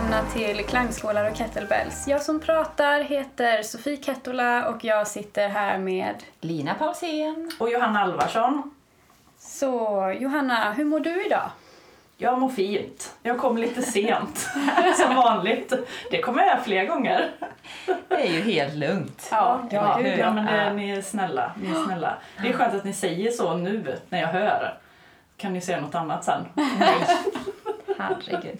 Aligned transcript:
välkomna 0.00 0.30
till 0.30 0.64
Klangskålar 0.64 1.30
och 1.30 1.36
Kettlebells. 1.36 2.08
Jag 2.08 2.22
som 2.22 2.40
pratar 2.40 3.00
heter 3.00 3.62
Sofie 3.62 3.96
Kettola 3.96 4.68
och 4.68 4.84
jag 4.84 5.06
sitter 5.06 5.48
här 5.48 5.78
med... 5.78 6.14
Lina 6.40 6.74
Paulsén. 6.74 7.50
Och 7.58 7.70
Johanna 7.70 8.00
Alvarsson. 8.00 8.74
Så 9.38 9.68
Johanna, 10.20 10.72
hur 10.72 10.84
mår 10.84 11.00
du 11.00 11.26
idag? 11.26 11.50
Jag 12.16 12.38
mår 12.38 12.48
fint. 12.48 13.14
Jag 13.22 13.38
kom 13.38 13.58
lite 13.58 13.82
sent, 13.82 14.38
som 14.96 15.14
vanligt. 15.14 15.72
Det 16.10 16.20
kommer 16.22 16.38
jag 16.38 16.48
göra 16.48 16.60
fler 16.60 16.84
gånger. 16.86 17.30
Det 18.08 18.28
är 18.28 18.32
ju 18.32 18.40
helt 18.40 18.74
lugnt. 18.74 19.28
Ja, 19.30 19.60
Ja, 19.70 19.98
gud, 20.02 20.18
ja 20.18 20.32
men 20.32 20.46
det, 20.46 20.72
ni 20.72 20.90
är 20.90 21.02
snälla. 21.02 21.52
Ni 21.62 21.70
är 21.70 21.84
snälla. 21.84 22.16
Det 22.42 22.48
är 22.48 22.52
skönt 22.52 22.74
att 22.74 22.84
ni 22.84 22.92
säger 22.92 23.30
så 23.30 23.54
nu 23.56 23.98
när 24.08 24.20
jag 24.20 24.28
hör. 24.28 24.78
Kan 25.36 25.52
ni 25.52 25.60
säga 25.60 25.80
något 25.80 25.94
annat 25.94 26.24
sen? 26.24 26.44
Nej. 26.54 27.06
Herregud. 27.98 28.58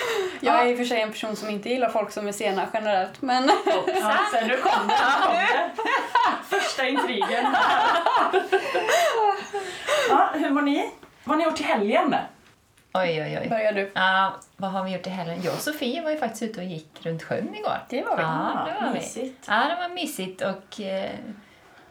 Jag 0.40 0.62
är 0.62 0.66
i 0.66 0.74
och 0.74 0.78
för 0.78 0.84
sig 0.84 1.00
en 1.00 1.12
person 1.12 1.36
som 1.36 1.50
inte 1.50 1.68
gillar 1.68 1.88
folk 1.88 2.10
som 2.10 2.28
är 2.28 2.32
sena 2.32 2.66
generellt, 2.72 3.22
men 3.22 3.50
Ja, 4.00 4.18
sen 4.32 4.48
nu 4.48 4.56
kom 4.56 4.88
det. 4.88 5.70
Första 6.48 6.88
intrigen. 6.88 7.54
Ja, 10.10 10.30
hur 10.34 10.50
mår 10.50 10.62
ni? 10.62 10.90
Vad 11.24 11.36
har 11.36 11.36
ni 11.36 11.44
gjort 11.44 11.60
i 11.60 11.64
helgen? 11.64 12.14
Oj, 12.94 13.22
oj, 13.22 13.38
oj. 13.42 13.48
börjar 13.48 13.72
du. 13.72 13.90
Ja, 13.94 14.36
vad 14.56 14.70
har 14.70 14.84
vi 14.84 14.92
gjort 14.92 15.06
i 15.06 15.10
helgen? 15.10 15.40
Jag 15.44 15.54
och 15.54 15.60
Sofie 15.60 16.02
var 16.02 16.10
ju 16.10 16.18
faktiskt 16.18 16.42
ute 16.42 16.60
och 16.60 16.66
gick 16.66 16.88
runt 17.02 17.22
sjön 17.22 17.54
igår. 17.54 17.78
Det 17.88 18.02
var 18.02 18.16
vi. 18.16 18.22
Ja, 18.22 18.66
det 18.66 18.84
var 18.84 18.92
vi. 18.92 18.98
mysigt. 18.98 19.44
Ja, 19.48 19.54
det 19.68 19.76
var 19.88 19.88
mysigt 19.94 20.42
och 20.42 20.80
eh, 20.80 21.10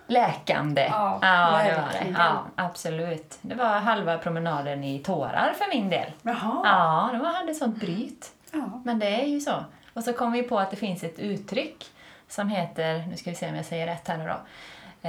läkande. 0.08 0.82
Ja, 0.92 1.20
det 1.22 1.82
var 1.82 1.90
det. 1.92 2.16
Ja, 2.18 2.44
absolut. 2.56 3.38
Det 3.42 3.56
var 3.56 3.80
halva 3.80 4.18
promenaden 4.18 4.84
i 4.84 5.00
tårar 5.00 5.54
för 5.58 5.76
min 5.76 5.90
del. 5.90 6.12
Jaha. 6.22 6.62
Ja, 6.64 7.10
de 7.14 7.26
hade 7.26 7.54
sånt 7.54 7.76
bryt. 7.80 8.32
Ja. 8.52 8.82
Men 8.86 9.00
det 9.00 9.22
är 9.22 9.26
ju 9.26 9.40
så. 9.40 9.64
Och 9.94 10.04
så 10.04 10.14
kom 10.14 10.32
vi 10.32 10.44
på 10.44 10.60
att 10.60 10.72
det 10.72 10.78
finns 10.78 11.04
ett 11.04 11.20
uttryck 11.20 11.86
som 12.28 12.50
heter, 12.50 13.06
nu 13.10 13.18
ska 13.18 13.30
vi 13.30 13.36
se 13.36 13.50
om 13.50 13.56
jag 13.56 13.66
säger 13.66 13.88
rätt 13.88 14.08
här 14.08 14.18
nu 14.18 14.26
då. 14.28 14.40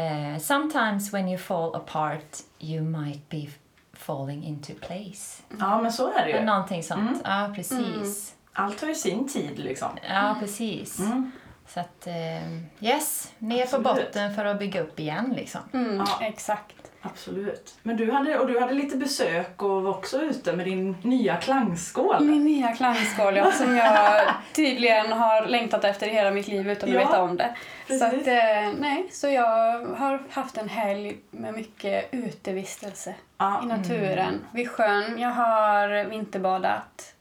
Eh, 0.00 0.38
Sometimes 0.38 1.14
when 1.14 1.28
you 1.28 1.38
fall 1.38 1.74
apart 1.74 2.36
you 2.58 2.82
might 2.84 3.28
be 3.28 3.46
falling 3.92 4.44
into 4.44 4.72
place. 4.86 5.42
Ja, 5.58 5.80
men 5.82 5.92
så 5.92 6.12
är 6.12 6.24
det 6.26 6.30
ju. 6.30 6.44
Någonting 6.44 6.82
sånt. 6.82 7.20
Ja, 7.24 7.52
precis. 7.54 8.34
Allt 8.52 8.80
har 8.80 8.88
ju 8.88 8.94
sin 8.94 9.28
tid 9.28 9.58
liksom. 9.58 9.88
Ja, 10.08 10.36
precis. 10.40 10.98
Mm. 10.98 11.32
Så 11.68 11.80
att, 11.80 12.06
eh, 12.06 12.52
yes, 12.80 13.32
ner 13.38 13.62
Absolut. 13.62 13.86
på 13.86 13.94
botten 13.94 14.34
för 14.34 14.44
att 14.44 14.58
bygga 14.58 14.80
upp 14.80 15.00
igen 15.00 15.32
liksom. 15.36 15.60
Mm, 15.72 15.96
Ja. 15.96 16.18
Exakt. 16.26 16.74
Absolut. 17.02 17.74
Men 17.82 17.96
du 17.96 18.12
hade, 18.12 18.38
och 18.38 18.46
du 18.48 18.60
hade 18.60 18.74
lite 18.74 18.96
besök 18.96 19.62
och 19.62 19.82
var 19.82 19.90
också 19.90 20.20
ute 20.22 20.52
med 20.52 20.66
din 20.66 20.96
nya 21.02 21.36
klangskål. 21.36 22.24
Min 22.24 22.44
nya 22.44 22.72
klangskål 22.76 23.36
ja, 23.36 23.52
som 23.52 23.76
jag 23.76 24.22
tydligen 24.52 25.12
har 25.12 25.46
längtat 25.46 25.84
efter 25.84 26.06
i 26.06 26.10
hela 26.10 26.30
mitt 26.30 26.48
liv 26.48 26.70
utan 26.70 26.88
att 26.88 26.94
Ja, 26.94 27.00
veta 27.00 27.22
om 27.22 27.36
det. 27.36 27.54
Så, 27.98 28.04
att, 28.04 28.12
eh, 28.26 28.72
nej, 28.78 29.06
så 29.12 29.28
jag 29.28 29.84
har 29.84 30.22
haft 30.30 30.56
en 30.56 30.68
helg 30.68 31.18
med 31.30 31.54
mycket 31.54 32.08
utevistelse 32.14 33.14
Ja. 33.38 33.60
i 33.64 33.66
naturen, 33.66 34.46
vid 34.52 34.70
sjön. 34.70 35.18
Jag 35.18 35.30
har 35.30 36.04
vinterbadat. 36.04 37.14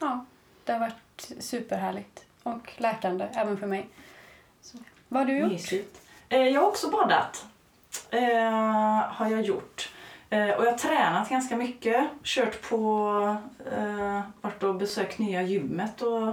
Ja, 0.00 0.24
det 0.64 0.72
har 0.72 0.80
varit 0.80 1.32
superhärligt 1.40 2.24
och 2.48 2.72
läkande 2.76 3.28
även 3.34 3.56
för 3.56 3.66
mig. 3.66 3.88
Så, 4.60 4.78
vad 5.08 5.20
har 5.20 5.26
du 5.26 5.38
gjort? 5.38 5.52
Mysigt. 5.52 6.00
Eh, 6.28 6.48
jag 6.48 6.60
har 6.60 6.68
också 6.68 6.90
badat. 6.90 7.46
Eh, 8.10 9.00
har 9.08 9.28
jag 9.30 9.42
gjort. 9.42 9.92
Eh, 10.30 10.50
och 10.50 10.64
jag 10.64 10.70
har 10.70 10.78
tränat 10.78 11.28
ganska 11.28 11.56
mycket. 11.56 12.04
Kört 12.22 12.68
på, 12.68 13.36
eh, 13.76 14.20
varit 14.40 14.62
och 14.62 14.74
besökt 14.74 15.18
nya 15.18 15.42
gymmet 15.42 16.02
och 16.02 16.28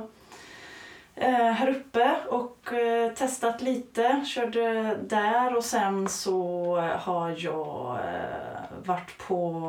eh, 1.16 1.52
här 1.52 1.70
uppe 1.70 2.16
och 2.30 2.74
eh, 2.74 3.12
testat 3.14 3.62
lite. 3.62 4.26
Körde 4.26 4.96
där 4.96 5.56
och 5.56 5.66
sen 5.66 6.10
så 6.10 6.76
har 7.00 7.36
jag 7.38 7.98
eh, 8.04 8.86
varit 8.86 9.18
på 9.18 9.62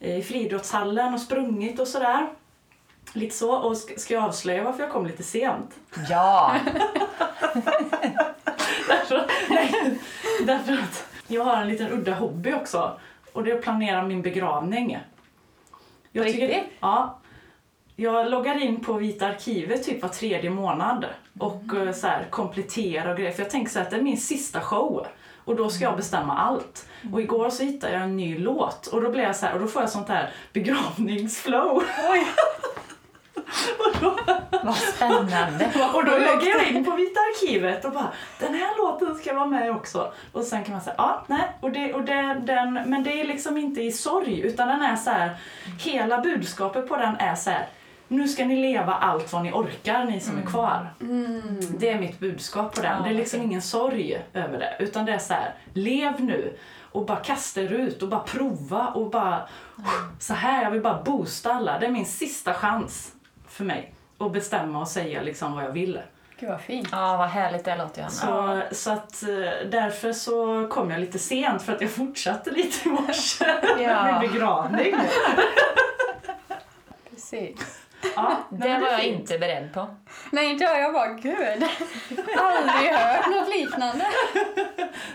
eh, 0.00 0.18
i 0.18 0.22
friidrottshallen 0.22 1.14
och 1.14 1.20
sprungit 1.20 1.80
och 1.80 1.88
sådär. 1.88 2.28
Lite 3.12 3.36
så. 3.36 3.52
Och 3.54 3.76
ska 3.76 3.94
ska 3.96 4.14
jag 4.14 4.24
avslöja 4.24 4.64
varför 4.64 4.82
jag 4.82 4.92
kom 4.92 5.06
lite 5.06 5.22
sent? 5.22 5.74
Ja! 6.08 6.56
Därför, 8.88 9.26
nej, 9.48 9.98
därför 10.46 10.72
att 10.72 11.06
jag 11.26 11.44
har 11.44 11.56
en 11.56 11.68
liten 11.68 11.92
udda 11.92 12.14
hobby 12.14 12.52
också. 12.52 12.98
Och 13.32 13.44
det 13.44 13.50
är 13.50 13.54
att 13.54 13.62
planera 13.62 14.02
min 14.02 14.22
begravning. 14.22 14.98
Jag 16.12 16.26
riktigt? 16.26 16.64
Ja. 16.80 17.18
Jag 17.96 18.30
loggar 18.30 18.62
in 18.62 18.84
på 18.84 18.92
Vita 18.92 19.26
arkivet 19.26 19.84
typ 19.84 20.02
var 20.02 20.08
tredje 20.08 20.50
månad 20.50 21.06
och 21.38 21.62
Mm. 21.70 21.88
eh, 21.88 21.94
så 21.94 22.06
här, 22.06 22.26
kompletterar 22.30 23.10
och 23.10 23.16
grejer. 23.16 23.32
För 23.32 23.42
jag 23.42 23.50
tänker 23.50 23.70
så 23.72 23.78
här, 23.78 23.86
att 23.86 23.90
det 23.90 23.96
är 23.96 24.02
min 24.02 24.16
sista 24.20 24.60
show. 24.60 25.06
Och 25.44 25.56
då 25.56 25.70
ska 25.70 25.84
jag 25.84 25.96
bestämma 25.96 26.36
allt. 26.38 26.88
Mm. 27.02 27.14
Och 27.14 27.20
igår 27.20 27.50
så 27.50 27.62
hittade 27.62 27.92
jag 27.92 28.02
en 28.02 28.16
ny 28.16 28.38
låt 28.38 28.86
och 28.86 29.02
då 29.02 29.10
blev 29.10 29.24
jag 29.24 29.36
så 29.36 29.46
här, 29.46 29.54
och 29.54 29.60
då 29.60 29.66
får 29.66 29.82
jag 29.82 29.90
sånt 29.90 30.08
här 30.08 30.30
begravningsflow. 30.52 31.82
Oj, 32.10 32.26
Vad 34.62 34.76
spännande. 34.76 35.70
och 35.94 36.04
då 36.04 36.10
loggar 36.10 36.58
jag 36.58 36.68
in 36.68 36.84
på 36.84 36.90
Vita 36.90 37.20
arkivet 37.20 37.84
och 37.84 37.92
bara 37.92 38.12
den 38.38 38.54
här 38.54 38.78
låten 38.78 39.14
ska 39.14 39.34
vara 39.34 39.46
med 39.46 39.70
också. 39.70 40.12
Och 40.32 40.44
sen 40.44 40.64
kan 40.64 40.72
man 40.72 40.82
säga 40.82 40.94
ja, 40.98 41.24
nej, 41.26 41.56
och 41.60 41.70
det, 41.70 41.94
och 41.94 42.02
det, 42.02 42.40
den, 42.44 42.72
men 42.72 43.02
det 43.02 43.20
är 43.20 43.24
liksom 43.24 43.56
inte 43.56 43.82
i 43.82 43.92
sorg 43.92 44.40
utan 44.40 44.68
den 44.68 44.82
är 44.82 44.96
så 44.96 45.10
här, 45.10 45.36
hela 45.78 46.20
budskapet 46.20 46.88
på 46.88 46.96
den 46.96 47.16
är 47.16 47.34
så 47.34 47.50
här, 47.50 47.66
nu 48.08 48.28
ska 48.28 48.44
ni 48.44 48.56
leva 48.56 48.94
allt 48.94 49.32
vad 49.32 49.42
ni 49.42 49.52
orkar 49.52 50.04
ni 50.04 50.20
som 50.20 50.38
är 50.38 50.42
kvar. 50.42 50.94
Det 51.78 51.88
är 51.88 51.98
mitt 51.98 52.18
budskap 52.18 52.74
på 52.74 52.82
den. 52.82 52.96
Ja, 52.96 53.02
det 53.02 53.10
är 53.10 53.14
liksom 53.14 53.38
okej. 53.38 53.46
ingen 53.46 53.62
sorg 53.62 54.22
över 54.34 54.58
det 54.58 54.76
utan 54.78 55.04
det 55.04 55.12
är 55.12 55.18
så 55.18 55.34
här, 55.34 55.54
lev 55.72 56.24
nu 56.24 56.58
och 56.92 57.06
bara 57.06 57.18
kasta 57.18 57.60
er 57.60 57.72
ut 57.72 58.02
och 58.02 58.08
bara 58.08 58.20
prova 58.20 58.86
och 58.86 59.10
bara 59.10 59.48
så 60.18 60.34
här, 60.34 60.62
jag 60.62 60.70
vill 60.70 60.82
bara 60.82 61.02
boosta 61.02 61.52
alla. 61.52 61.78
Det 61.78 61.86
är 61.86 61.90
min 61.90 62.06
sista 62.06 62.54
chans 62.54 63.12
för 63.50 63.64
mig 63.64 63.94
att 64.18 64.32
bestämma 64.32 64.80
och 64.80 64.88
säga 64.88 65.22
liksom 65.22 65.52
vad 65.54 65.64
jag 65.64 65.72
vill. 65.72 66.00
gud 66.40 66.48
vad 66.50 66.60
fint. 66.60 66.88
Ja, 66.92 67.16
vad 67.16 67.28
härligt 67.28 67.64
det 67.64 67.76
låter 67.76 68.02
Johanna. 68.02 68.68
Så, 68.70 68.74
så 68.74 68.90
att 68.90 69.22
eh, 69.22 69.68
därför 69.70 70.12
så 70.12 70.68
kom 70.68 70.90
jag 70.90 71.00
lite 71.00 71.18
sent 71.18 71.62
för 71.62 71.72
att 71.72 71.80
jag 71.80 71.90
fortsatte 71.90 72.50
lite 72.50 72.88
i 72.88 72.92
morse 72.92 73.44
Ja. 73.62 74.02
med 74.04 74.20
min 74.22 74.32
begravning. 74.32 74.94
Precis. 77.10 77.79
Ja, 78.16 78.32
Det 78.48 78.68
var 78.78 78.88
jag 78.88 79.00
fint. 79.00 79.20
inte 79.20 79.38
beredd 79.38 79.74
på. 79.74 79.86
Nej, 80.30 80.50
inte 80.50 80.64
jag. 80.64 80.80
Jag 80.80 80.92
bara, 80.92 81.08
gud. 81.08 81.36
Aldrig 82.38 82.90
hört 82.92 83.26
något 83.26 83.48
liknande. 83.48 84.04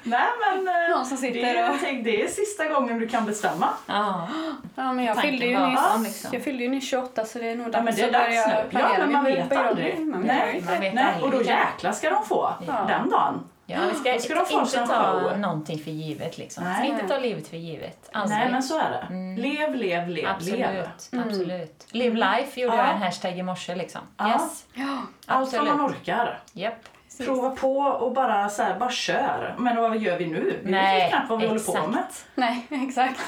Nej 0.04 0.28
men 0.42 0.68
eh, 0.68 0.90
Någon 0.98 1.06
som 1.06 1.18
sitter 1.18 1.42
det, 1.42 1.50
är- 1.60 1.70
och- 1.70 1.76
tänk, 1.82 2.04
det 2.04 2.22
är 2.24 2.28
sista 2.28 2.66
gången 2.68 3.00
du 3.00 3.08
kan 3.08 3.26
bestämma. 3.26 3.70
Ja. 3.88 4.28
Ja, 4.76 4.94
men 4.94 5.06
jag 5.06 5.16
Tanken 5.16 5.32
fyllde 5.32 5.46
ju 5.46 5.60
nyss, 5.68 5.80
om, 5.96 6.04
liksom. 6.04 6.30
jag 6.34 6.44
fyllde 6.44 6.64
ju 6.64 6.70
nyss 6.70 6.90
28 6.90 7.26
så 7.26 7.40
det 7.40 7.50
är 7.50 7.56
nog 7.56 7.68
Ja, 7.68 7.72
men 7.72 7.86
dags 7.86 7.96
det 7.98 8.04
är 8.04 8.08
att 8.08 8.12
börja 8.12 8.48
nu. 8.48 8.54
Ja, 8.54 8.64
planera 8.70 8.98
men 9.04 9.12
man 9.12 9.24
vet 9.26 9.52
aldrig. 9.58 10.00
Man 10.00 10.22
vet 10.22 10.28
Nej. 10.28 10.42
aldrig. 10.42 10.66
Man 10.66 10.80
vet 10.80 10.94
Nej, 10.94 11.04
aldrig. 11.06 11.24
och 11.24 11.32
då 11.32 11.42
jäklar 11.42 11.92
ska 11.92 12.10
de 12.10 12.26
få 12.26 12.54
Ja. 12.68 12.86
den 12.88 13.10
dagen. 13.10 13.44
Ja, 13.68 13.80
vi 13.94 13.96
ska, 14.00 14.20
ska 14.20 14.46
de 14.46 14.60
inte 14.60 14.88
ta 14.88 15.36
någonting 15.38 15.80
för 15.80 15.92
givet. 15.92 16.38
Liksom. 16.38 16.64
Vi 16.64 16.70
Nej. 16.70 16.78
ska 16.78 16.86
inte 17.02 17.08
ta 17.16 17.20
livet 17.20 17.48
för 17.48 17.58
givet. 17.58 18.10
Aldrig. 18.14 18.40
Nej 18.40 18.52
men 18.52 18.64
så 18.64 18.80
är 18.80 18.90
det. 18.92 19.06
Mm. 19.10 19.36
Lev, 19.38 19.76
lev, 19.76 20.10
lev, 20.10 20.10
lev. 20.10 20.28
Absolut. 20.36 21.26
absolut. 21.28 21.88
Live 21.92 22.16
life 22.16 22.62
gjorde 22.62 22.76
Ja. 22.76 22.86
jag 22.86 22.96
en 22.96 23.02
hashtag 23.02 23.38
i 23.40 23.44
morse. 23.44 23.76
Liksom. 23.76 24.02
Ja. 24.18 24.30
Yes. 24.30 24.66
Ja, 24.74 24.98
Allt 25.26 25.54
vad 25.54 25.66
man 25.66 25.82
orkar. 25.86 26.40
Precis. 26.54 27.26
Prova 27.26 27.50
på 27.50 27.78
och 27.80 28.12
bara 28.14 28.50
så 28.50 28.64
här, 28.64 28.80
bara 28.80 28.92
kör. 28.92 29.56
Men 29.58 29.76
vad 29.82 29.98
gör 29.98 30.18
vi 30.18 30.26
nu? 30.28 30.60
Vi 30.64 30.72
vet 30.72 31.04
ju 31.06 31.10
knappt 31.10 31.30
vad 31.30 31.42
vi 31.42 31.48
håller 31.48 31.82
på 31.82 31.88
med. 31.88 32.04
Nej, 32.36 32.68
exakt. 32.88 33.20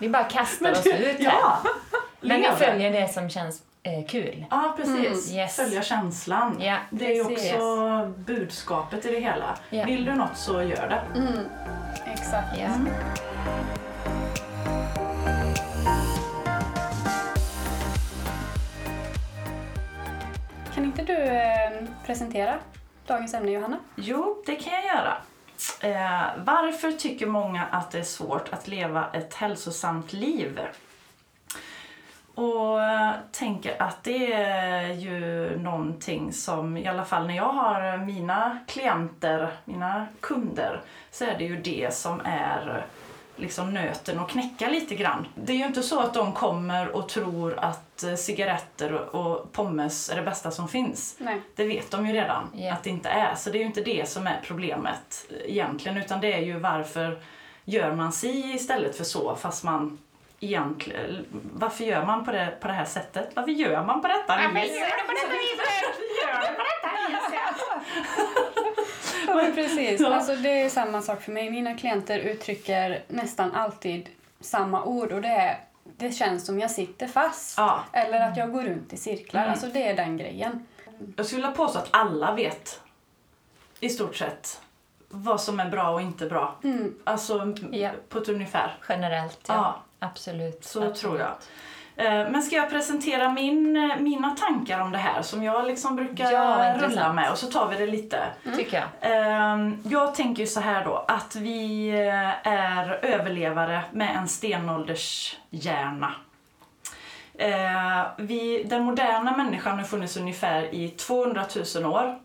Vi 0.00 0.08
bara 0.08 0.24
kastar 0.24 0.72
oss 0.72 0.86
ut 0.86 0.94
här. 0.94 1.16
ja, 1.24 1.58
Men 2.20 2.36
vi 2.36 2.42
lev. 2.42 2.52
följer 2.56 2.92
det 2.92 3.08
som 3.12 3.30
känns 3.30 3.62
eh, 3.82 4.06
kul. 4.06 4.46
Ja, 4.50 4.74
precis. 4.76 5.30
Mm, 5.30 5.40
yes. 5.40 5.56
Följa 5.56 5.82
känslan. 5.82 6.56
Ja, 6.60 6.76
det 6.90 7.12
är 7.12 7.14
ju 7.14 7.24
precis. 7.24 7.52
också 7.52 8.14
budskapet 8.16 9.06
i 9.06 9.10
det 9.10 9.20
hela. 9.20 9.58
Ja. 9.70 9.84
Vill 9.84 10.04
du 10.04 10.14
något 10.14 10.36
så 10.36 10.62
gör 10.62 10.88
det. 10.88 11.20
Mm, 11.20 11.44
exakt. 12.06 12.58
Ja. 12.58 12.68
Kan 20.74 20.84
inte 20.84 21.02
du 21.02 21.16
eh, 21.16 21.70
presentera 22.06 22.58
dagens 23.06 23.34
ämne, 23.34 23.50
Johanna? 23.50 23.78
Jo, 23.96 24.42
det 24.46 24.54
kan 24.54 24.72
jag 24.72 24.84
göra. 24.84 25.16
Eh, 25.80 26.44
varför 26.44 26.92
tycker 26.92 27.26
många 27.26 27.64
att 27.70 27.90
det 27.90 27.98
är 27.98 28.02
svårt 28.02 28.48
att 28.52 28.68
leva 28.68 29.10
ett 29.12 29.34
hälsosamt 29.34 30.12
liv? 30.12 30.60
Och 32.38 32.82
eh, 32.82 33.10
tänker 33.32 33.82
att 33.82 34.04
det 34.04 34.32
är 34.32 34.92
ju 34.92 35.58
någonting 35.58 36.32
som, 36.32 36.76
i 36.76 36.86
alla 36.88 37.04
fall 37.04 37.26
när 37.26 37.36
jag 37.36 37.52
har 37.52 37.96
mina 38.06 38.58
klienter, 38.66 39.50
mina 39.64 40.06
kunder, 40.20 40.80
så 41.10 41.24
är 41.24 41.38
det 41.38 41.44
ju 41.44 41.56
det 41.56 41.94
som 41.94 42.20
är 42.24 42.86
liksom 43.36 43.74
nöten 43.74 44.18
att 44.18 44.28
knäcka 44.30 44.68
lite 44.68 44.94
grann. 44.94 45.26
Det 45.34 45.52
är 45.52 45.56
ju 45.56 45.66
inte 45.66 45.82
så 45.82 46.00
att 46.00 46.14
de 46.14 46.32
kommer 46.32 46.88
och 46.88 47.08
tror 47.08 47.58
att 47.58 48.02
eh, 48.02 48.14
cigaretter 48.14 48.92
och 49.16 49.52
pommes 49.52 50.10
är 50.10 50.16
det 50.16 50.22
bästa 50.22 50.50
som 50.50 50.68
finns. 50.68 51.16
Nej. 51.18 51.40
Det 51.56 51.64
vet 51.64 51.90
de 51.90 52.06
ju 52.06 52.12
redan 52.12 52.50
Ja. 52.54 52.72
att 52.72 52.82
det 52.84 52.90
inte 52.90 53.08
är. 53.08 53.34
Så 53.34 53.50
det 53.50 53.58
är 53.58 53.60
ju 53.60 53.66
inte 53.66 53.80
det 53.80 54.08
som 54.08 54.26
är 54.26 54.40
problemet 54.44 55.26
eh, 55.30 55.50
egentligen 55.50 55.98
utan 55.98 56.20
det 56.20 56.32
är 56.32 56.42
ju 56.42 56.58
varför 56.58 57.18
gör 57.64 57.94
man 57.94 58.12
si 58.12 58.52
istället 58.54 58.96
för 58.96 59.04
så 59.04 59.36
fast 59.36 59.64
man 59.64 59.98
egentligen... 60.40 61.26
Varför 61.52 61.84
gör 61.84 62.06
man 62.06 62.24
på 62.24 62.32
det, 62.32 62.56
på 62.60 62.68
det 62.68 62.74
här 62.74 62.84
sättet? 62.84 63.30
Varför 63.34 63.50
gör 63.50 63.84
man 63.84 64.00
på 64.02 64.08
detta 64.08 64.36
viset? 64.36 64.54
Varför 64.54 64.84
gör 64.84 64.96
man 64.96 65.06
på 65.06 66.62
detta 66.62 66.88
viset? 67.08 67.34
Ja, 69.26 69.34
men 69.34 69.54
precis. 69.54 70.00
Ja. 70.00 70.14
Alltså, 70.14 70.36
det 70.36 70.62
är 70.62 70.68
samma 70.68 71.02
sak 71.02 71.22
för 71.22 71.32
mig. 71.32 71.50
Mina 71.50 71.74
klienter 71.74 72.18
uttrycker 72.18 73.02
nästan 73.08 73.52
alltid 73.52 74.08
samma 74.40 74.84
ord 74.84 75.12
och 75.12 75.22
det 75.22 75.28
är 75.28 75.60
det 75.96 76.12
känns 76.12 76.46
som 76.46 76.60
jag 76.60 76.70
sitter 76.70 77.06
fast. 77.06 77.58
Ja. 77.58 77.84
Eller 77.92 78.20
att 78.28 78.36
jag 78.36 78.52
går 78.52 78.62
runt 78.62 78.92
i 78.92 78.96
cirklar. 78.96 79.40
Mm. 79.40 79.52
Alltså 79.52 79.66
det 79.66 79.88
är 79.88 79.96
den 79.96 80.16
grejen. 80.16 80.66
Jag 81.16 81.26
skulle 81.26 81.42
vilja 81.42 81.56
påstå 81.56 81.78
att 81.78 81.88
alla 81.90 82.34
vet 82.34 82.80
i 83.80 83.88
stort 83.88 84.16
sett 84.16 84.60
vad 85.08 85.40
som 85.40 85.60
är 85.60 85.70
bra 85.70 85.90
och 85.90 86.00
inte 86.02 86.26
bra. 86.26 86.54
Mm. 86.64 86.94
Alltså 87.04 87.54
Ja. 87.70 87.90
på 88.08 88.18
ett 88.18 88.28
ungefär. 88.28 88.74
Generellt, 88.88 89.40
ja. 89.48 89.54
Ja. 89.54 89.82
Absolut. 89.98 90.64
Så 90.64 90.78
absolut. 90.78 90.96
tror 90.96 91.18
jag. 91.18 91.30
Eh, 91.96 92.30
Men 92.30 92.42
ska 92.42 92.56
jag 92.56 92.70
presentera 92.70 93.28
min, 93.32 93.76
eh, 93.76 93.96
mina 93.98 94.30
tankar 94.30 94.80
om 94.80 94.92
det 94.92 94.98
här 94.98 95.22
som 95.22 95.42
jag 95.42 95.66
liksom 95.66 95.96
brukar 95.96 96.32
Ja, 96.32 96.74
rulla 96.80 97.12
med 97.12 97.30
och 97.30 97.38
så 97.38 97.46
tar 97.46 97.68
vi 97.68 97.76
det 97.76 97.86
lite. 97.86 98.22
Tycker 98.56 98.76
jag. 98.76 98.86
Ehm, 99.12 99.82
Jag 99.84 100.14
tänker 100.14 100.42
ju 100.42 100.46
så 100.46 100.60
här 100.60 100.84
då 100.84 101.04
att 101.08 101.36
vi 101.36 101.88
eh, 101.88 102.48
är 102.48 102.98
överlevare 103.04 103.82
med 103.92 104.16
en 104.16 104.28
stenåldershjärna. 104.28 106.14
Vi, 108.16 108.62
den 108.66 108.84
moderna 108.84 109.36
människan 109.36 109.78
har 109.78 109.84
funnits 109.84 110.16
ungefär 110.16 110.74
i 110.74 110.88
200 110.88 111.44
000 111.76 111.86
år. 111.92 112.18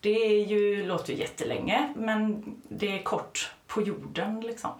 Det 0.00 0.26
är 0.26 0.44
ju, 0.46 0.86
låter 0.86 1.12
ju 1.12 1.18
jättelänge, 1.18 1.92
men 1.96 2.44
det 2.68 2.98
är 2.98 3.02
kort 3.02 3.50
på 3.66 3.82
jorden. 3.82 4.40
Liksom. 4.40 4.70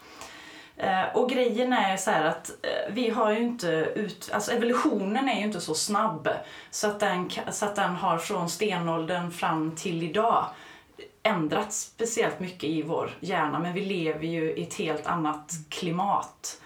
Eh, 0.79 1.05
Och 1.17 1.31
grejen 1.31 1.73
är 1.73 1.97
så 1.97 2.11
att 2.11 2.51
eh, 2.63 2.93
vi 2.95 3.11
har 3.11 3.33
ju 3.33 3.39
inte 3.39 3.67
ut, 3.95 4.31
alltså 4.33 4.53
evolutionen 4.53 5.29
är 5.29 5.35
ju 5.39 5.43
inte 5.43 5.61
så 5.61 5.75
snabb 5.75 6.29
så 6.71 6.87
att 6.87 7.01
den, 7.01 7.31
så 7.51 7.65
att 7.67 7.77
den 7.77 7.97
har 7.97 8.19
från 8.19 8.49
stenåldern 8.51 9.31
fram 9.31 9.77
till 9.77 10.03
idag 10.03 10.47
ändrats 11.23 11.81
speciellt 11.81 12.41
mycket 12.41 12.65
i 12.65 12.83
vår 12.83 13.11
hjärna 13.21 13.59
men 13.59 13.73
vi 13.73 13.85
lever 13.85 14.27
ju 14.27 14.53
i 14.53 14.63
ett 14.63 14.75
helt 14.75 15.07
annat 15.07 15.53
klimat. 15.69 16.61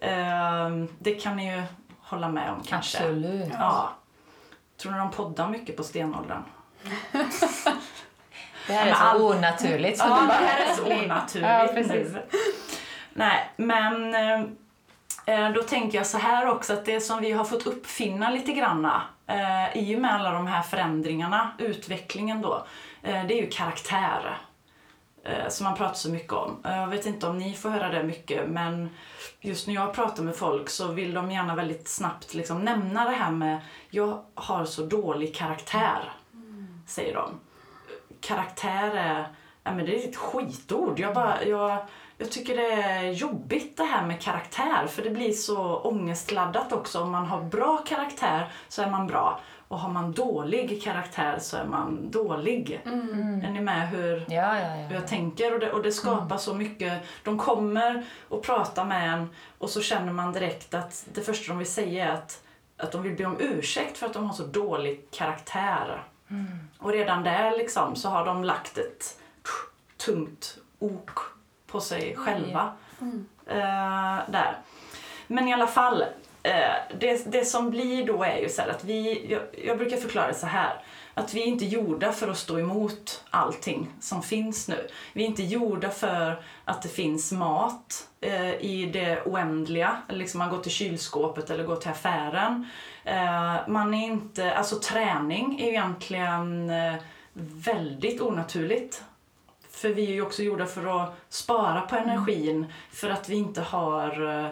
Eh, 0.00 0.70
Det 0.98 1.14
kan 1.14 1.36
ni 1.36 1.56
ju 1.56 1.62
hålla 2.00 2.28
med 2.28 2.50
om 2.52 2.62
kanske. 2.66 2.98
Absolut. 2.98 3.48
Ja. 3.52 3.90
Tror 4.82 4.92
ni 4.92 4.98
de 4.98 5.10
poddar 5.10 5.48
mycket 5.48 5.76
på 5.76 5.82
stenåldern? 5.82 6.42
Det 8.66 8.72
här 8.72 8.86
är 8.86 8.94
så 8.94 9.00
all- 9.02 9.22
onaturligt. 9.22 9.98
Så 9.98 10.04
Ja, 10.08 10.22
det 10.26 10.32
här 10.32 10.60
är 10.70 10.74
så 10.74 11.04
onaturligt 11.04 11.48
Ja, 11.48 11.68
precis. 11.74 12.12
nu. 12.12 12.22
Nej, 13.18 13.50
men 13.56 14.14
eh, 14.14 14.40
eh, 15.26 15.52
då 15.52 15.62
tänker 15.62 15.98
jag 15.98 16.06
så 16.06 16.18
här 16.18 16.48
också 16.48 16.72
att 16.72 16.84
det 16.84 17.00
som 17.00 17.20
vi 17.20 17.32
har 17.32 17.44
fått 17.44 17.66
uppfinna 17.66 18.30
lite 18.30 18.52
granna 18.52 19.02
eh, 19.26 19.76
i 19.76 19.96
och 19.96 20.00
med 20.00 20.14
alla 20.14 20.30
de 20.30 20.46
här 20.46 20.62
förändringarna, 20.62 21.50
utvecklingen 21.58 22.42
då, 22.42 22.66
eh, 23.02 23.26
det 23.26 23.34
är 23.38 23.42
ju 23.42 23.50
karaktär. 23.50 24.38
Eh, 25.24 25.48
som 25.48 25.64
man 25.64 25.76
pratar 25.76 25.94
så 25.94 26.10
mycket 26.10 26.32
om. 26.32 26.56
Eh, 26.64 26.76
Jag 26.76 26.86
vet 26.86 27.06
inte 27.06 27.26
om 27.26 27.38
ni 27.38 27.54
får 27.54 27.70
höra 27.70 27.88
det 27.88 28.02
mycket 28.02 28.48
men 28.48 28.90
just 29.40 29.66
när 29.66 29.74
jag 29.74 29.94
pratar 29.94 30.22
med 30.22 30.36
folk 30.36 30.68
så 30.70 30.88
vill 30.88 31.14
de 31.14 31.30
gärna 31.30 31.54
väldigt 31.54 31.88
snabbt 31.88 32.34
liksom 32.34 32.60
nämna 32.64 33.04
det 33.04 33.16
här 33.16 33.30
med 33.30 33.58
jag 33.90 34.22
har 34.34 34.64
så 34.64 34.82
dålig 34.82 35.34
karaktär, 35.36 36.12
säger 36.86 37.14
de 37.14 37.40
karaktär 38.20 38.90
är, 38.96 39.28
ja, 39.64 39.74
men 39.74 39.86
det 39.86 40.04
är 40.04 40.08
ett 40.08 40.16
skitord. 40.16 40.98
Jag, 41.00 41.14
bara, 41.14 41.44
jag, 41.44 41.78
jag 42.18 42.30
tycker 42.30 42.56
det 42.56 42.72
är 42.72 43.10
jobbigt 43.10 43.76
det 43.76 43.84
här 43.84 44.06
med 44.06 44.20
karaktär 44.20 44.86
för 44.86 45.02
det 45.02 45.10
blir 45.10 45.32
så 45.32 45.76
ångestladdat 45.76 46.72
också. 46.72 47.00
Om 47.00 47.10
man 47.10 47.26
har 47.26 47.42
bra 47.42 47.76
karaktär 47.78 48.52
så 48.68 48.82
är 48.82 48.90
man 48.90 49.06
bra 49.06 49.40
och 49.68 49.78
har 49.78 49.90
man 49.90 50.12
dålig 50.12 50.82
karaktär 50.82 51.38
så 51.40 51.56
är 51.56 51.64
man 51.64 52.10
dålig. 52.10 52.80
Är 53.44 53.50
ni 53.50 53.60
med 53.60 53.88
hur, 53.88 54.24
Ja, 54.28 54.58
ja, 54.60 54.68
hur 54.68 54.94
ja. 54.94 55.00
jag 55.00 55.06
tänker? 55.08 55.54
Och 55.54 55.60
det, 55.60 55.72
och 55.72 55.82
det 55.82 55.92
skapar 55.92 56.38
så 56.38 56.54
mycket. 56.54 57.02
De 57.24 57.38
kommer 57.38 58.04
och 58.28 58.42
pratar 58.42 58.84
med 58.84 59.12
en 59.12 59.28
och 59.58 59.70
så 59.70 59.80
känner 59.80 60.12
man 60.12 60.32
direkt 60.32 60.74
att 60.74 61.06
det 61.14 61.20
första 61.20 61.52
de 61.52 61.58
vill 61.58 61.70
säga 61.70 62.08
är 62.08 62.12
att, 62.12 62.42
att 62.76 62.92
de 62.92 63.02
vill 63.02 63.16
be 63.16 63.24
om 63.24 63.36
ursäkt 63.40 63.98
för 63.98 64.06
att 64.06 64.12
de 64.12 64.26
har 64.26 64.34
så 64.34 64.42
dålig 64.42 65.10
karaktär. 65.10 66.02
Och 66.78 66.92
redan 66.92 67.24
där 67.24 67.56
liksom 67.56 67.96
så 67.96 68.08
har 68.08 68.26
de 68.26 68.44
lagt 68.44 68.78
ett 68.78 69.20
tungt 69.96 70.58
ok 70.78 71.35
på 71.66 71.80
sig 71.80 72.16
själva. 72.16 72.72
Eh, 73.46 74.18
där. 74.28 74.56
Men 75.26 75.48
i 75.48 75.52
alla 75.52 75.66
fall, 75.66 76.02
eh, 76.42 76.74
det, 77.00 77.32
det 77.32 77.44
som 77.44 77.70
blir 77.70 78.06
då 78.06 78.22
är 78.24 78.38
ju 78.38 78.48
så 78.48 78.62
att 78.62 78.84
vi, 78.84 79.26
jag, 79.32 79.42
jag 79.64 79.78
brukar 79.78 79.96
förklara 79.96 80.28
det 80.28 80.34
så 80.34 80.46
här. 80.46 80.82
Att 81.14 81.34
vi 81.34 81.42
är 81.42 81.46
inte 81.46 81.64
gjorda 81.64 82.12
för 82.12 82.28
att 82.28 82.38
stå 82.38 82.58
emot 82.58 83.24
allting 83.30 83.88
som 84.00 84.22
finns 84.22 84.68
nu. 84.68 84.88
Vi 85.12 85.22
är 85.22 85.26
inte 85.26 85.42
gjorda 85.42 85.90
för 85.90 86.42
att 86.64 86.82
det 86.82 86.88
finns 86.88 87.32
mat 87.32 88.08
eh, 88.20 88.54
i 88.54 88.90
det 88.92 89.22
oändliga. 89.26 90.02
Liksom 90.08 90.38
man 90.38 90.50
går 90.50 90.58
till 90.58 90.72
kylskåpet 90.72 91.50
eller 91.50 91.64
går 91.64 91.76
till 91.76 91.90
affären. 91.90 92.66
Eh, 93.04 93.56
man 93.68 93.94
är 93.94 94.06
inte, 94.06 94.54
alltså 94.54 94.76
träning 94.76 95.60
är 95.60 95.64
ju 95.64 95.70
egentligen 95.70 96.70
eh, 96.70 96.94
väldigt 97.66 98.20
onaturligt. 98.20 99.02
För 99.76 99.88
vi 99.88 100.06
är 100.06 100.14
ju 100.14 100.22
också 100.22 100.42
gjorda 100.42 100.66
för 100.66 101.02
att 101.02 101.14
spara 101.28 101.80
på 101.80 101.96
energin 101.96 102.66
för 102.92 103.10
att 103.10 103.28
vi 103.28 103.36
inte 103.36 103.60
har 103.60 104.42
eh, 104.44 104.50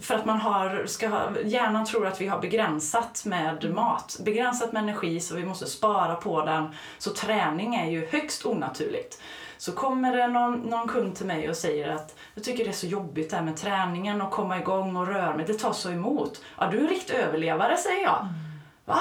för 0.00 0.14
att 0.14 0.24
man 0.24 0.40
har, 0.40 0.86
ska 0.86 1.08
ha, 1.08 1.30
hjärnan 1.44 1.86
tror 1.86 2.06
att 2.06 2.20
vi 2.20 2.26
har 2.26 2.38
begränsat 2.38 3.24
med 3.24 3.74
mat, 3.74 4.20
begränsat 4.24 4.72
med 4.72 4.82
energi 4.82 5.20
så 5.20 5.36
vi 5.36 5.44
måste 5.44 5.66
spara 5.66 6.14
på 6.14 6.44
den. 6.44 6.68
Så 6.98 7.10
träning 7.10 7.74
är 7.74 7.90
ju 7.90 8.06
högst 8.06 8.46
onaturligt. 8.46 9.22
Så 9.58 9.72
kommer 9.72 10.16
det 10.16 10.26
någon, 10.26 10.58
någon 10.60 10.88
kund 10.88 11.14
till 11.14 11.26
mig 11.26 11.48
och 11.48 11.56
säger 11.56 11.88
att 11.88 12.14
jag 12.34 12.44
tycker 12.44 12.64
det 12.64 12.70
är 12.70 12.72
så 12.72 12.86
jobbigt 12.86 13.30
det 13.30 13.36
här 13.36 13.44
med 13.44 13.56
träningen 13.56 14.22
och 14.22 14.30
komma 14.30 14.58
igång 14.58 14.96
och 14.96 15.06
röra 15.06 15.36
mig, 15.36 15.46
det 15.46 15.54
tar 15.54 15.72
så 15.72 15.90
emot. 15.90 16.42
Ja, 16.58 16.68
du 16.70 16.78
är 16.78 16.82
en 16.82 16.88
riktig 16.88 17.14
överlevare 17.14 17.76
säger 17.76 18.02
jag. 18.02 18.28
Va? 18.84 19.00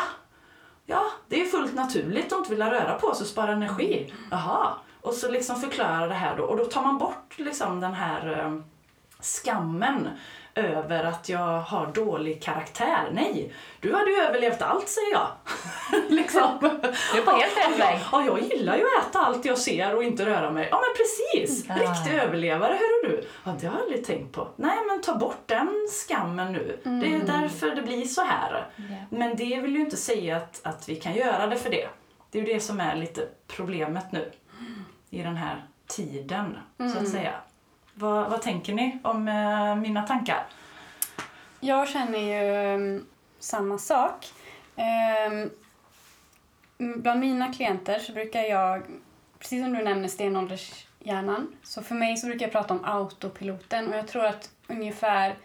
Ja, 0.85 1.03
det 1.27 1.41
är 1.41 1.45
fullt 1.45 1.75
naturligt 1.75 2.33
att 2.33 2.37
inte 2.37 2.49
vilja 2.49 2.71
röra 2.71 2.93
på 2.93 3.15
sig 3.15 3.23
och 3.23 3.29
spara 3.29 3.51
energi. 3.51 4.13
Jaha. 4.31 4.73
Och 5.01 5.13
så 5.13 5.31
liksom 5.31 5.55
förklara 5.55 6.07
det 6.07 6.13
här 6.13 6.37
då. 6.37 6.43
Och 6.43 6.57
då 6.57 6.65
tar 6.65 6.81
man 6.81 6.97
bort 6.97 7.33
liksom 7.37 7.79
den 7.79 7.93
här 7.93 8.39
eh, 8.39 8.59
skammen 9.25 10.09
över 10.55 11.03
att 11.03 11.29
jag 11.29 11.61
har 11.61 11.87
dålig 11.87 12.43
karaktär. 12.43 13.09
Nej, 13.13 13.53
du 13.79 13.93
hade 13.93 14.11
ju 14.11 14.17
överlevt 14.17 14.61
allt 14.61 14.89
säger 14.89 15.11
jag. 15.11 15.27
liksom. 16.09 16.57
Du 17.13 17.19
är 17.19 17.25
på 17.25 17.31
helt 17.31 17.57
rätt 17.57 17.79
väg. 17.79 17.99
Ja, 18.11 18.25
jag 18.25 18.41
gillar 18.41 18.77
ju 18.77 18.83
att 18.83 19.09
äta 19.09 19.19
allt 19.19 19.45
jag 19.45 19.57
ser 19.57 19.95
och 19.95 20.03
inte 20.03 20.25
röra 20.25 20.51
mig. 20.51 20.67
Ja, 20.71 20.81
men 20.81 20.95
precis! 20.97 21.69
Ah. 21.69 21.73
Riktig 21.73 22.19
överlevare, 22.19 22.73
hör 22.73 23.09
du. 23.09 23.27
Ja, 23.43 23.55
det 23.59 23.67
har 23.67 23.73
jag 23.73 23.83
aldrig 23.83 24.05
tänkt 24.05 24.35
på. 24.35 24.47
Nej, 24.55 24.77
men 24.87 25.01
ta 25.01 25.15
bort 25.15 25.43
den 25.45 25.87
skammen 25.91 26.53
nu. 26.53 26.79
Det 26.83 27.15
är 27.15 27.41
därför 27.41 27.75
det 27.75 27.81
blir 27.81 28.05
så 28.05 28.21
här. 28.21 28.67
Ja. 28.75 28.83
Men 29.09 29.35
det 29.35 29.61
vill 29.61 29.75
ju 29.75 29.81
inte 29.81 29.97
säga 29.97 30.37
att, 30.37 30.61
att 30.63 30.89
vi 30.89 30.95
kan 30.95 31.13
göra 31.13 31.47
det 31.47 31.55
för 31.55 31.69
det. 31.69 31.87
Det 32.31 32.39
är 32.39 32.45
ju 32.45 32.53
det 32.53 32.59
som 32.59 32.79
är 32.79 32.95
lite 32.95 33.27
problemet 33.47 34.11
nu 34.11 34.31
i 35.09 35.21
den 35.21 35.35
här 35.35 35.65
tiden, 35.87 36.57
så 36.93 36.99
att 36.99 37.07
säga. 37.07 37.33
Vad, 37.97 38.29
vad 38.29 38.41
tänker 38.41 38.73
ni 38.73 38.99
om 39.03 39.27
eh, 39.27 39.75
mina 39.75 40.03
tankar? 40.03 40.45
Jag 41.59 41.87
känner 41.87 42.19
ju 42.19 42.75
um, 42.75 43.05
samma 43.39 43.77
sak. 43.77 44.33
Um, 45.27 45.51
bland 47.01 47.19
mina 47.19 47.53
klienter 47.53 47.99
så 47.99 48.13
brukar 48.13 48.41
jag, 48.41 48.83
precis 49.39 49.63
som 49.63 49.73
du 49.73 49.83
nämner 49.83 50.07
stenåldershjärnan, 50.07 51.55
så 51.63 51.81
för 51.81 51.95
mig 51.95 52.17
så 52.17 52.27
brukar 52.27 52.45
jag 52.45 52.51
prata 52.51 52.73
om 52.73 52.85
autopiloten 52.85 53.89
och 53.89 53.97
jag 53.97 54.07
tror 54.07 54.25
att 54.25 54.49
ungefär 54.67 55.35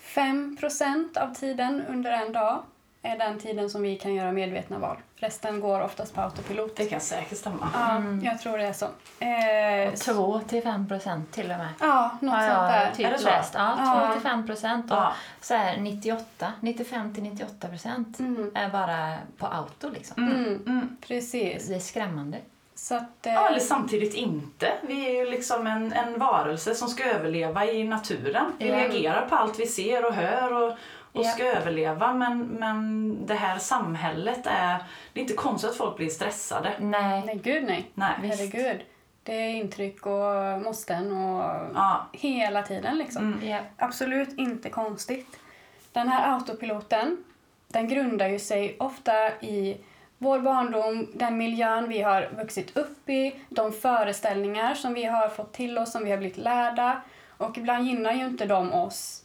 5% 0.00 1.18
av 1.18 1.34
tiden 1.34 1.82
under 1.88 2.12
en 2.12 2.32
dag 2.32 2.62
är 3.02 3.18
den 3.18 3.38
tiden 3.38 3.70
som 3.70 3.82
vi 3.82 3.96
kan 3.96 4.14
göra 4.14 4.32
medvetna 4.32 4.78
val. 4.78 4.96
Resten 5.16 5.60
går 5.60 5.80
oftast 5.80 6.14
på 6.14 6.20
autopilot. 6.20 6.76
Det 6.76 6.86
kan 6.86 7.00
säkert 7.00 7.38
stämma. 7.38 7.68
Ja, 7.74 8.02
jag 8.30 8.40
tror 8.40 8.58
det 8.58 8.64
är 8.66 8.72
så. 8.72 8.84
Eh, 9.20 9.94
så- 9.94 10.14
2 10.14 10.40
till 10.48 10.62
5 10.62 10.88
procent 10.88 11.32
till 11.32 11.50
och 11.50 11.58
med. 11.58 11.68
ja, 11.80 12.10
något 12.20 12.34
Har 12.34 12.40
sånt 12.48 12.68
där. 12.72 12.90
typ 12.96 13.06
Är 13.06 13.10
det 13.10 13.18
så? 13.18 13.26
läst. 13.26 13.54
Ja, 13.54 13.74
2 13.76 13.84
Ja. 13.84 14.12
till 14.12 14.22
5 14.22 14.46
procent. 14.46 14.90
Och 14.90 14.96
Ja. 14.96 15.12
så 15.40 15.54
här 15.54 15.76
98, 15.80 16.52
95 16.60 17.14
till 17.14 17.22
98 17.22 17.68
procent 17.68 18.18
Mm. 18.18 18.50
är 18.54 18.68
bara 18.68 19.16
på 19.38 19.46
auto 19.46 19.90
liksom. 19.90 20.22
Mm, 20.24 20.62
Mm. 20.66 20.96
precis. 21.06 21.68
Det 21.68 21.74
är 21.74 21.78
skrämmande. 21.78 22.38
Så 22.74 22.94
att, 22.94 23.26
eh, 23.26 23.32
Ja, 23.32 23.48
eller 23.48 23.60
samtidigt 23.60 24.14
inte. 24.14 24.72
Vi 24.82 25.06
är 25.06 25.24
ju 25.24 25.30
liksom 25.30 25.66
en, 25.66 25.92
en 25.92 26.18
varelse 26.18 26.74
som 26.74 26.88
ska 26.88 27.04
överleva 27.04 27.66
i 27.66 27.84
naturen. 27.84 28.52
Vi 28.58 28.68
Ja. 28.68 28.76
reagerar 28.76 29.26
på 29.28 29.34
allt 29.36 29.58
vi 29.60 29.66
ser 29.66 30.06
och 30.06 30.14
hör 30.14 30.52
och, 30.62 30.76
och 31.12 31.26
ska 31.26 31.44
överleva. 31.44 32.12
Men, 32.12 32.38
men 32.42 33.16
det 33.26 33.34
här 33.34 33.58
samhället 33.58 34.40
är... 34.46 34.76
Det 35.12 35.20
är 35.20 35.22
inte 35.22 35.34
konstigt 35.34 35.70
att 35.70 35.76
folk 35.76 35.96
blir 35.96 36.08
stressade. 36.08 36.72
Nej. 36.78 37.22
nej, 37.26 37.40
gud 37.42 37.64
nej. 37.64 37.90
Nej. 37.94 38.10
Herregud. 38.22 38.80
Det 39.22 39.34
är 39.34 39.54
intryck 39.54 40.06
och 40.06 40.62
måsten 40.62 41.12
och 41.12 41.42
Ja. 41.74 42.06
hela 42.12 42.62
tiden 42.62 42.98
liksom. 42.98 43.32
Mm. 43.32 43.48
Ja. 43.48 43.58
Absolut 43.76 44.38
inte 44.38 44.70
konstigt. 44.70 45.38
Den 45.92 46.08
här 46.08 46.34
autopiloten, 46.34 47.24
den 47.68 47.88
grundar 47.88 48.28
ju 48.28 48.38
sig 48.38 48.76
ofta 48.78 49.30
i 49.40 49.76
vår 50.18 50.38
barndom, 50.38 51.06
den 51.14 51.36
miljön 51.36 51.88
vi 51.88 52.02
har 52.02 52.28
vuxit 52.36 52.76
upp 52.76 53.08
i, 53.08 53.34
de 53.48 53.72
föreställningar 53.72 54.74
som 54.74 54.94
vi 54.94 55.04
har 55.04 55.28
fått 55.28 55.52
till 55.52 55.78
oss, 55.78 55.92
som 55.92 56.04
vi 56.04 56.10
har 56.10 56.18
blivit 56.18 56.38
lärda. 56.38 57.00
Och 57.36 57.58
ibland 57.58 57.86
gynnar 57.86 58.12
ju 58.12 58.26
inte 58.26 58.46
de 58.46 58.72
oss 58.72 59.19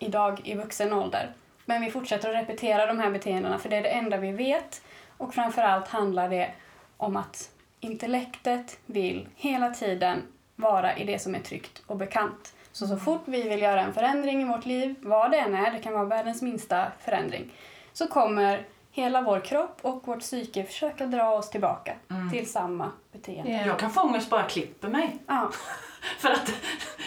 idag 0.00 0.40
i 0.44 0.54
vuxen 0.54 0.92
ålder. 0.92 1.32
Men 1.64 1.82
vi 1.82 1.90
fortsätter 1.90 2.28
att 2.28 2.42
repetera 2.42 2.86
de 2.86 2.98
här 2.98 3.10
beteendena 3.10 3.58
för 3.58 3.68
det 3.68 3.76
är 3.76 3.82
det 3.82 3.88
enda 3.88 4.16
vi 4.16 4.32
vet. 4.32 4.82
Och 5.16 5.34
framförallt 5.34 5.88
handlar 5.88 6.28
det 6.28 6.50
om 6.96 7.16
att 7.16 7.50
intellektet 7.80 8.78
vill 8.86 9.28
hela 9.36 9.70
tiden 9.70 10.22
vara 10.56 10.96
i 10.96 11.04
det 11.04 11.18
som 11.18 11.34
är 11.34 11.40
tryggt 11.40 11.82
och 11.86 11.96
bekant. 11.96 12.54
Så 12.72 12.86
så 12.86 12.96
fort 12.96 13.22
vi 13.24 13.48
vill 13.48 13.62
göra 13.62 13.82
en 13.82 13.94
förändring 13.94 14.42
i 14.42 14.44
vårt 14.44 14.66
liv, 14.66 14.94
vad 15.00 15.30
det 15.30 15.38
än 15.38 15.54
är, 15.54 15.70
det 15.70 15.78
kan 15.78 15.92
vara 15.92 16.04
världens 16.04 16.42
minsta 16.42 16.86
förändring, 16.98 17.52
så 17.92 18.06
kommer 18.06 18.66
hela 18.90 19.22
vår 19.22 19.40
kropp 19.40 19.78
och 19.82 20.06
vårt 20.06 20.20
psyke 20.20 20.64
försöka 20.64 21.06
dra 21.06 21.30
oss 21.30 21.50
tillbaka 21.50 21.94
till 22.32 22.50
samma 22.50 22.92
beteende. 23.12 23.52
Ja. 23.52 23.66
Jag 23.66 23.78
kan 23.78 23.90
få 23.90 24.00
ångest 24.00 24.30
bara 24.30 24.40
jag 24.40 24.50
klipper 24.50 24.88
mig. 24.88 25.18
Ja, 25.26 25.50
För 26.18 26.30
att 26.30 26.52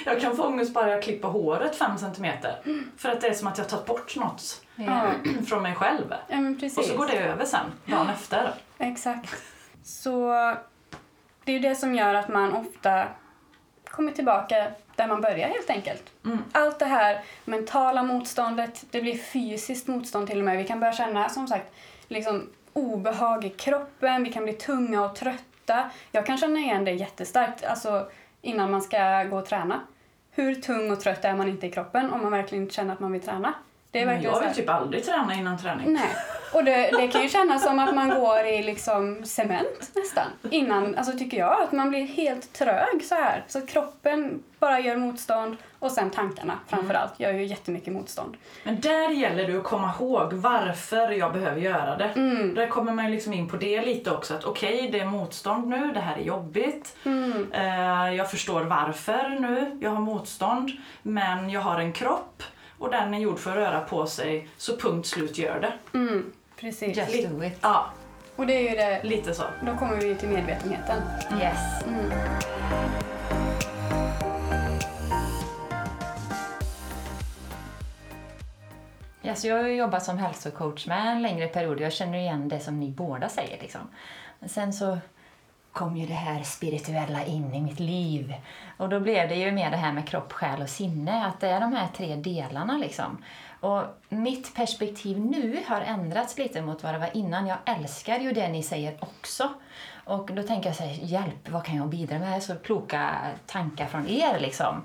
jag 0.05 0.21
kan 0.21 0.35
få 0.35 0.43
ångest 0.43 0.73
bara 0.73 0.89
jag 0.89 1.03
klipper 1.03 1.27
håret 1.27 1.75
fem 1.75 1.97
centimeter. 1.97 2.55
För 2.97 3.09
att 3.09 3.21
det 3.21 3.27
är 3.27 3.33
som 3.33 3.47
att 3.47 3.57
jag 3.57 3.65
har 3.65 3.69
tagit 3.69 3.85
bort 3.85 4.15
något 4.15 4.61
ja, 4.75 5.11
från 5.47 5.63
mig 5.63 5.75
själv. 5.75 6.13
ja 6.27 6.41
men 6.41 6.59
precis. 6.59 6.77
Och 6.77 6.85
så 6.85 6.97
går 6.97 7.05
det 7.07 7.19
över 7.19 7.45
sen, 7.45 7.71
dagen 7.85 8.09
efter. 8.09 8.53
Exakt. 8.77 9.29
Så 9.83 10.29
det 11.43 11.51
är 11.51 11.53
ju 11.53 11.59
det 11.59 11.75
som 11.75 11.95
gör 11.95 12.13
att 12.13 12.27
man 12.29 12.53
ofta 12.53 13.07
kommer 13.85 14.11
tillbaka 14.11 14.71
där 14.95 15.07
man 15.07 15.21
börjar 15.21 15.47
helt 15.47 15.69
enkelt. 15.69 16.03
Mm. 16.25 16.43
Allt 16.51 16.79
det 16.79 16.85
här 16.85 17.21
mentala 17.45 18.03
motståndet, 18.03 18.85
det 18.91 19.01
blir 19.01 19.17
fysiskt 19.17 19.87
motstånd 19.87 20.27
till 20.27 20.37
och 20.37 20.45
med. 20.45 20.57
Vi 20.57 20.63
kan 20.63 20.79
börja 20.79 20.93
känna 20.93 21.29
som 21.29 21.47
sagt 21.47 21.73
liksom 22.07 22.49
obehag 22.73 23.45
i 23.45 23.49
kroppen, 23.49 24.23
vi 24.23 24.31
kan 24.31 24.43
bli 24.43 24.53
tunga 24.53 25.05
och 25.05 25.15
trötta. 25.15 25.89
Jag 26.11 26.25
kan 26.25 26.37
känna 26.37 26.59
igen 26.59 26.85
det 26.85 26.91
jättestarkt 26.91 27.65
alltså, 27.65 28.07
innan 28.41 28.71
man 28.71 28.81
ska 28.81 29.23
gå 29.23 29.37
och 29.37 29.45
träna. 29.45 29.81
Hur 30.31 30.55
tung 30.55 30.91
och 30.91 30.99
trött 30.99 31.25
är 31.25 31.35
man 31.35 31.49
inte 31.49 31.67
i 31.67 31.71
kroppen 31.71 32.11
om 32.11 32.21
man 32.21 32.31
verkligen 32.31 32.69
känner 32.69 32.93
att 32.93 32.99
man 32.99 33.11
vill 33.11 33.21
träna? 33.21 33.53
Det 33.91 34.01
är 34.01 34.05
Men 34.05 34.15
verkligen 34.15 34.35
jag 34.35 34.43
vill 34.43 34.55
typ 34.55 34.69
aldrig 34.69 35.05
träna 35.05 35.33
innan 35.33 35.57
träning. 35.57 35.93
Nej. 35.93 36.09
Och 36.53 36.63
det, 36.63 36.91
det 36.91 37.07
kan 37.07 37.21
ju 37.21 37.29
kännas 37.29 37.63
som 37.63 37.79
att 37.79 37.95
man 37.95 38.09
går 38.09 38.45
i 38.45 38.63
liksom 38.63 39.25
cement 39.25 39.91
nästan. 39.95 40.25
Innan, 40.51 40.95
alltså 40.95 41.17
tycker 41.17 41.37
jag, 41.37 41.61
att 41.61 41.71
man 41.71 41.89
blir 41.89 42.05
helt 42.05 42.53
trög 42.53 43.03
så 43.03 43.15
här. 43.15 43.43
Så 43.47 43.65
kroppen 43.65 44.43
bara 44.59 44.79
gör 44.79 44.95
motstånd 44.95 45.57
och 45.79 45.91
sen 45.91 46.09
tankarna 46.09 46.59
framförallt 46.67 47.19
gör 47.19 47.33
ju 47.33 47.45
jättemycket 47.45 47.93
motstånd. 47.93 48.37
Men 48.63 48.81
där 48.81 49.09
gäller 49.09 49.47
det 49.47 49.57
att 49.57 49.63
komma 49.63 49.93
ihåg 49.99 50.33
varför 50.33 51.11
jag 51.11 51.33
behöver 51.33 51.61
göra 51.61 51.97
det. 51.97 52.09
Mm. 52.15 52.55
Där 52.55 52.67
kommer 52.67 52.91
man 52.91 53.11
liksom 53.11 53.33
in 53.33 53.49
på 53.49 53.57
det 53.57 53.81
lite 53.81 54.11
också. 54.11 54.33
Att 54.33 54.43
okej, 54.43 54.89
det 54.91 54.99
är 54.99 55.05
motstånd 55.05 55.67
nu, 55.67 55.91
det 55.93 55.99
här 55.99 56.17
är 56.17 56.23
jobbigt. 56.23 56.95
Mm. 57.03 57.51
Eh, 57.51 58.15
jag 58.15 58.31
förstår 58.31 58.61
varför 58.61 59.29
nu 59.39 59.77
jag 59.81 59.89
har 59.89 60.01
motstånd. 60.01 60.71
Men 61.01 61.49
jag 61.49 61.61
har 61.61 61.79
en 61.79 61.93
kropp 61.93 62.43
och 62.79 62.91
den 62.91 63.13
är 63.13 63.19
gjord 63.19 63.39
för 63.39 63.51
att 63.51 63.57
röra 63.57 63.79
på 63.79 64.05
sig. 64.05 64.47
Så 64.57 64.77
punkt 64.77 65.07
slut 65.07 65.37
gör 65.37 65.59
det. 65.59 65.97
Mm. 65.97 66.31
Precis. 66.63 66.97
Just 66.97 67.29
do 67.29 67.43
it. 67.43 67.57
Ja, 67.61 67.85
Och 68.35 68.47
det 68.47 68.53
är 68.53 68.69
ju 68.69 68.75
det, 68.75 69.03
lite 69.03 69.33
så. 69.33 69.43
då 69.61 69.77
kommer 69.77 69.95
vi 69.95 70.15
till 70.15 70.29
medvetenheten. 70.29 71.03
Yes. 71.41 71.83
Mm. 71.87 72.11
Yes, 79.23 79.45
jag 79.45 79.55
har 79.57 79.63
ju 79.63 79.75
jobbat 79.75 80.03
som 80.03 80.17
hälsocoach 80.17 80.87
med 80.87 81.07
en 81.07 81.21
längre 81.21 81.47
period 81.47 81.81
jag 81.81 81.93
känner 81.93 82.17
igen 82.17 82.49
det 82.49 82.59
som 82.59 82.79
ni 82.79 82.89
båda 82.91 83.29
säger. 83.29 83.61
Liksom. 83.61 83.81
Men 84.39 84.49
sen 84.49 84.73
så 84.73 84.97
kom 85.71 85.97
ju 85.97 86.05
det 86.07 86.13
här 86.13 86.43
spirituella 86.43 87.25
in 87.25 87.53
i 87.53 87.61
mitt 87.61 87.79
liv. 87.79 88.33
Och 88.77 88.89
då 88.89 88.99
blev 88.99 89.29
det 89.29 89.35
ju 89.35 89.51
mer 89.51 89.71
det 89.71 89.77
här 89.77 89.93
med 89.93 90.07
kropp, 90.07 90.33
själ 90.33 90.61
och 90.61 90.69
sinne. 90.69 91.25
Att 91.25 91.39
det 91.39 91.47
är 91.47 91.59
de 91.59 91.73
här 91.73 91.87
tre 91.97 92.15
delarna 92.15 92.77
liksom. 92.77 93.17
Och 93.63 93.83
mitt 94.09 94.55
perspektiv 94.55 95.19
nu 95.19 95.59
har 95.67 95.81
ändrats 95.81 96.37
lite 96.37 96.61
mot 96.61 96.83
vad 96.83 96.93
det 96.93 96.99
var 96.99 97.17
innan. 97.17 97.47
Jag 97.47 97.57
älskar 97.65 98.19
ju 98.19 98.31
det 98.31 98.47
ni 98.47 98.63
säger 98.63 98.97
också. 98.99 99.53
Och 100.05 100.33
då 100.33 100.43
tänker 100.43 100.69
jag 100.69 100.75
så 100.75 100.83
här, 100.83 100.97
hjälp, 101.01 101.49
vad 101.49 101.65
kan 101.65 101.75
jag 101.75 101.89
bidra 101.89 102.19
med? 102.19 102.43
Så 102.43 102.55
kloka 102.55 103.15
tankar 103.45 103.85
från 103.85 104.07
er 104.07 104.39
liksom. 104.39 104.81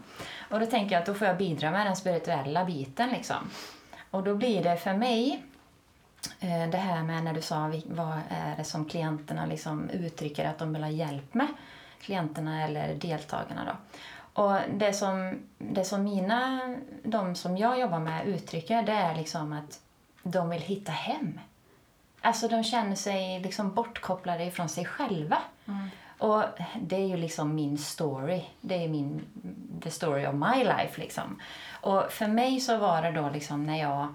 Och 0.50 0.60
då 0.60 0.66
tänker 0.66 0.94
jag 0.94 1.00
att 1.00 1.06
då 1.06 1.14
får 1.14 1.26
jag 1.26 1.36
bidra 1.36 1.70
med 1.70 1.86
den 1.86 1.96
spirituella 1.96 2.64
biten 2.64 3.10
liksom. 3.10 3.50
Och 4.10 4.22
då 4.22 4.34
blir 4.34 4.62
det 4.62 4.76
för 4.76 4.94
mig 4.94 5.42
eh, 6.40 6.70
det 6.70 6.78
här 6.78 7.02
med 7.02 7.24
när 7.24 7.32
du 7.32 7.42
sa 7.42 7.72
vad 7.86 8.20
är 8.28 8.56
det 8.56 8.64
som 8.64 8.84
klienterna 8.84 9.46
liksom 9.46 9.90
uttrycker 9.90 10.48
att 10.48 10.58
de 10.58 10.72
vill 10.72 10.82
ha 10.82 10.90
hjälp 10.90 11.34
med. 11.34 11.48
Klienterna 12.00 12.64
eller 12.64 12.94
deltagarna 12.94 13.64
då. 13.64 13.98
Och 14.38 14.56
det 14.74 14.92
som, 14.92 15.38
det 15.58 15.84
som 15.84 16.04
mina, 16.04 16.60
de 17.02 17.34
som 17.34 17.56
jag 17.56 17.80
jobbar 17.80 17.98
med 17.98 18.26
uttrycker 18.26 18.82
det 18.82 18.92
är 18.92 19.14
liksom 19.14 19.52
att 19.52 19.80
de 20.22 20.50
vill 20.50 20.62
hitta 20.62 20.92
hem. 20.92 21.40
Alltså 22.20 22.48
de 22.48 22.64
känner 22.64 22.96
sig 22.96 23.40
liksom 23.40 23.74
bortkopplade 23.74 24.44
ifrån 24.44 24.68
sig 24.68 24.84
själva. 24.84 25.38
Och 26.18 26.42
det 26.80 26.96
är 26.96 27.06
ju 27.06 27.16
liksom 27.16 27.54
min 27.54 27.78
story. 27.78 28.44
Det 28.60 28.84
är 28.84 28.88
min, 28.88 29.24
the 29.82 29.90
story 29.90 30.26
of 30.26 30.34
my 30.34 30.64
life 30.64 31.00
liksom. 31.00 31.40
Och 31.80 32.04
för 32.10 32.26
mig 32.26 32.60
så 32.60 32.76
var 32.76 33.02
det 33.02 33.12
då 33.12 33.30
liksom 33.30 33.64
när 33.64 33.80
jag 33.80 34.14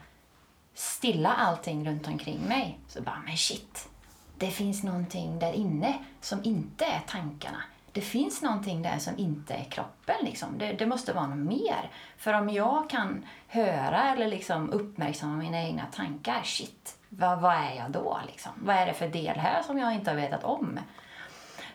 stilla 0.74 1.34
allting 1.34 1.88
runt 1.88 2.08
omkring 2.08 2.40
mig. 2.40 2.80
Så 2.88 3.02
bara, 3.02 3.22
men 3.26 3.38
shit. 3.38 3.90
Det 4.38 4.52
finns 4.52 4.84
någonting 4.84 5.40
där 5.40 5.54
inne 5.54 5.94
som 6.22 6.44
inte 6.44 6.86
är 6.86 7.02
tankarna. 7.08 7.64
Det 7.94 8.02
finns 8.02 8.42
någonting 8.42 8.82
där 8.82 8.98
som 8.98 9.18
inte 9.18 9.54
är 9.54 9.64
kroppen. 9.64 10.16
Liksom. 10.22 10.58
Det, 10.58 10.74
det 10.74 10.86
måste 10.86 11.14
vara 11.14 11.28
något 11.28 11.48
mer. 11.48 11.92
För 12.18 12.34
om 12.34 12.50
jag 12.50 12.90
kan 12.90 13.26
höra 13.48 14.14
eller 14.14 14.28
liksom 14.28 14.70
uppmärksamma 14.70 15.38
mina 15.38 15.64
egna 15.64 15.86
tankar, 15.86 16.42
shit, 16.44 16.98
vad, 17.10 17.42
vad 17.42 17.56
är 17.56 17.76
jag 17.78 17.92
då? 17.92 18.20
Liksom? 18.28 18.52
Vad 18.64 18.76
är 18.76 18.86
det 18.86 18.94
för 18.94 19.08
del 19.08 19.38
här 19.38 19.64
som 19.64 19.78
jag 19.78 19.94
inte 19.94 20.12
har 20.12 20.16
vetat 20.16 20.44
om? 20.44 20.80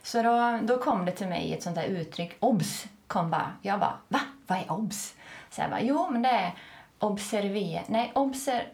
Så 0.02 0.22
då, 0.22 0.58
då 0.62 0.78
kom 0.78 1.04
det 1.04 1.12
till 1.12 1.28
mig 1.28 1.54
ett 1.54 1.62
sånt 1.62 1.76
där 1.76 1.84
uttryck, 1.84 2.36
obs, 2.40 2.86
kom 3.06 3.30
bara. 3.30 3.52
Jag 3.62 3.80
bara, 3.80 3.98
va? 4.08 4.20
Vad 4.46 4.58
är 4.58 4.72
obs? 4.72 5.14
Så 5.50 5.60
jag 5.60 5.70
bara, 5.70 5.80
jo 5.80 6.10
men 6.10 6.22
det 6.22 6.28
är 6.28 6.52
observera, 6.98 7.82
nej 7.86 8.12
obser, 8.14 8.68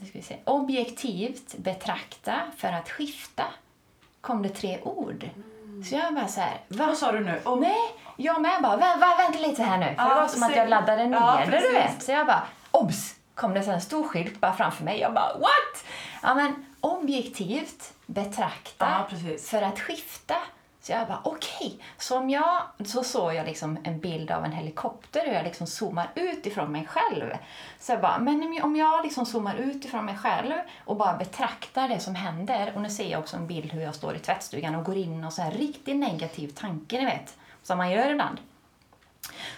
nu 0.00 0.06
ska 0.06 0.18
vi 0.18 0.24
se, 0.24 0.36
objektivt 0.44 1.56
betrakta 1.58 2.40
för 2.56 2.68
att 2.68 2.90
skifta. 2.90 3.44
Kom 4.20 4.42
det 4.42 4.48
tre 4.48 4.80
ord. 4.82 5.30
Så 5.84 5.94
jag 5.94 6.14
bara 6.14 6.28
så 6.28 6.40
här, 6.40 6.60
va? 6.68 6.86
Vad 6.86 6.96
sa 6.98 7.12
du 7.12 7.20
nu? 7.20 7.40
Om, 7.44 7.60
Nej, 7.60 7.78
jag 8.16 8.42
med 8.42 8.62
bara, 8.62 8.76
vä, 8.76 8.96
vä, 8.96 9.06
vänta 9.18 9.38
lite 9.38 9.62
här 9.62 9.78
nu. 9.78 9.86
För 9.86 9.94
Ja, 10.02 10.08
det 10.08 10.14
var 10.14 10.28
som 10.28 10.42
att 10.42 10.48
precis. 10.48 10.56
jag 10.56 10.68
laddade 10.68 11.06
ner 11.06 11.16
Ja, 11.16 11.40
det, 11.50 11.60
du 11.60 11.72
vet. 11.72 12.02
Så 12.02 12.12
jag 12.12 12.26
bara, 12.26 12.42
obs! 12.70 13.14
Kom 13.34 13.54
det 13.54 13.60
en 13.66 13.80
stor 13.80 14.08
skylt 14.08 14.40
bara 14.40 14.52
framför 14.52 14.84
mig. 14.84 15.00
Jag 15.00 15.14
bara, 15.14 15.32
what? 15.38 15.84
Ja, 16.22 16.34
men 16.34 16.66
objektivt 16.80 17.92
betrakta 18.06 19.06
Ja, 19.10 19.16
för 19.50 19.62
att 19.62 19.80
skifta. 19.80 20.34
Så 20.82 20.92
jag 20.92 21.06
bara, 21.08 21.20
okej. 21.24 21.78
Så 21.98 22.18
om 22.18 22.30
jag, 22.30 22.62
så 22.84 23.04
såg 23.04 23.34
jag 23.34 23.46
liksom 23.46 23.78
en 23.84 24.00
bild 24.00 24.30
av 24.30 24.44
en 24.44 24.52
helikopter 24.52 25.28
och 25.28 25.34
jag 25.34 25.44
liksom 25.44 25.66
zoomar 25.66 26.10
ut 26.14 26.46
ifrån 26.46 26.72
mig 26.72 26.86
själv. 26.86 27.30
Så 27.78 27.92
jag 27.92 28.00
bara, 28.00 28.18
men 28.18 28.42
om 28.42 28.54
jag- 28.54 28.64
om 28.64 28.76
jag 28.76 29.04
liksom 29.04 29.26
zoomar 29.26 29.54
ut 29.54 29.84
ifrån 29.84 30.04
mig 30.04 30.16
själv 30.16 30.52
och 30.84 30.96
bara 30.96 31.16
betraktar 31.16 31.88
det 31.88 32.00
som 32.00 32.14
händer. 32.14 32.72
Och 32.74 32.80
nu 32.82 32.90
ser 32.90 33.10
jag 33.10 33.20
också 33.20 33.36
en 33.36 33.46
bild 33.46 33.72
hur 33.72 33.80
jag 33.82 33.94
står 33.94 34.16
i 34.16 34.18
tvättstugan 34.18 34.74
och 34.74 34.84
går 34.84 34.96
in 34.96 35.24
och 35.24 35.32
så 35.32 35.42
här 35.42 35.50
riktigt 35.50 35.96
negativ 35.96 36.48
tanke, 36.48 36.98
ni 36.98 37.04
vet. 37.04 37.36
Som 37.62 37.78
man 37.78 37.90
gör 37.90 38.10
ibland. 38.10 38.40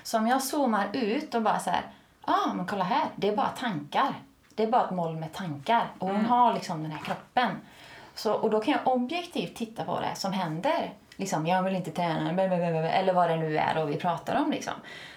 Så 0.03 0.19
om 0.19 0.27
jag 0.27 0.43
zoomar 0.43 0.89
ut 0.93 1.35
och 1.35 1.43
bara 1.43 1.59
så 1.59 1.71
här, 1.71 1.83
ja 2.27 2.33
ah, 2.47 2.53
men 2.55 2.67
kolla 2.67 2.85
här, 2.85 3.05
det 3.17 3.29
är 3.29 3.37
bara 3.37 3.49
tankar. 3.49 4.15
Det 4.55 4.63
är 4.63 4.67
bara 4.67 4.85
ett 4.85 4.91
moll 4.91 5.17
med 5.17 5.33
tankar. 5.33 5.87
Och 5.99 6.09
hon 6.09 6.27
har 6.27 6.55
liksom 6.55 6.83
den 6.83 6.93
här 6.93 7.05
kroppen. 7.05 7.51
Så, 8.15 8.33
och 8.35 8.51
då 8.51 8.61
kan 8.61 8.73
jag 8.73 8.95
objektivt 8.95 9.57
titta 9.57 9.85
på 9.85 10.01
det 10.01 10.15
som 10.15 10.33
händer. 10.33 10.93
Liksom, 11.17 11.47
jag 11.47 11.63
vill 11.63 11.77
inte 11.77 11.91
träna, 11.91 12.43
eller 12.93 13.13
vad 13.13 13.31
det 13.31 13.37
nu 13.37 13.59
är 13.59 13.83
och 13.83 13.91
vi 13.91 13.97
pratar 13.97 14.37
om. 14.43 14.51
Liksom. 14.51 14.73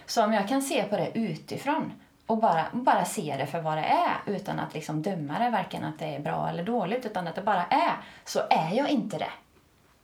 Så 0.05 0.23
om 0.23 0.33
jag 0.33 0.47
kan 0.47 0.61
se 0.61 0.83
på 0.83 0.97
det 0.97 1.09
utifrån 1.13 1.93
och 2.25 2.37
bara, 2.37 2.65
bara 2.71 3.05
se 3.05 3.35
det 3.39 3.45
för 3.45 3.61
vad 3.61 3.77
det 3.77 3.83
är 3.85 4.13
utan 4.35 4.59
att 4.59 4.73
liksom 4.73 5.01
döma 5.01 5.39
det, 5.39 5.49
varken 5.49 5.83
att 5.83 5.99
det 5.99 6.05
är 6.15 6.19
bra 6.19 6.49
eller 6.49 6.63
dåligt, 6.63 7.05
utan 7.05 7.27
att 7.27 7.35
det 7.35 7.41
bara 7.41 7.65
är, 7.65 7.91
så 8.25 8.39
är 8.49 8.77
jag 8.77 8.89
inte 8.89 9.17
det. 9.17 9.31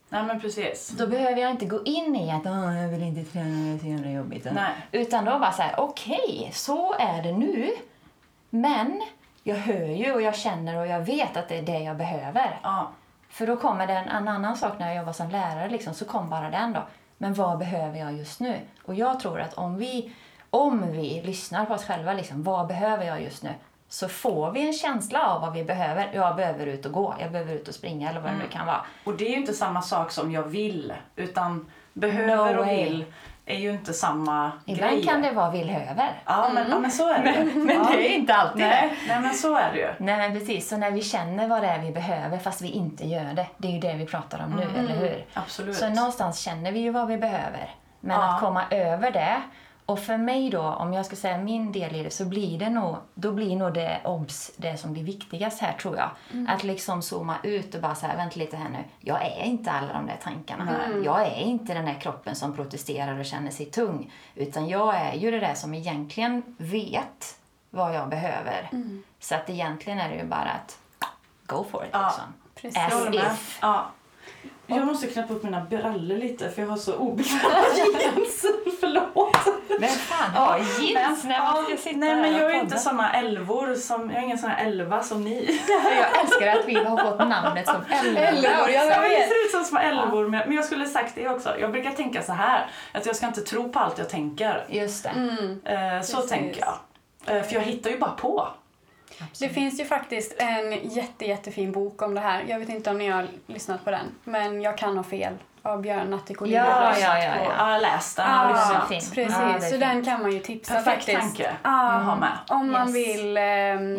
Nej 0.10 0.24
men 0.24 0.42
precis. 0.42 0.90
Då 0.90 1.08
behöver 1.08 1.42
jag 1.42 1.52
inte 1.52 1.66
gå 1.66 1.84
in 1.84 2.16
i 2.16 2.32
att 2.32 2.46
"Åh, 2.46 2.82
jag 2.82 2.90
vill 2.90 3.04
inte 3.04 3.32
träna, 3.32 3.50
det 3.50 3.74
är 3.76 3.80
så 3.80 3.88
jävla 3.88 4.10
jobbigt. 4.12 4.48
Nej. 4.54 4.72
Utan 4.92 5.26
då 5.26 5.40
bara 5.40 5.52
så 5.52 5.62
här, 5.62 5.80
okej, 5.80 6.50
så 6.54 6.94
är 7.00 7.22
det 7.24 7.32
nu. 7.32 7.70
Men 8.50 9.02
jag 9.44 9.56
hör 9.56 9.88
ju 9.88 10.14
och 10.14 10.22
jag 10.22 10.36
känner 10.36 10.78
och 10.78 10.88
jag 10.88 11.00
vet 11.00 11.38
att 11.38 11.50
det 11.50 11.58
är 11.58 11.62
det 11.62 11.80
jag 11.80 11.98
behöver. 11.98 12.60
Ja. 12.64 12.92
För 13.34 13.48
då 13.48 13.58
kommer 13.58 13.88
det 13.88 13.94
en, 13.94 14.28
annan 14.28 14.58
sak 14.58 14.74
när 14.80 14.88
jag 14.88 14.98
jobbar 14.98 15.14
som 15.14 15.30
lärare, 15.30 15.70
liksom, 15.70 15.94
så 15.94 16.06
kom 16.06 16.30
bara 16.30 16.50
den 16.50 16.74
då. 16.74 16.84
Men 17.18 17.34
vad 17.34 17.58
behöver 17.58 18.00
jag 18.00 18.14
just 18.14 18.40
nu? 18.40 18.60
Och 18.86 18.96
jag 18.96 19.20
tror 19.20 19.40
att 19.40 19.54
om 19.54 19.78
vi, 19.78 20.14
om 20.50 20.92
vi 20.92 21.22
lyssnar 21.26 21.66
på 21.66 21.74
oss 21.74 21.86
själva, 21.86 22.14
liksom, 22.14 22.44
vad 22.44 22.68
behöver 22.68 23.06
jag 23.06 23.22
just 23.22 23.44
nu? 23.44 23.50
Så 23.88 24.08
får 24.08 24.52
vi 24.52 24.68
en 24.68 24.74
känsla 24.74 25.28
av 25.28 25.42
vad 25.42 25.54
vi 25.54 25.64
behöver. 25.64 26.10
Jag 26.14 26.36
behöver 26.36 26.66
ut 26.66 26.86
och 26.86 26.92
gå, 26.92 27.16
jag 27.20 27.32
behöver 27.32 27.54
ut 27.54 27.68
och 27.68 27.76
springa 27.76 28.10
eller 28.10 28.22
vad 28.22 28.32
det 28.32 28.38
nu 28.38 28.48
kan 28.50 28.66
vara. 28.66 28.86
Och 29.04 29.18
det 29.18 29.26
är 29.26 29.30
ju 29.30 29.38
inte 29.38 29.54
samma 29.54 29.82
sak 29.82 30.12
som 30.12 30.32
jag 30.32 30.44
vill. 30.44 30.94
Utan 31.16 31.66
behöver 31.94 32.54
No 32.54 32.60
och 32.60 32.66
way. 32.66 32.84
vill 32.84 33.06
är 33.46 33.58
ju 33.58 33.72
inte 33.72 33.94
samma 33.94 34.52
Ibland 34.66 34.92
grej. 34.94 35.04
kan 35.04 35.22
det 35.22 35.32
vara 35.32 35.52
villhöver. 35.52 36.22
Ja 36.26 36.50
men, 36.54 36.70
ja, 36.70 36.80
men 36.80 36.92
så 36.92 37.10
är 37.14 37.24
det. 37.24 37.46
Men 37.60 37.76
ja. 37.76 37.90
det 37.92 38.10
är 38.12 38.16
inte 38.16 38.34
alltid 38.36 38.62
det. 38.62 38.68
Nej, 38.70 38.94
nej, 39.08 39.20
men 39.22 39.34
så 39.34 39.58
är 39.58 39.72
det 39.74 39.78
ju. 39.80 39.88
Nej 39.98 40.18
men 40.18 40.40
precis, 40.40 40.70
så 40.70 40.78
när 40.78 40.92
vi 40.92 41.02
känner 41.02 41.48
vad 41.48 41.62
det 41.62 41.68
är 41.68 41.80
vi 41.80 41.92
behöver 41.92 42.38
fast 42.38 42.62
vi 42.62 42.70
inte 42.70 43.08
gör 43.08 43.24
det, 43.34 43.48
det 43.58 43.68
är 43.68 43.72
ju 43.72 43.80
det 43.80 43.94
vi 43.94 44.06
pratar 44.06 44.44
om 44.44 44.52
nu, 44.52 44.80
eller 44.80 44.96
hur? 44.96 45.26
Absolut. 45.34 45.76
Så 45.76 45.90
någonstans 45.90 46.40
känner 46.40 46.72
vi 46.72 46.80
ju 46.80 46.90
vad 46.90 47.08
vi 47.08 47.18
behöver. 47.18 47.76
Men 48.00 48.20
Ja. 48.20 48.34
att 48.34 48.40
komma 48.42 48.64
över 48.70 49.12
det, 49.12 49.42
och 49.86 50.00
för 50.00 50.18
mig 50.18 50.50
då, 50.50 50.62
om 50.62 50.94
jag 50.94 51.06
ska 51.06 51.16
säga 51.16 51.38
min 51.38 51.72
del 51.72 51.96
i 51.96 52.04
det, 52.04 52.10
så 52.10 52.26
blir 52.26 52.60
det 52.60 52.70
nog, 52.70 52.96
då 53.14 53.32
blir 53.32 53.56
nog 53.56 53.74
det 53.74 54.02
obs 54.04 54.52
det 54.58 54.78
som 54.78 54.94
blir 54.94 55.04
viktigast 55.04 55.62
här 55.62 55.74
tror 55.74 55.98
jag. 55.98 56.10
Att 56.48 56.64
liksom 56.64 57.02
zooma 57.02 57.36
ut 57.44 57.76
och 57.76 57.82
bara 57.82 57.96
säga, 57.96 58.16
vänta 58.16 58.40
lite 58.40 58.58
här 58.58 58.70
nu, 58.70 58.84
jag 59.00 59.26
är 59.26 59.44
inte 59.44 59.72
alla 59.72 59.94
de 59.94 60.06
där 60.06 60.20
tankarna. 60.24 60.78
Jag 61.06 61.22
är 61.28 61.36
inte 61.36 61.74
den 61.74 61.86
där 61.86 62.00
kroppen 62.02 62.36
som 62.36 62.56
protesterar 62.56 63.20
och 63.20 63.26
känner 63.26 63.52
sig 63.52 63.66
tung. 63.66 64.12
Utan 64.36 64.68
jag 64.68 64.96
är 64.96 65.14
ju 65.14 65.32
det 65.32 65.40
där 65.40 65.54
som 65.54 65.74
egentligen 65.74 66.44
vet 66.58 67.38
vad 67.70 67.96
jag 67.96 68.10
behöver. 68.10 68.70
Så 69.20 69.36
att 69.36 69.50
egentligen 69.50 70.00
är 70.00 70.10
det 70.10 70.16
ju 70.16 70.26
bara 70.26 70.52
att 70.52 70.78
go 71.46 71.66
for 71.72 71.84
it 71.84 71.90
Ja, 71.94 72.06
liksom. 72.08 72.34
precis. 72.56 72.94
As 72.94 73.16
if. 73.34 73.60
Ja. 73.62 73.86
Jag 74.68 74.86
måste 74.88 75.08
knäppa 75.08 75.34
upp 75.34 75.44
mina 75.44 75.62
brallor 75.62 76.18
lite 76.18 76.50
för 76.50 76.62
jag 76.62 76.70
har 76.70 76.78
så 76.78 76.96
obekväma 76.96 77.54
jeans. 77.78 78.46
Förlåt. 78.80 79.38
Men 79.80 79.90
fan, 79.90 80.32
ha 80.32 80.58
jeans 80.58 81.24
när 81.24 81.40
man 81.40 81.66
ska 81.66 81.78
sitta 81.78 81.98
Nej 81.98 82.16
men 82.16 82.34
jag 82.38 82.52
är 82.52 82.62
inte 82.62 82.78
såna 82.78 83.14
älvor 83.14 83.76
som, 83.76 84.10
jag 84.12 84.20
är 84.20 84.24
ingen 84.24 84.38
sån 84.38 84.50
här 84.50 84.66
elva 84.66 85.04
som 85.04 85.24
ni. 85.24 85.62
Jag 85.68 86.22
älskar 86.24 86.48
att 86.60 86.66
vi 86.68 86.76
har 86.76 86.98
fått 86.98 87.20
namnet 87.20 87.66
som 87.66 87.76
Älvor, 87.90 88.44
ja, 88.44 88.70
Ja, 88.70 89.02
det 89.02 89.10
vet. 89.10 89.28
ser 89.30 89.46
ut 89.46 89.52
som 89.52 89.64
små 89.64 89.80
älvor 89.80 90.28
men 90.28 90.48
men 90.48 90.56
jag 90.56 90.66
skulle 90.66 90.86
sagt 90.86 91.16
det 91.16 91.30
också. 91.30 91.60
Jag 91.60 91.72
brukar 91.72 91.92
tänka 91.92 92.22
så 92.24 92.32
här 92.34 92.66
att 92.92 93.06
jag 93.06 93.16
ska 93.16 93.28
inte 93.28 93.42
tro 93.42 93.70
på 93.72 93.80
allt 93.80 93.98
jag 93.98 94.10
tänker. 94.10 94.66
Just 94.70 95.04
det. 95.04 95.10
Mm. 95.10 95.60
Eh, 95.66 96.02
så 96.02 96.16
Precis. 96.16 96.32
tänker 96.32 96.62
jag. 96.66 97.38
Eh, 97.38 97.44
för 97.44 97.54
jag 97.56 97.62
hittar 97.62 97.90
ju 97.90 97.98
bara 98.00 98.12
på. 98.12 98.48
Det 99.40 99.50
finns 99.50 99.80
ju 99.80 99.86
faktiskt 99.86 100.36
en 100.42 100.90
jätte, 100.90 101.26
jättefin 101.26 101.72
bok 101.72 102.02
om 102.02 102.16
det 102.16 102.22
här. 102.22 102.44
Jag 102.48 102.60
vet 102.60 102.70
inte 102.70 102.90
om 102.90 102.98
ni 102.98 103.08
har 103.10 103.28
lyssnat 103.48 103.86
på 103.86 103.92
den, 103.92 104.06
men 104.24 104.62
Jag 104.62 104.78
kan 104.78 104.98
ha 104.98 105.04
fel 105.04 105.34
av 105.66 105.82
Björn 105.82 106.08
Natthiko 106.12 106.46
Ja, 106.46 106.66
ja, 106.66 107.00
ja, 107.00 107.24
ja. 107.24 107.40
Och 107.40 107.46
jag 107.60 107.66
har 107.66 107.80
läst 107.80 108.18
den 108.18 108.26
Ah, 108.30 108.50
Ja, 108.50 108.56
lyssnat. 108.56 108.88
fin. 108.88 109.16
Precis, 109.26 109.38
Ja, 109.40 109.46
det 109.48 109.54
är 109.54 109.60
så 109.60 109.68
fint. 109.70 109.80
den 109.80 110.06
kan 110.06 110.22
man 110.22 110.32
ju 110.32 110.40
tipsa 110.40 110.74
Perfekt 110.74 110.96
faktiskt. 111.06 111.20
tanke 111.20 111.52
Ja, 111.64 111.90
att 111.92 112.06
ha 112.06 112.16
med. 112.16 112.30
Om 112.50 112.72
man 112.72 112.88
Yes. 112.96 112.96
vill 112.96 113.38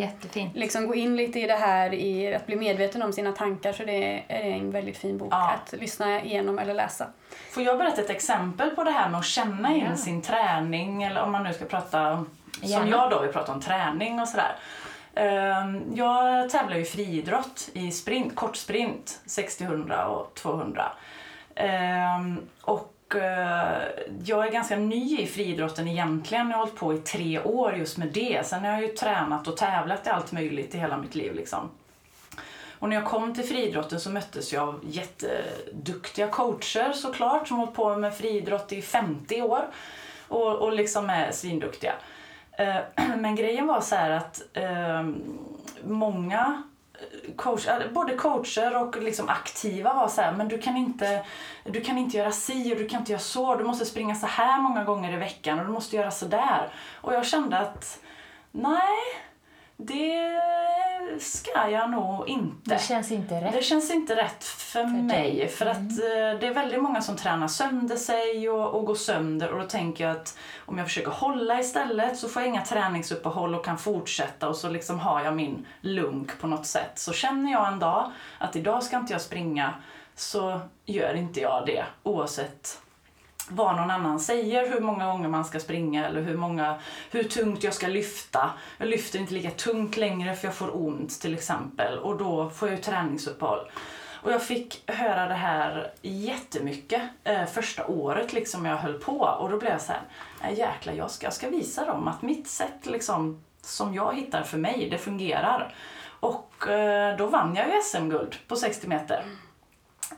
Jättefint. 0.00 0.56
liksom 0.56 0.87
gå 0.87 0.94
in 0.94 1.16
lite 1.16 1.40
i 1.40 1.47
det 1.47 1.54
här, 1.54 1.94
i 1.94 2.35
att 2.35 2.47
bli 2.47 2.56
medveten 2.56 3.02
om 3.02 3.12
sina 3.12 3.33
tankar, 3.33 3.73
så 3.73 3.85
det 3.85 4.23
är 4.28 4.40
en 4.42 4.71
väldigt 4.71 4.99
fin 4.99 5.18
bok 5.18 5.28
Ja. 5.33 5.50
att 5.54 5.73
lyssna 5.80 6.21
igenom 6.23 6.59
eller 6.59 6.75
läsa. 6.75 7.06
Får 7.50 7.62
jag 7.62 7.78
berätta 7.78 8.00
ett 8.00 8.11
exempel 8.11 8.71
på 8.71 8.85
det 8.85 8.90
här 8.90 9.09
med 9.09 9.18
att 9.21 9.26
känna 9.26 9.75
in 9.75 9.87
Ja. 9.90 9.97
sin 9.97 10.23
träning 10.23 11.03
eller 11.03 11.22
om 11.22 11.33
man 11.33 11.42
nu 11.44 11.53
ska 11.53 11.64
prata 11.64 12.12
om, 12.12 12.31
som 12.61 12.68
Gärna. 12.68 12.88
jag 12.88 13.11
då 13.11 13.20
vill 13.20 13.33
prata 13.33 13.53
om 13.53 13.61
träning 13.61 14.20
och 14.20 14.29
sådär. 14.29 14.57
Ehm, 15.14 15.83
jag 15.94 16.50
tävlar 16.50 16.77
ju 16.77 16.83
i 16.83 16.85
friidrott 16.85 17.68
i 17.72 17.90
sprint, 17.90 18.37
kortsprint, 18.37 19.20
60, 19.27 19.64
100 19.64 20.07
och 20.07 20.35
200. 20.35 20.92
Ehm, 21.55 22.40
och 22.61 23.14
eh, 23.14 23.83
jag 24.24 24.46
är 24.46 24.50
ganska 24.50 24.77
ny 24.77 25.18
i 25.18 25.27
friidrotten 25.27 25.88
egentligen. 25.88 26.50
Jag 26.50 26.57
har 26.57 26.64
hållit 26.64 26.77
på 26.77 26.94
i 26.94 26.98
tre 26.98 27.40
år 27.40 27.74
just 27.74 27.98
med 27.98 28.09
det. 28.09 28.46
Sen 28.46 28.64
har 28.64 28.72
jag 28.72 28.83
ju 28.83 28.88
tränat 28.88 29.48
och 29.48 29.57
tävlat 29.57 30.07
i 30.07 30.11
allt 30.11 30.33
möjligt 30.33 30.74
i 30.74 30.79
hela 30.79 30.96
mitt 30.96 31.14
liv. 31.14 31.35
Liksom. 31.35 31.70
Och 32.79 32.88
när 32.88 32.96
jag 32.96 33.05
kom 33.05 33.35
till 33.35 33.44
friidrotten 33.44 34.00
så 34.00 34.11
möttes 34.11 34.53
jag 34.53 34.68
av 34.68 34.81
jätteduktiga 34.88 36.29
coacher 36.29 36.92
såklart 36.92 37.48
som 37.48 37.59
har 37.59 37.66
hållit 37.66 37.77
på 37.77 37.96
med 37.96 38.14
friidrott 38.14 38.72
i 38.72 38.83
50 38.83 39.42
år 39.42 39.64
och, 40.29 40.57
och 40.57 40.72
liksom 40.72 41.11
är 41.11 41.33
svinduktiga. 41.33 41.92
Eh, 42.56 42.76
men 43.16 43.36
grejen 43.36 43.66
var 43.66 43.80
så 43.80 43.96
här 43.96 44.10
att 44.10 44.42
ehm, 44.54 45.38
många 45.84 46.62
eh, 46.94 47.34
coach, 47.36 47.68
eh, 47.68 47.92
både 47.92 48.16
coacher 48.16 48.82
och 48.82 49.02
liksom 49.02 49.28
aktiva 49.28 49.94
var 49.94 50.08
så 50.08 50.22
här, 50.22 50.32
men 50.32 50.48
du 50.48 50.58
kan, 50.58 50.76
inte, 50.76 51.24
du 51.64 51.80
kan 51.80 51.98
inte 51.98 52.16
göra 52.16 52.32
si 52.32 52.74
och 52.74 52.78
du 52.78 52.88
kan 52.88 53.00
inte 53.00 53.12
göra 53.12 53.20
så. 53.20 53.56
Du 53.56 53.64
måste 53.64 53.84
springa 53.84 54.14
så 54.14 54.26
här 54.26 54.60
många 54.60 54.84
gånger 54.84 55.12
i 55.12 55.16
veckan 55.16 55.60
och 55.60 55.66
du 55.66 55.72
måste 55.72 55.96
göra 55.96 56.10
så 56.10 56.26
där. 56.26 56.72
Och 57.00 57.14
jag 57.14 57.26
kände 57.26 57.58
att 57.58 58.00
nej, 58.50 59.23
det 59.76 60.40
ska 61.18 61.68
jag 61.70 61.90
nog 61.90 62.28
inte. 62.28 62.74
Det 62.74 62.82
känns 62.82 63.12
inte 63.12 63.40
rätt. 63.40 63.52
Det 63.52 63.62
känns 63.62 63.90
inte 63.90 64.16
rätt 64.16 64.44
för, 64.44 64.84
mig. 64.84 65.37
dig. 65.37 65.48
För 65.48 65.66
att 65.66 65.76
eh, 65.76 66.40
det 66.40 66.46
är 66.46 66.54
väldigt 66.54 66.82
många 66.82 67.02
som 67.02 67.16
tränar 67.16 67.48
sönder 67.48 67.96
sig 67.96 68.48
och, 68.48 68.74
och 68.74 68.87
går 68.87 68.94
sönder. 68.94 69.52
Och 69.52 69.58
då 69.58 69.68
tänker 69.68 70.04
jag 70.04 70.16
att 70.16 70.38
om 70.58 70.78
jag 70.78 70.87
försöker 70.87 71.10
hålla 71.10 71.60
istället 71.60 72.18
så 72.18 72.28
får 72.28 72.42
jag 72.42 72.48
inga 72.48 72.64
träningsuppehåll 72.64 73.54
och 73.54 73.64
kan 73.64 73.78
fortsätta. 73.78 74.48
Och 74.48 74.56
så 74.56 74.68
liksom 74.68 75.00
har 75.00 75.24
jag 75.24 75.37
min 75.37 75.66
lunk 75.80 76.40
på 76.40 76.46
något 76.46 76.66
sätt. 76.66 76.98
Så 76.98 77.12
känner 77.12 77.52
jag 77.52 77.68
en 77.68 77.78
dag 77.78 78.12
att 78.38 78.56
idag 78.56 78.82
ska 78.82 78.96
inte 78.96 79.12
jag 79.12 79.22
springa 79.22 79.74
så 80.14 80.60
gör 80.84 81.14
inte 81.14 81.40
jag 81.40 81.62
det. 81.66 81.84
Oavsett 82.02 82.84
vad 83.48 83.76
någon 83.76 83.90
annan 83.90 84.20
säger, 84.20 84.68
hur 84.68 84.80
många 84.80 85.07
gånger 85.07 85.28
man 85.28 85.44
ska 85.44 85.61
springa 85.61 86.07
eller 86.07 86.22
hur, 86.22 86.37
många, 86.37 86.78
hur 87.11 87.22
tungt 87.22 87.64
jag 87.64 87.74
ska 87.74 87.87
lyfta. 87.87 88.50
Jag 88.78 88.88
lyfter 88.88 89.18
inte 89.18 89.35
lika 89.35 89.50
tungt 89.50 89.96
längre 89.96 90.35
för 90.35 90.46
jag 90.46 90.54
får 90.54 90.76
ont 90.76 91.20
till 91.20 91.35
exempel 91.35 91.98
och 91.98 92.16
då 92.16 92.50
får 92.50 92.68
jag 92.68 92.76
ju 92.76 92.83
träningsuppehåll. 92.83 93.70
Och 94.22 94.33
jag 94.33 94.42
fick 94.42 94.90
höra 94.90 95.26
det 95.26 95.35
här 95.35 95.92
jättemycket 96.02 97.02
eh, 97.24 97.44
första 97.44 97.87
året 97.87 98.33
liksom 98.33 98.64
jag 98.64 98.76
höll 98.76 98.98
på 98.98 99.18
och 99.40 99.50
då 99.50 99.59
blev 99.59 99.72
jag 99.72 99.80
så 99.80 99.92
här, 100.40 100.50
jäklar 100.50 100.94
jag 100.94 101.11
ska, 101.11 101.26
jag 101.26 101.33
ska 101.33 101.48
visa 101.48 101.85
dem 101.85 102.09
att 102.09 102.22
mitt 102.22 102.48
sätt 102.48 102.87
liksom 102.87 103.44
som 103.61 103.94
jag 103.94 104.16
hittar 104.16 104.42
för 104.42 104.59
mig, 104.59 104.88
det 104.90 104.98
fungerar. 104.98 105.74
Och 106.20 106.68
eh, 106.68 107.16
då 107.16 107.26
vann 107.26 107.57
jag 107.57 107.66
ju 107.66 107.83
SM-guld 107.83 108.37
på 108.48 108.57
60 108.57 108.88
meter 108.88 109.24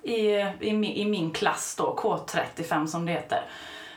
i, 0.03 0.31
i, 0.61 0.73
min- 0.73 0.85
i 0.93 1.05
min 1.05 1.31
klass 1.31 1.75
då, 1.79 1.97
K35 1.99 2.87
som 2.87 3.07
det 3.07 3.13
heter. 3.13 3.43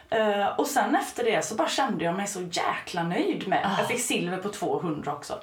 Eh, 0.09 0.47
och 0.59 0.67
sen 0.67 0.95
efter 0.95 1.23
det 1.23 1.45
så 1.45 1.55
bara 1.55 1.69
kände 1.69 2.03
jag 2.05 2.15
mig 2.15 2.27
så 2.27 2.41
jäkla 2.41 3.03
nöjd 3.03 3.47
med, 3.47 3.75
jag 3.77 3.87
fick 3.87 3.99
silver 4.01 4.37
på 4.37 4.49
200 4.49 5.13
också. 5.13 5.39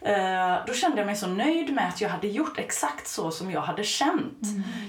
Eh, 0.00 0.56
då 0.66 0.74
kände 0.74 0.96
jag 0.98 1.06
mig 1.06 1.16
så 1.16 1.26
nöjd 1.26 1.74
med 1.74 1.88
att 1.88 2.00
jag 2.00 2.08
hade 2.08 2.28
gjort 2.28 2.58
exakt 2.58 3.06
så 3.08 3.30
som 3.30 3.50
jag 3.50 3.60
hade 3.60 3.84
känt. 3.84 4.38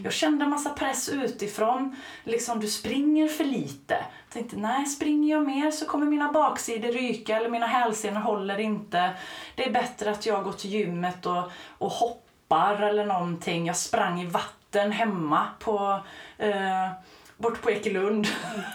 Jag 0.03 0.13
kände 0.13 0.43
en 0.45 0.49
massa 0.49 0.69
press 0.69 1.09
utifrån, 1.09 1.95
liksom 2.23 2.59
du 2.59 2.67
springer 2.67 3.27
för 3.27 3.43
lite. 3.43 3.93
Jag 3.93 4.33
tänkte 4.33 4.57
nej, 4.57 4.85
springer 4.85 5.35
jag 5.35 5.45
mer 5.45 5.71
så 5.71 5.85
kommer 5.85 6.05
mina 6.05 6.31
baksidor 6.31 6.91
ryka 6.91 7.37
eller 7.37 7.49
mina 7.49 7.67
hälsenor 7.67 8.21
håller 8.21 8.59
inte. 8.59 9.09
Det 9.55 9.65
är 9.65 9.71
bättre 9.71 10.11
att 10.11 10.25
jag 10.25 10.43
går 10.43 10.51
till 10.51 10.69
gymmet 10.69 11.25
och, 11.25 11.51
och 11.77 11.91
hoppar 11.91 12.81
eller 12.81 13.05
någonting. 13.05 13.67
Jag 13.67 13.77
sprang 13.77 14.21
i 14.21 14.25
vatten 14.25 14.53
hemma 14.75 15.47
på 15.59 15.99
eh, 16.37 16.89
bort 17.37 17.61
på 17.61 17.71
Ekelund. 17.71 18.27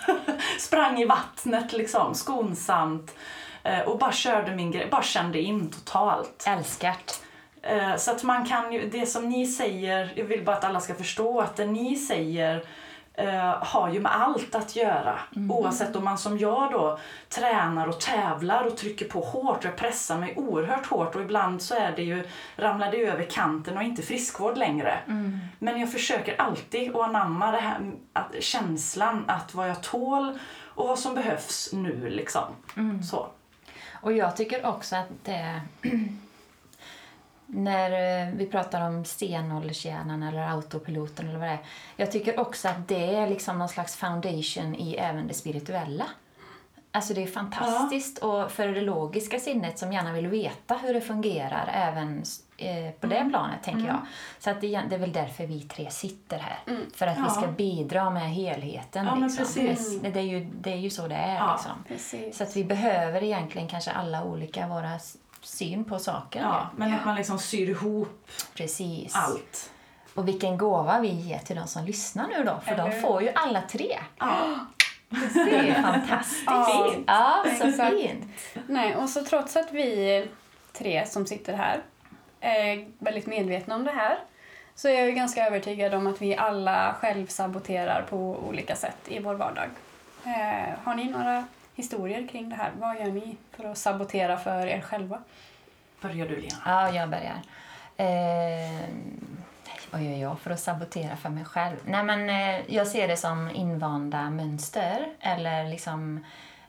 Sprang 0.58 0.98
i 0.98 1.04
vattnet 1.04 1.72
liksom, 1.72 2.14
skonsamt. 2.14 3.14
Eh, 3.62 3.80
och 3.80 3.98
bara 3.98 4.12
körde 4.12 4.54
min 4.56 4.70
grej, 4.70 4.88
bara 4.90 5.02
kände 5.02 5.40
in 5.40 5.70
totalt. 5.70 6.44
Älskat. 6.46 7.22
Eh, 7.62 7.96
Så 7.96 8.10
att 8.10 8.22
man 8.22 8.46
kan 8.46 8.72
ju, 8.72 8.90
det 8.90 9.06
som 9.06 9.28
ni 9.28 9.46
säger, 9.46 10.12
jag 10.16 10.24
vill 10.24 10.44
bara 10.44 10.56
att 10.56 10.64
alla 10.64 10.80
ska 10.80 10.94
förstå 10.94 11.40
att 11.40 11.56
det 11.56 11.66
ni 11.66 11.96
säger 11.96 12.64
eh, 13.22 13.64
har 13.64 13.92
ju 13.92 14.00
med 14.00 14.20
allt 14.20 14.54
att 14.54 14.76
göra. 14.76 15.18
Oavsett 15.48 15.96
om 15.96 16.04
man 16.04 16.18
som 16.18 16.38
jag 16.38 16.72
då 16.72 16.98
tränar 17.28 17.86
och 17.86 18.00
tävlar 18.00 18.64
och 18.64 18.76
trycker 18.76 19.08
på 19.08 19.20
hårt 19.20 19.58
och 19.58 19.64
jag 19.64 19.76
pressar 19.76 20.18
mig 20.18 20.34
oerhört 20.36 20.86
hårt 20.86 21.14
och 21.14 21.22
ibland 21.22 21.62
så 21.62 21.74
är 21.74 21.92
det 21.96 22.02
ju, 22.02 22.28
ramlar 22.56 22.90
det 22.90 23.06
över 23.06 23.24
kanten 23.24 23.76
och 23.76 23.82
inte 23.82 24.02
friskvård 24.02 24.58
längre. 24.58 24.98
Men 25.58 25.80
jag 25.80 25.92
försöker 25.92 26.40
alltid 26.40 26.96
att 26.96 27.08
anamma 27.08 27.50
det 27.50 27.60
här, 27.60 27.92
att, 28.12 28.42
känslan 28.42 29.24
att 29.28 29.54
vad 29.54 29.68
jag 29.68 29.82
tål 29.82 30.38
och 30.74 30.88
vad 30.88 30.98
som 30.98 31.14
behövs 31.14 31.70
nu 31.72 32.10
liksom. 32.10 32.44
Så. 33.10 33.26
Och 33.92 34.12
jag 34.12 34.36
tycker 34.36 34.66
också 34.66 34.96
att 34.96 35.08
det... 35.24 35.60
när 37.54 37.90
eh, 38.26 38.34
vi 38.34 38.46
pratar 38.46 38.80
om 38.88 39.04
stenåldershjärnan 39.04 40.22
eller 40.22 40.48
autopiloten 40.48 41.28
eller 41.28 41.38
vad 41.38 41.48
det 41.48 41.52
är. 41.52 41.58
Jag 41.96 42.12
tycker 42.12 42.40
också 42.40 42.68
att 42.68 42.88
det 42.88 43.14
är 43.14 43.28
liksom 43.28 43.58
någon 43.58 43.68
slags 43.68 43.96
foundation 43.96 44.74
i 44.74 44.94
även 44.94 45.26
det 45.28 45.34
spirituella. 45.34 46.04
Alltså 46.94 47.14
det 47.14 47.22
är 47.22 47.26
fantastiskt 47.26 48.18
och 48.18 48.50
för 48.50 48.68
det 48.68 48.80
logiska 48.80 49.38
sinnet 49.38 49.78
som 49.78 49.92
gärna 49.92 50.12
vill 50.12 50.26
veta 50.26 50.74
hur 50.74 50.94
det 50.94 51.00
fungerar 51.00 51.70
även 51.74 52.22
eh, 52.56 52.90
på 53.00 53.06
det 53.06 53.28
planet, 53.30 53.62
tänker 53.62 53.86
jag. 53.86 54.00
Så 54.38 54.50
att 54.50 54.60
det, 54.60 54.74
är- 54.74 54.82
det 54.88 54.94
är 54.94 54.98
väl 54.98 55.12
därför 55.12 55.46
vi 55.46 55.60
tre 55.60 55.90
sitter 55.90 56.38
här. 56.38 56.58
För 56.94 57.06
att 57.06 57.16
vi 57.16 57.22
Ja. 57.22 57.28
ska 57.30 57.46
bidra 57.46 58.10
med 58.10 58.30
helheten. 58.34 59.06
Ja, 59.06 59.14
liksom. 59.14 59.46
Det, 60.02 60.08
det, 60.10 60.18
är 60.20 60.24
ju, 60.24 60.44
det 60.60 60.72
är 60.72 60.76
ju 60.76 60.90
så 60.90 61.08
det 61.08 61.14
är. 61.14 61.34
Ja. 61.34 61.60
Liksom. 61.90 62.32
Så 62.32 62.42
att 62.44 62.56
vi 62.56 62.64
behöver 62.64 63.22
egentligen 63.22 63.68
kanske 63.68 63.90
alla 63.90 64.24
olika 64.24 64.66
våra 64.68 64.98
syn 65.42 65.84
på 65.84 65.98
saker. 65.98 66.40
Ja, 66.40 66.66
men 66.76 66.94
att 66.94 67.04
man 67.04 67.16
liksom 67.16 67.38
syr 67.38 67.68
ihop 67.70 68.26
Precis. 68.54 69.14
allt. 69.16 69.70
Och 70.14 70.28
vilken 70.28 70.58
gåva 70.58 71.00
vi 71.00 71.08
ger 71.08 71.38
till 71.38 71.56
de 71.56 71.66
som 71.66 71.84
lyssnar 71.84 72.28
nu 72.28 72.44
då, 72.44 72.60
för 72.64 72.76
de 72.76 72.90
Eller- 72.90 73.00
får 73.00 73.22
ju 73.22 73.30
alla 73.34 73.62
tre. 73.62 73.98
Ja. 74.18 74.38
Det 75.34 75.68
är 75.68 75.82
fantastiskt. 75.82 76.42
Ja. 76.46 76.90
fint. 76.92 77.04
Ja, 77.06 77.44
så 77.60 77.66
Exakt. 77.68 77.96
fint. 77.96 78.24
Nej, 78.66 78.96
och 78.96 79.08
så 79.08 79.24
trots 79.24 79.56
att 79.56 79.72
vi 79.72 80.26
tre 80.72 81.06
som 81.06 81.26
sitter 81.26 81.52
här 81.54 81.82
är 82.40 82.88
väldigt 82.98 83.26
medvetna 83.26 83.74
om 83.74 83.84
det 83.84 83.92
här 83.92 84.18
så 84.74 84.88
är 84.88 84.92
jag 84.92 85.06
ju 85.06 85.12
ganska 85.12 85.46
övertygad 85.46 85.94
om 85.94 86.06
att 86.06 86.22
vi 86.22 86.36
alla 86.36 86.94
självsaboterar 87.00 88.02
på 88.02 88.16
olika 88.48 88.76
sätt 88.76 88.96
i 89.08 89.18
vår 89.18 89.34
vardag. 89.34 89.68
Eh, 90.24 90.78
har 90.84 90.94
ni 90.94 91.04
några 91.10 91.44
historier 91.74 92.28
kring 92.28 92.48
det 92.48 92.56
här? 92.56 92.72
Vad 92.78 93.00
gör 93.00 93.12
ni 93.12 93.36
för 93.50 93.64
att 93.64 93.78
sabotera 93.78 94.36
för 94.36 94.66
er 94.66 94.80
själva? 94.80 95.22
Börjar 96.00 96.28
du 96.28 96.36
Lena? 96.36 96.56
Ja, 96.64 96.90
jag 96.90 97.10
börjar. 97.10 97.42
Eh, 97.96 98.88
vad 99.90 100.02
gör 100.02 100.16
jag 100.16 100.40
för 100.40 100.50
att 100.50 100.60
sabotera 100.60 101.16
för 101.16 101.28
mig 101.28 101.44
själv? 101.44 101.76
Nej, 101.84 102.04
men, 102.04 102.30
eh, 102.30 102.74
jag 102.74 102.86
ser 102.86 103.08
det 103.08 103.16
som 103.16 103.50
invanda 103.50 104.30
mönster 104.30 105.06
eller 105.20 105.64
liksom 105.64 106.24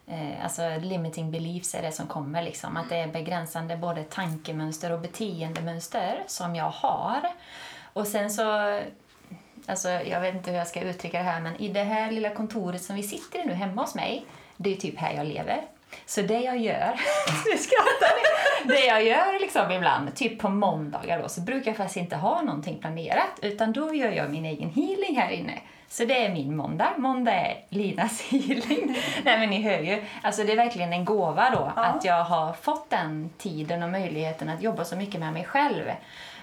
Eh, 0.08 0.44
alltså 0.44 0.78
limiting 0.82 1.32
beliefs 1.32 1.76
är 1.76 1.82
det 1.82 1.92
som 1.92 2.08
kommer. 2.08 2.44
Liksom. 2.44 2.78
Att 2.78 2.90
det 2.90 2.96
är 2.96 3.08
begränsande 3.08 3.78
både 3.78 4.04
tankemönster 4.04 4.92
och 4.92 5.00
beteendemönster 5.00 6.24
som 6.28 6.56
jag 6.56 6.70
har. 6.70 7.22
Och 7.94 8.08
sen 8.08 8.30
så, 8.30 8.80
alltså, 9.66 9.90
jag 9.90 10.22
vet 10.22 10.36
inte 10.36 10.52
hur 10.52 10.58
jag 10.58 10.68
ska 10.68 10.82
uttrycka 10.82 11.18
det 11.18 11.24
här, 11.24 11.42
men 11.42 11.56
i 11.56 11.70
det 11.70 11.84
här 11.84 12.12
lilla 12.12 12.30
kontoret 12.30 12.84
som 12.84 12.96
vi 12.96 13.04
sitter 13.04 13.40
i 13.40 13.46
nu 13.46 13.54
hemma 13.54 13.82
hos 13.82 13.96
mig, 13.96 14.26
det 14.58 14.72
är 14.74 14.76
typ 14.78 14.98
här 14.98 15.14
jag 15.14 15.26
lever. 15.28 15.62
Så 16.06 16.22
det 16.22 16.40
jag 16.40 16.58
gör, 16.58 16.92
nu 17.52 17.58
skrattar 17.58 18.16
ni. 18.16 18.74
Det 18.74 18.86
jag 18.86 19.04
gör 19.04 19.40
liksom 19.42 19.72
ibland, 19.72 20.16
typ 20.16 20.40
på 20.40 20.50
måndagar 20.50 21.22
då, 21.22 21.30
så 21.30 21.42
brukar 21.42 21.72
jag 21.72 21.78
faktiskt 21.78 21.98
inte 21.98 22.16
ha 22.16 22.42
någonting 22.42 22.78
planerat, 22.80 23.40
utan 23.42 23.74
då 23.74 23.94
gör 23.94 24.12
jag 24.12 24.30
min 24.32 24.46
egen 24.46 24.70
healing 24.70 25.16
här 25.18 25.30
inne. 25.32 25.60
Så 25.90 26.06
det 26.06 26.26
är 26.26 26.30
min 26.30 26.56
måndag. 26.56 26.90
Måndag 26.98 27.32
är 27.32 27.58
Linas 27.70 28.22
healing. 28.32 28.98
Nej 29.24 29.40
men 29.40 29.50
ni 29.50 29.62
hör 29.62 29.80
ju. 29.80 30.04
Alltså 30.22 30.44
det 30.44 30.52
är 30.52 30.56
verkligen 30.58 30.94
en 30.94 31.06
gåva 31.06 31.50
då 31.50 31.72
Ja. 31.76 31.84
att 31.86 32.06
jag 32.06 32.24
har 32.24 32.54
fått 32.54 32.90
den 32.90 33.30
tiden 33.38 33.84
och 33.84 33.90
möjligheten 33.90 34.50
att 34.50 34.62
jobba 34.62 34.86
så 34.86 34.96
mycket 34.96 35.20
med 35.20 35.34
mig 35.34 35.44
själv. 35.44 35.84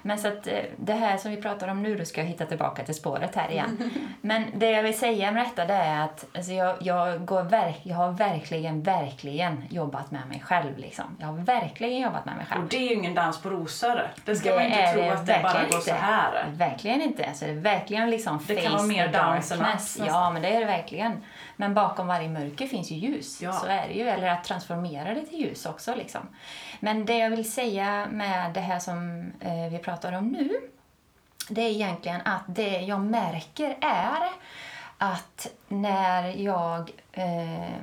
Men 0.03 0.19
så 0.19 0.29
att 0.29 0.47
eh, 0.47 0.59
det 0.77 0.93
här 0.93 1.17
som 1.17 1.31
vi 1.31 1.37
pratar 1.37 1.69
om 1.69 1.83
nu, 1.83 1.97
då 1.97 2.05
ska 2.05 2.21
jag 2.21 2.29
hitta 2.29 2.47
tillbaka 2.47 2.85
till 2.85 2.95
spåret 2.95 3.35
här 3.35 3.51
igen. 3.51 3.91
Men 4.21 4.45
det 4.55 4.71
jag 4.71 4.83
vill 4.83 4.99
säga 4.99 5.33
med 5.33 5.45
detta 5.45 5.65
det 5.65 5.75
är 5.75 6.05
att 6.05 6.27
alltså 6.35 6.53
jag, 6.53 6.77
jag, 6.81 7.25
går 7.25 7.43
verk, 7.43 7.81
jag 7.83 7.97
har 7.97 8.13
verkligen, 8.13 8.83
verkligen 8.83 9.65
jobbat 9.71 10.11
med 10.11 10.29
mig 10.29 10.41
själv. 10.45 10.79
Liksom. 10.79 11.17
Jag 11.19 11.27
har 11.27 11.39
verkligen 11.39 12.01
jobbat 12.01 12.25
med 12.25 12.37
mig 12.37 12.47
själv. 12.47 12.63
Och 12.63 12.69
det 12.69 12.77
är 12.77 12.89
ju 12.89 12.95
ingen 12.95 13.15
dans 13.15 13.43
på 13.43 13.51
rosor. 13.51 14.11
Det 14.25 14.37
ska 14.37 14.49
Det 14.51 14.57
man 14.57 14.65
inte 14.65 14.93
tro 14.93 15.03
att 15.03 15.27
det 15.27 15.41
bara 15.43 15.63
går 15.65 15.71
så 15.71 15.77
inte. 15.77 15.93
här. 15.93 16.47
Verkligen 16.53 17.03
inte. 17.03 17.27
Alltså 17.27 17.45
det 17.45 17.51
är 17.51 17.55
verkligen 17.55 18.11
liksom 18.11 18.45
Det 18.47 18.55
kan 18.55 18.65
face 18.65 18.77
vara 18.77 18.87
mer 18.87 19.17
än 19.17 19.75
ups, 19.75 19.99
Ja, 20.07 20.31
men 20.31 20.43
det 20.43 20.49
är 20.49 20.61
det 20.61 20.67
verkligen. 20.67 21.23
Men 21.57 21.75
bakom 21.75 22.07
varje 22.07 22.29
mörker 22.29 22.67
finns 22.67 22.91
ju 22.91 22.95
ljus. 22.95 23.43
Ja. 23.43 23.53
Så 23.53 23.67
är 23.67 23.89
det 23.89 23.95
ju. 23.95 24.09
Eller 24.09 24.29
att 24.29 24.45
transformera 24.45 25.15
det 25.15 25.27
till 25.27 25.39
ljus 25.41 25.67
också. 25.67 25.95
Liksom. 25.95 26.21
Men 26.81 27.05
det 27.05 27.19
jag 27.19 27.31
vill 27.31 27.53
säga 27.53 28.07
med 28.11 28.53
det 28.53 28.61
här 28.61 28.79
som 28.79 29.33
eh, 29.41 29.71
vi 29.71 29.79
pratar 29.91 30.13
om 30.13 30.29
nu, 30.29 30.51
det 31.49 31.61
är 31.61 31.71
egentligen 31.71 32.21
att 32.25 32.43
det 32.47 32.81
jag 32.81 33.01
märker 33.01 33.79
är 33.81 34.31
att 34.99 35.53
när 35.69 36.37
jag, 36.37 36.91
eh, 37.13 37.75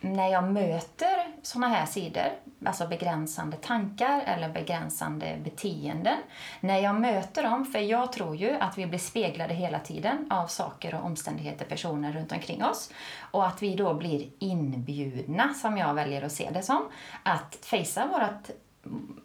när 0.00 0.28
jag 0.28 0.44
möter 0.44 1.26
såna 1.42 1.68
här 1.68 1.86
sidor, 1.86 2.32
alltså 2.64 2.86
begränsande 2.86 3.56
tankar 3.56 4.22
eller 4.26 4.48
begränsande 4.48 5.38
beteenden, 5.44 6.18
när 6.60 6.78
jag 6.78 7.00
möter 7.00 7.42
dem, 7.42 7.64
för 7.64 7.78
jag 7.78 8.12
tror 8.12 8.36
ju 8.36 8.50
att 8.50 8.78
vi 8.78 8.86
blir 8.86 8.98
speglade 8.98 9.54
hela 9.54 9.78
tiden 9.78 10.26
av 10.30 10.46
saker 10.46 10.94
och 10.94 11.04
omständigheter, 11.04 11.64
personer 11.64 12.12
runt 12.12 12.32
omkring 12.32 12.64
oss, 12.64 12.92
och 13.30 13.46
att 13.46 13.62
vi 13.62 13.76
då 13.76 13.94
blir 13.94 14.28
inbjudna, 14.38 15.54
som 15.54 15.76
jag 15.76 15.94
väljer 15.94 16.22
att 16.22 16.32
se 16.32 16.50
det 16.50 16.62
som, 16.62 16.88
att 17.22 17.58
fejsa 17.62 18.06
vårt 18.06 18.50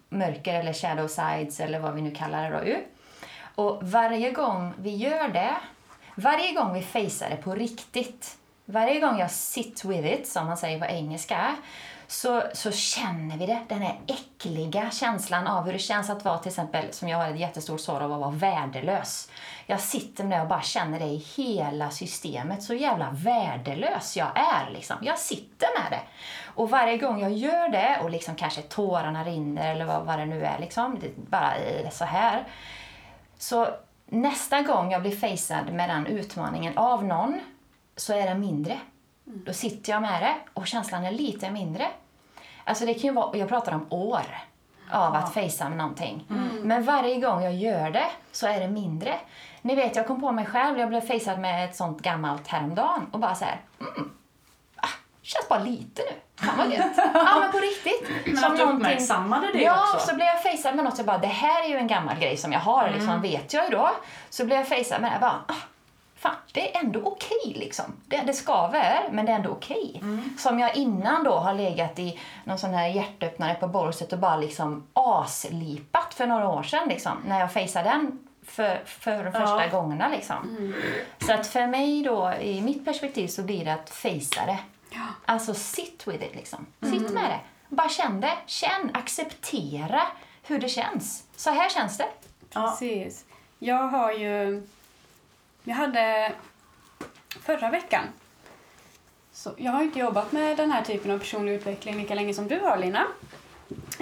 mörker 0.09 0.53
eller 0.53 0.73
shadow 0.73 1.07
sides 1.07 1.59
eller 1.59 1.79
vad 1.79 1.93
vi 1.93 2.01
nu 2.01 2.11
kallar 2.11 2.51
det 2.51 2.57
då. 2.57 2.79
Och 3.63 3.79
varje 3.83 4.31
gång 4.31 4.73
vi 4.77 4.95
gör 4.95 5.27
det, 5.27 5.55
varje 6.15 6.53
gång 6.53 6.73
vi 6.73 6.81
facear 6.81 7.29
det 7.29 7.37
på 7.37 7.55
riktigt, 7.55 8.37
varje 8.65 8.99
gång 8.99 9.19
jag 9.19 9.31
sit 9.31 9.85
with 9.85 10.13
it, 10.13 10.27
som 10.27 10.47
man 10.47 10.57
säger 10.57 10.79
på 10.79 10.85
engelska, 10.85 11.55
så, 12.13 12.43
så 12.53 12.71
känner 12.71 13.37
vi 13.37 13.45
det, 13.45 13.59
den 13.69 13.81
här 13.81 13.99
äckliga 14.07 14.91
känslan 14.91 15.47
av 15.47 15.65
hur 15.65 15.73
det 15.73 15.79
känns 15.79 16.09
att 16.09 16.25
vara 16.25 16.37
till 16.37 16.49
exempel, 16.49 16.93
som 16.93 17.09
jag 17.09 17.17
har 17.17 17.29
ett 17.29 17.39
jättestort 17.39 17.81
sår 17.81 18.01
av 18.01 18.13
att 18.13 18.19
vara 18.19 18.31
värdelös. 18.31 19.29
Jag 19.65 19.79
sitter 19.79 20.23
med 20.23 20.37
det 20.37 20.41
och 20.41 20.47
bara 20.47 20.61
känner 20.61 20.99
det 20.99 21.05
i 21.05 21.25
hela 21.35 21.89
systemet, 21.89 22.63
så 22.63 22.73
jävla 22.73 23.11
värdelös 23.11 24.17
jag 24.17 24.27
är. 24.35 24.71
Liksom. 24.73 24.95
Jag 25.01 25.19
sitter 25.19 25.67
med 25.81 25.91
det. 25.91 25.99
Och 26.45 26.69
varje 26.69 26.97
gång 26.97 27.21
jag 27.21 27.31
gör 27.31 27.69
det, 27.69 27.99
och 28.03 28.09
liksom 28.09 28.35
kanske 28.35 28.61
tårarna 28.61 29.23
rinner 29.23 29.71
eller 29.71 29.85
vad, 29.85 30.05
vad 30.05 30.19
det 30.19 30.25
nu 30.25 30.43
är, 30.43 30.59
liksom, 30.59 31.01
bara 31.15 31.55
eh, 31.55 31.89
så 31.89 32.05
här, 32.05 32.47
så 33.37 33.67
nästa 34.05 34.61
gång 34.61 34.91
jag 34.91 35.01
blir 35.01 35.15
facead 35.15 35.73
med 35.73 35.89
den 35.89 36.07
utmaningen 36.07 36.77
av 36.77 37.05
någon 37.05 37.39
så 37.95 38.13
är 38.13 38.25
den 38.25 38.39
mindre. 38.39 38.79
Då 39.23 39.53
sitter 39.53 39.91
jag 39.91 40.01
med 40.01 40.21
det 40.21 40.35
och 40.53 40.67
känslan 40.67 41.05
är 41.05 41.11
lite 41.11 41.51
mindre. 41.51 41.87
Alltså 42.63 42.85
det 42.85 42.93
kan 42.93 43.01
ju 43.01 43.11
vara, 43.11 43.37
jag 43.37 43.49
pratar 43.49 43.71
om 43.73 43.85
år 43.89 44.21
av 44.91 45.15
att 45.15 45.33
facea 45.33 45.69
med 45.69 45.77
någonting. 45.77 46.25
Men 46.63 46.83
varje 46.83 47.19
gång 47.19 47.43
jag 47.43 47.53
gör 47.53 47.91
det 47.91 48.05
så 48.31 48.47
är 48.47 48.59
det 48.59 48.67
mindre. 48.67 49.15
Ni 49.61 49.75
vet, 49.75 49.95
jag 49.95 50.07
kom 50.07 50.21
på 50.21 50.31
mig 50.31 50.45
själv, 50.45 50.79
jag 50.79 50.89
blev 50.89 51.01
facead 51.01 51.39
med 51.39 51.65
ett 51.69 51.75
sånt 51.75 52.01
gammalt 52.01 52.47
häromdagen 52.47 53.07
och 53.11 53.19
bara 53.19 53.35
så 53.35 53.45
här, 53.45 53.61
mm, 53.79 54.11
ah, 54.75 54.87
känns 55.21 55.49
bara 55.49 55.59
lite 55.59 56.01
nu. 56.01 56.45
Fan 56.47 56.57
vad 56.57 56.71
gött. 56.73 56.91
Ja 57.13 57.39
men 57.41 57.51
på 57.51 57.57
riktigt. 57.57 58.09
Men 58.25 58.37
Som 58.37 58.51
att 58.51 58.57
du 58.57 58.65
någonting- 58.65 58.85
uppmärksammade 58.87 59.47
det 59.53 59.61
ja, 59.61 59.93
också. 59.93 60.07
så 60.07 60.15
blev 60.15 60.27
jag 60.27 60.43
facead 60.43 60.75
med 60.75 60.85
något 60.85 60.97
så 60.97 61.03
bara, 61.03 61.17
det 61.17 61.27
här 61.27 61.63
är 61.63 61.67
ju 61.67 61.77
en 61.77 61.87
gammal 61.87 62.19
grej 62.19 62.37
som 62.37 62.51
jag 62.51 62.59
har, 62.59 62.89
liksom, 62.89 63.21
vet 63.21 63.53
jag 63.53 63.63
ju 63.65 63.69
då. 63.69 63.89
Så 64.29 64.45
blev 64.45 64.57
jag 64.57 64.67
facead 64.67 65.01
med 65.01 65.11
det, 65.11 65.15
jag 65.15 65.21
bara, 65.21 65.39
ah, 65.47 65.53
fan, 66.23 66.35
det 66.51 66.75
är 66.75 66.79
ändå 66.83 66.99
okej 67.03 67.53
liksom. 67.55 67.85
Det, 68.05 68.17
det 68.27 68.33
skaver, 68.33 69.09
men 69.11 69.25
det 69.25 69.31
är 69.31 69.35
ändå 69.35 69.49
okej. 69.49 70.01
Som 70.37 70.59
jag 70.59 70.75
innan 70.75 71.23
då 71.23 71.31
har 71.35 71.53
legat 71.53 71.99
i 71.99 72.19
någon 72.43 72.57
sån 72.57 72.73
här 72.73 72.87
hjärtöppnare 72.87 73.55
på 73.55 73.67
borset 73.67 74.13
och 74.13 74.19
bara 74.19 74.37
liksom 74.37 74.87
aslipat 74.93 76.13
för 76.13 76.27
några 76.27 76.49
år 76.49 76.63
sedan 76.63 76.87
liksom, 76.89 77.11
när 77.27 77.39
jag 77.39 77.53
faceade 77.53 77.89
den 77.89 78.19
för, 78.45 78.81
för 78.85 79.23
de 79.23 79.31
första 79.31 79.65
Ja. 79.65 79.67
gångerna 79.71 80.07
liksom. 80.07 80.73
Så 81.19 81.33
att 81.33 81.47
för 81.47 81.67
mig 81.67 82.03
då, 82.03 82.33
i 82.41 82.61
mitt 82.61 82.85
perspektiv 82.85 83.27
så 83.27 83.43
blir 83.43 83.65
det 83.65 83.73
att 83.73 83.89
facea 83.89 84.45
det. 84.45 84.57
Alltså 85.25 85.53
sit 85.53 86.03
with 86.07 86.23
it 86.25 86.35
liksom. 86.35 86.65
Sitt 86.81 87.09
med 87.13 87.23
det. 87.23 87.39
Bara 87.75 87.89
känn 87.89 88.21
det. 88.21 88.33
Känn, 88.45 88.91
acceptera 88.93 90.01
hur 90.43 90.59
det 90.59 90.69
känns. 90.69 91.23
Så 91.35 91.49
här 91.49 91.69
känns 91.69 91.97
det. 91.97 92.07
Ja. 92.53 92.69
Precis. 92.69 93.25
Jag 93.59 93.87
har 93.87 94.11
ju... 94.11 94.67
Jag 95.63 95.75
hade 95.75 96.31
förra 97.41 97.69
veckan. 97.69 98.03
Så 99.31 99.53
jag 99.57 99.71
har 99.71 99.83
inte 99.83 99.99
jobbat 99.99 100.31
med 100.31 100.57
den 100.57 100.71
här 100.71 100.83
typen 100.83 101.11
av 101.11 101.19
personlig 101.19 101.53
utveckling 101.53 101.97
lika 101.97 102.15
länge 102.15 102.33
som 102.33 102.47
du 102.47 102.59
har, 102.59 102.77
Lina. 102.77 103.05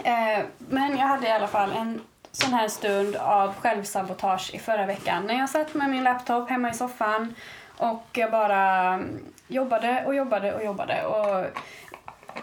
Eh, 0.03 0.45
men 0.57 0.97
jag 0.97 1.07
hade 1.07 1.27
i 1.27 1.31
alla 1.31 1.47
fall 1.47 1.71
en 1.71 2.01
sån 2.31 2.53
här 2.53 2.67
stund 2.67 3.15
av 3.15 3.53
självsabotage 3.53 4.51
i 4.53 4.59
förra 4.59 4.85
veckan. 4.85 5.27
När 5.27 5.33
jag 5.33 5.49
satt 5.49 5.73
med 5.73 5.89
min 5.89 6.03
laptop 6.03 6.49
hemma 6.49 6.69
i 6.69 6.73
soffan 6.73 7.35
och 7.77 8.05
jag 8.11 8.31
bara 8.31 8.99
jobbade 9.47 10.03
och 10.05 10.15
jobbade 10.15 10.53
och 10.53 10.63
jobbade. 10.63 11.05
Och 11.05 11.45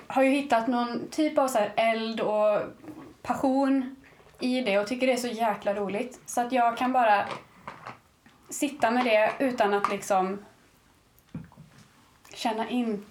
har 0.07 0.23
ju 0.23 0.31
hittat 0.31 0.67
någon 0.67 1.09
typ 1.11 1.39
av 1.39 1.49
så 1.49 1.59
här 1.59 1.73
eld 1.77 2.21
och 2.21 2.61
passion 3.23 3.97
i 4.39 4.61
det 4.61 4.79
och 4.79 4.87
tycker 4.87 5.07
det 5.07 5.13
är 5.13 5.17
så 5.17 5.29
jäkla 5.29 5.75
roligt. 5.75 6.21
Så 6.27 6.41
att 6.41 6.53
jag 6.53 6.77
kan 6.77 6.93
bara 6.93 7.25
sitta 8.49 8.91
med 8.91 9.05
det 9.05 9.33
utan 9.39 9.75
att 9.75 9.91
liksom 9.91 10.39
känna 12.35 12.69
in 12.69 13.05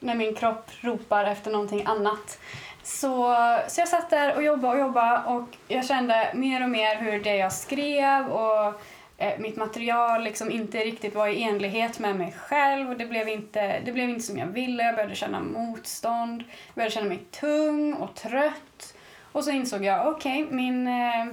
när 0.00 0.14
min 0.14 0.34
kropp 0.34 0.70
ropar 0.80 1.24
efter 1.24 1.50
någonting 1.50 1.82
annat. 1.86 2.38
Så, 2.82 3.36
så 3.68 3.80
jag 3.80 3.88
satt 3.88 4.10
där 4.10 4.36
och 4.36 4.42
jobbade 4.42 4.74
och 4.74 4.80
jobbade 4.80 5.22
och 5.26 5.48
jag 5.68 5.86
kände 5.86 6.32
mer 6.34 6.62
och 6.62 6.70
mer 6.70 6.96
hur 6.96 7.20
det 7.20 7.36
jag 7.36 7.52
skrev 7.52 8.26
och 8.26 8.80
eh, 9.16 9.38
mitt 9.38 9.56
material 9.56 10.24
liksom 10.24 10.50
inte 10.50 10.78
riktigt 10.78 11.14
var 11.14 11.26
i 11.26 11.42
enlighet 11.42 11.98
med 11.98 12.16
mig 12.16 12.34
själv 12.38 12.90
och 12.90 12.96
det 12.96 13.06
blev, 13.06 13.28
inte, 13.28 13.80
det 13.80 13.92
blev 13.92 14.10
inte 14.10 14.24
som 14.24 14.38
jag 14.38 14.46
ville. 14.46 14.82
Jag 14.82 14.94
började 14.94 15.14
känna 15.14 15.40
motstånd, 15.40 16.42
jag 16.42 16.74
började 16.74 16.94
känna 16.94 17.08
mig 17.08 17.18
tung 17.30 17.92
och 17.92 18.14
trött. 18.14 18.94
Och 19.32 19.44
så 19.44 19.50
insåg 19.50 19.84
jag, 19.84 20.08
okej, 20.08 20.44
okay, 20.44 20.56
min 20.56 20.86
eh, 20.86 21.26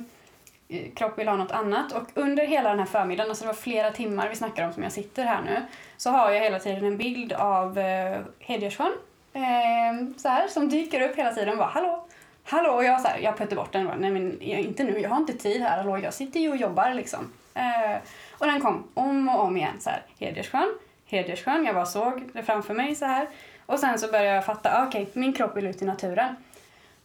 Eh, 0.73 0.93
kropp 0.93 1.19
vill 1.19 1.27
ha 1.27 1.35
något 1.35 1.51
annat. 1.51 1.91
Och 1.91 2.03
under 2.13 2.45
hela 2.45 2.69
den 2.69 2.79
här 2.79 2.85
förmiddagen, 2.85 3.29
alltså 3.29 3.43
det 3.43 3.47
var 3.47 3.53
flera 3.53 3.91
timmar 3.91 4.29
vi 4.29 4.35
snackar 4.35 4.65
om 4.65 4.73
som 4.73 4.83
jag 4.83 4.91
sitter 4.91 5.23
här 5.25 5.41
nu, 5.41 5.61
så 5.97 6.09
har 6.09 6.31
jag 6.31 6.41
hela 6.41 6.59
tiden 6.59 6.85
en 6.85 6.97
bild 6.97 7.33
av 7.33 7.79
eh, 7.79 8.19
Hedjesjön 8.39 8.91
eh, 9.33 10.17
så 10.17 10.29
här, 10.29 10.47
som 10.47 10.69
dyker 10.69 11.09
upp 11.09 11.15
hela 11.15 11.31
tiden 11.33 11.49
och 11.49 11.57
bara 11.57 11.67
hallå, 11.67 12.05
hallå 12.43 12.69
och 12.69 12.83
jag, 12.83 13.01
så 13.01 13.07
här, 13.07 13.19
jag 13.19 13.37
puttar 13.37 13.55
bort 13.55 13.71
den 13.71 13.85
bara, 13.85 13.95
nej 13.95 14.11
men 14.11 14.41
inte 14.41 14.83
nu, 14.83 14.99
jag 14.99 15.09
har 15.09 15.17
inte 15.17 15.33
tid 15.33 15.61
här, 15.61 15.77
hallå 15.77 15.97
jag 15.97 16.13
sitter 16.13 16.39
ju 16.39 16.49
och 16.49 16.57
jobbar 16.57 16.93
liksom. 16.93 17.31
Eh, 17.53 17.97
och 18.31 18.45
den 18.45 18.61
kom 18.61 18.87
om 18.93 19.29
och 19.29 19.43
om 19.43 19.57
igen 19.57 19.79
så 19.79 19.89
här, 19.89 20.01
Hedjesjön, 20.19 20.73
Hedjesjön, 21.05 21.65
jag 21.65 21.75
bara 21.75 21.85
såg 21.85 22.23
det 22.33 22.43
framför 22.43 22.73
mig 22.73 22.95
så 22.95 23.05
här. 23.05 23.27
Och 23.65 23.79
sen 23.79 23.99
så 23.99 24.07
började 24.07 24.35
jag 24.35 24.45
fatta, 24.45 24.81
ah, 24.81 24.87
okej, 24.87 25.01
okay, 25.01 25.21
min 25.21 25.33
kropp 25.33 25.57
vill 25.57 25.67
ut 25.67 25.81
i 25.81 25.85
naturen. 25.85 26.35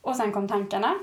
Och 0.01 0.17
sen 0.17 0.33
kom 0.33 0.49
tankarna, 0.49 0.95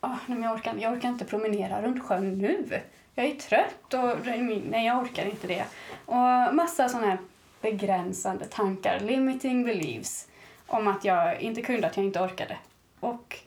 oh, 0.00 0.16
nej, 0.26 0.38
men 0.38 0.42
jag, 0.42 0.54
orkar, 0.54 0.74
jag 0.76 0.92
orkar 0.92 1.08
inte 1.08 1.24
promenera 1.24 1.82
runt 1.82 2.02
sjön 2.02 2.38
nu. 2.38 2.80
Jag 3.14 3.26
är 3.26 3.34
trött 3.34 3.94
och 3.94 4.26
nej, 4.70 4.86
jag 4.86 4.98
orkar 5.02 5.24
inte 5.24 5.46
det. 5.46 5.64
Och 6.06 6.54
massa 6.54 6.88
sådana 6.88 7.06
här 7.06 7.18
begränsande 7.60 8.44
tankar, 8.44 9.00
limiting 9.00 9.64
beliefs, 9.64 10.28
om 10.66 10.88
att 10.88 11.04
jag 11.04 11.40
inte 11.40 11.62
kunde, 11.62 11.86
att 11.86 11.96
jag 11.96 12.06
inte 12.06 12.20
orkade. 12.20 12.56
Och 13.00 13.38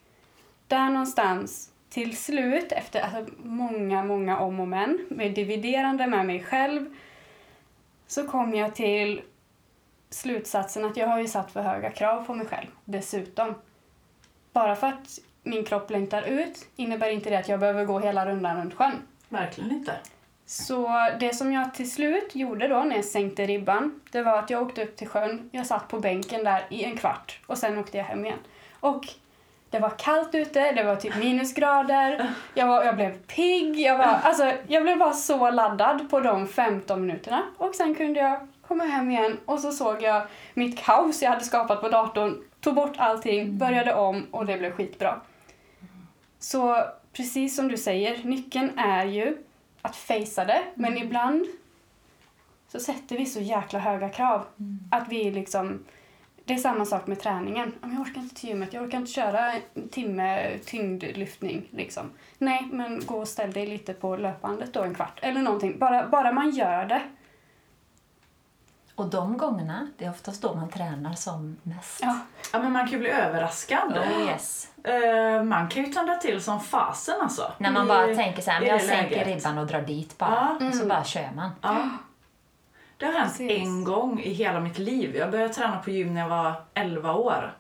där 0.68 0.90
någonstans, 0.90 1.72
till 1.90 2.18
slut, 2.18 2.72
efter 2.72 3.02
alltså, 3.02 3.34
många, 3.38 4.04
många 4.04 4.40
om 4.40 4.60
och 4.60 4.68
men, 4.68 5.06
med 5.10 5.34
dividerande 5.34 6.08
med 6.08 6.26
mig 6.26 6.44
själv, 6.44 6.96
så 8.08 8.28
kom 8.28 8.56
jag 8.56 8.76
till 8.76 9.22
slutsatsen 10.10 10.86
att 10.86 10.98
jag 10.98 11.08
har 11.08 11.20
ju 11.20 11.28
satt 11.28 11.52
för 11.52 11.62
höga 11.62 11.90
krav 11.90 12.26
på 12.26 12.34
mig 12.34 12.48
själv 12.48 12.68
dessutom. 12.86 13.56
Bara 14.54 14.76
för 14.76 14.88
att 14.88 15.20
min 15.44 15.66
kropp 15.66 15.90
längtar 15.90 16.22
ut 16.22 16.68
innebär 16.76 17.10
inte 17.10 17.30
det 17.30 17.40
att 17.40 17.50
jag 17.50 17.60
behöver 17.60 17.86
gå 17.86 18.00
hela 18.00 18.26
rundan 18.26 18.58
runt 18.58 18.74
sjön. 18.74 19.02
Verkligen 19.30 19.72
inte. 19.72 19.94
Så 20.46 20.90
det 21.20 21.36
som 21.36 21.54
jag 21.54 21.74
till 21.74 21.92
slut 21.92 22.36
gjorde 22.36 22.68
då 22.68 22.80
när 22.80 22.96
jag 22.96 23.06
sänkte 23.06 23.46
ribban, 23.46 24.02
det 24.12 24.22
var 24.22 24.40
att 24.40 24.50
jag 24.50 24.62
åkte 24.62 24.84
upp 24.84 24.96
till 24.96 25.08
sjön, 25.08 25.50
jag 25.52 25.66
satt 25.66 25.88
på 25.88 26.00
bänken 26.00 26.44
där 26.44 26.66
i 26.70 26.84
en 26.84 26.98
kvart 26.98 27.40
och 27.46 27.58
sen 27.58 27.78
åkte 27.78 27.98
jag 27.98 28.06
hem 28.06 28.26
igen. 28.26 28.40
Och 28.80 29.08
det 29.70 29.80
var 29.80 29.90
kallt 29.90 30.36
ute, 30.36 30.72
det 30.72 30.84
var 30.84 30.96
typ 30.96 31.16
minusgrader, 31.16 32.32
jag, 32.54 32.68
var, 32.68 32.84
jag 32.84 32.96
blev 32.96 33.18
pigg, 33.18 33.80
jag, 33.80 33.98
var, 33.98 34.06
alltså, 34.06 34.54
jag 34.68 34.84
blev 34.84 34.98
bara 34.98 35.14
så 35.14 35.52
laddad 35.52 36.10
på 36.10 36.20
de 36.20 36.48
15 36.48 37.02
minuterna. 37.02 37.44
Och 37.58 37.76
sen 37.76 37.96
kunde 37.96 38.20
jag 38.20 38.48
komma 38.68 38.84
hem 38.84 39.12
igen 39.12 39.38
och 39.46 39.60
så 39.60 39.72
såg 39.72 40.02
jag 40.02 40.24
mitt 40.54 40.80
kaos 40.80 41.22
jag 41.22 41.30
hade 41.30 41.44
skapat 41.44 41.82
på 41.82 41.90
datorn, 41.90 42.44
tog 42.62 42.76
bort 42.76 42.94
allting, 42.98 43.58
började 43.58 43.94
om 43.94 44.28
och 44.32 44.46
det 44.46 44.58
blev 44.58 44.72
skitbra. 44.72 45.22
Så 46.44 46.84
precis 47.14 47.56
som 47.56 47.68
du 47.68 47.78
säger, 47.78 48.24
nyckeln 48.24 48.72
är 48.78 49.06
ju 49.06 49.38
att 49.82 49.96
fejsa 49.96 50.46
det, 50.46 50.64
men 50.76 50.92
mm. 50.92 51.04
ibland 51.04 51.46
så 52.68 52.80
sätter 52.80 53.18
vi 53.18 53.26
så 53.26 53.40
jäkla 53.40 53.80
höga 53.80 54.10
krav 54.10 54.46
mm. 54.60 54.80
att 54.92 55.08
vi 55.10 55.32
liksom 55.32 55.86
det 56.46 56.54
är 56.54 56.58
samma 56.58 56.86
sak 56.86 57.08
med 57.08 57.20
träningen. 57.20 57.74
Jag 57.82 58.00
orkar 58.02 58.22
inte 58.22 58.36
till 58.36 58.50
gymmet, 58.50 58.74
jag 58.74 58.84
orkar 58.84 58.98
inte 58.98 59.12
köra 59.12 59.54
en 59.54 59.90
timme 59.90 60.58
tyngdlyftning. 60.66 61.68
Liksom. 61.72 62.12
Nej, 62.38 62.68
men 62.72 63.02
gå 63.06 63.16
och 63.16 63.28
ställ 63.28 63.52
dig 63.52 63.68
lite 63.68 63.94
på 63.94 64.16
löpbandet 64.16 64.74
då 64.74 64.84
en 64.84 64.96
kvart. 64.96 65.20
Eller 65.22 65.42
någonting. 65.42 65.80
Bara, 65.80 66.08
bara 66.08 66.32
man 66.32 66.50
gör 66.50 66.86
det 66.86 67.02
och 68.96 69.06
de 69.10 69.38
gångerna, 69.38 69.88
det 69.98 70.06
är 70.06 70.10
oftast 70.10 70.42
då 70.42 70.56
man 70.56 70.70
tränar 70.70 71.14
som 71.14 71.58
mest. 71.64 72.00
Ja, 72.02 72.20
ja 72.54 72.60
men 72.60 72.72
man 72.72 72.82
kan 72.82 72.92
ju 72.92 73.00
bli 73.00 73.10
överraskad. 73.10 73.98
Oh, 73.98 74.28
yes. 74.28 74.68
Uh, 74.88 75.44
man 75.44 75.70
kan 75.70 75.84
ju 75.84 75.94
tända 75.94 76.16
till 76.16 76.44
som 76.44 76.60
fasen 76.60 77.16
alltså. 77.22 77.52
När 77.58 77.72
man 77.72 77.88
bara 77.88 78.16
tänker 78.16 78.42
så 78.42 78.52
här, 78.52 78.60
men 78.60 78.70
jag 78.70 78.82
sänker 78.82 79.10
läget. 79.10 79.28
ribban 79.28 79.58
och 79.58 79.68
drar 79.68 79.82
dit 79.82 80.18
bara. 80.18 80.30
Ja. 80.36 80.56
Mm. 80.56 80.68
Och 80.68 80.76
så 80.76 80.86
bara 80.86 81.04
kör 81.04 81.30
man. 81.36 81.52
Ja. 81.62 81.90
Det 82.98 83.06
har 83.06 83.14
hänt 83.14 83.38
Precis. 83.38 83.52
en 83.52 83.84
gång 83.84 84.20
i 84.20 84.34
hela 84.34 84.60
mitt 84.60 84.78
liv. 84.78 85.16
Jag 85.16 85.32
började 85.32 85.54
träna 85.54 85.78
på 85.78 85.90
gym 85.90 86.14
när 86.14 86.22
jag 86.22 86.30
var 86.30 86.54
11 86.74 87.14
år. 87.14 87.58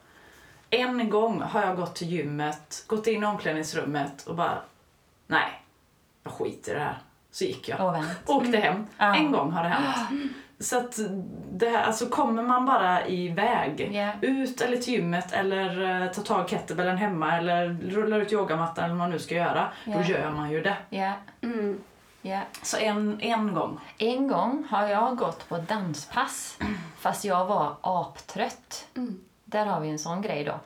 En 0.69 1.09
gång 1.09 1.41
har 1.41 1.61
jag 1.61 1.75
gått 1.75 1.95
till 1.95 2.09
gymmet, 2.09 2.83
gått 2.87 3.07
in 3.07 3.23
i 3.23 3.25
omklädningsrummet 3.25 4.23
och 4.27 4.35
bara, 4.35 4.61
nej, 5.27 5.63
jag 6.23 6.33
skiter 6.33 6.71
i 6.71 6.75
det 6.75 6.81
här. 6.81 6.97
Så 7.31 7.43
gick 7.43 7.69
jag. 7.69 7.81
Och 8.25 8.35
Åkte 8.35 8.57
hem. 8.57 8.87
Mm. 8.97 9.25
En 9.25 9.31
gång 9.31 9.51
har 9.51 9.63
det 9.63 9.69
hänt. 9.69 10.31
Så 10.59 10.77
att 10.77 10.99
det 11.51 11.69
här, 11.69 11.83
alltså 11.83 12.05
kommer 12.05 12.43
man 12.43 12.65
bara 12.65 13.07
iväg, 13.07 13.79
yeah. 13.79 14.15
ut 14.21 14.61
eller 14.61 14.77
till 14.77 14.93
gymmet 14.93 15.33
eller 15.33 15.81
uh, 15.81 16.11
tar 16.11 16.23
tag 16.23 16.49
kettlebellen 16.49 16.97
hemma 16.97 17.37
eller 17.37 17.77
rullar 17.89 18.19
ut 18.19 18.31
yogamattan 18.31 18.83
eller 18.83 18.93
vad 18.93 18.97
man 18.97 19.09
nu 19.09 19.19
ska 19.19 19.35
göra, 19.35 19.67
yeah. 19.85 20.01
då 20.01 20.07
gör 20.07 20.31
man 20.31 20.51
ju 20.51 20.61
det. 20.61 20.77
Yeah. 20.89 21.13
Mm. 21.41 21.81
Yeah. 22.23 22.43
Så 22.61 22.77
en, 22.77 23.21
en 23.21 23.53
gång? 23.53 23.79
En 23.97 24.27
gång 24.27 24.67
har 24.69 24.87
jag 24.87 25.17
gått 25.17 25.49
på 25.49 25.57
danspass 25.57 26.57
fast 26.99 27.25
jag 27.25 27.45
var 27.45 27.75
aptrött. 27.81 28.87
Mm. 28.95 29.19
Där 29.45 29.65
har 29.65 29.79
vi 29.79 29.89
en 29.89 29.99
sån 29.99 30.21
grej 30.21 30.43
då. 30.43 30.59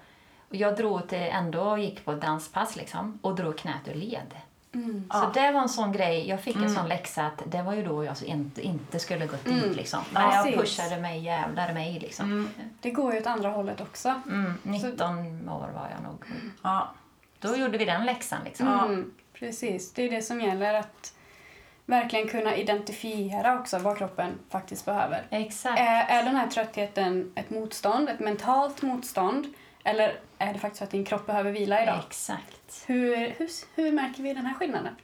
Jag 0.50 0.78
drog 0.78 1.08
till, 1.08 1.18
ändå 1.18 1.78
gick 1.78 2.06
på 2.06 2.14
danspass 2.14 2.76
liksom 2.76 3.20
och 3.22 3.36
drog 3.36 3.58
knät 3.58 3.88
ur 3.88 3.94
led. 3.94 4.36
Mm. 4.74 5.10
Så 5.12 5.32
det 5.34 5.52
var 5.52 5.62
en 5.62 5.70
sån 5.70 5.92
grej, 5.92 6.30
jag 6.30 6.42
fick 6.42 6.56
en 6.56 6.62
mm. 6.62 6.76
sån 6.76 6.88
läxa 6.88 7.26
att 7.26 7.42
det 7.46 7.62
var 7.62 7.74
ju 7.74 7.84
då 7.84 8.04
jag 8.04 8.16
inte, 8.24 8.62
inte 8.62 9.00
skulle 9.00 9.28
gått 9.28 9.46
dit 9.46 9.64
mm. 9.64 9.76
liksom. 9.76 10.00
Men 10.14 10.24
ja, 10.24 10.48
jag 10.48 10.60
pushade 10.60 11.02
mig, 11.02 11.24
jävlar 11.24 11.74
mig 11.74 12.00
liksom. 12.00 12.26
Mm. 12.26 12.50
Det 12.82 12.92
går 12.92 13.14
ju 13.14 13.20
åt 13.20 13.28
andra 13.28 13.50
hållet 13.50 13.82
också. 13.82 14.22
19 14.64 14.92
Så... 14.92 15.52
år 15.52 15.70
var 15.76 15.90
jag 15.96 16.04
nog. 16.04 16.26
Ja. 16.64 16.94
Då 17.40 17.56
gjorde 17.56 17.78
vi 17.78 17.86
den 17.86 18.06
läxan 18.06 18.40
liksom. 18.46 19.12
Precis, 19.34 19.94
det 19.94 20.02
är 20.04 20.10
det 20.10 20.22
som 20.22 20.42
gäller 20.42 20.74
att 20.74 21.14
verkligen 21.86 22.28
kunna 22.28 22.56
identifiera 22.56 23.60
också 23.60 23.78
vad 23.78 23.98
kroppen 23.98 24.40
faktiskt 24.50 24.86
behöver. 24.86 25.28
Exakt. 25.30 25.80
Är, 25.80 26.06
är 26.20 26.24
den 26.24 26.36
här 26.36 26.48
tröttheten 26.48 27.32
ett 27.36 27.50
motstånd, 27.50 28.10
ett 28.10 28.20
mentalt 28.20 28.82
motstånd 28.82 29.48
eller 29.88 30.20
är 30.38 30.54
det 30.54 30.60
faktiskt 30.60 30.78
så 30.78 30.84
att 30.84 30.92
din 30.92 31.06
kropp 31.06 31.26
behöver 31.26 31.52
vila 31.52 31.84
idag? 31.84 32.00
Exakt. 32.08 32.84
Hur, 32.86 33.16
hur, 33.16 33.50
hur 33.76 33.92
märker 33.92 34.24
vi 34.24 34.34
den 34.34 34.46
här 34.46 34.54
skillnaden? 34.54 34.96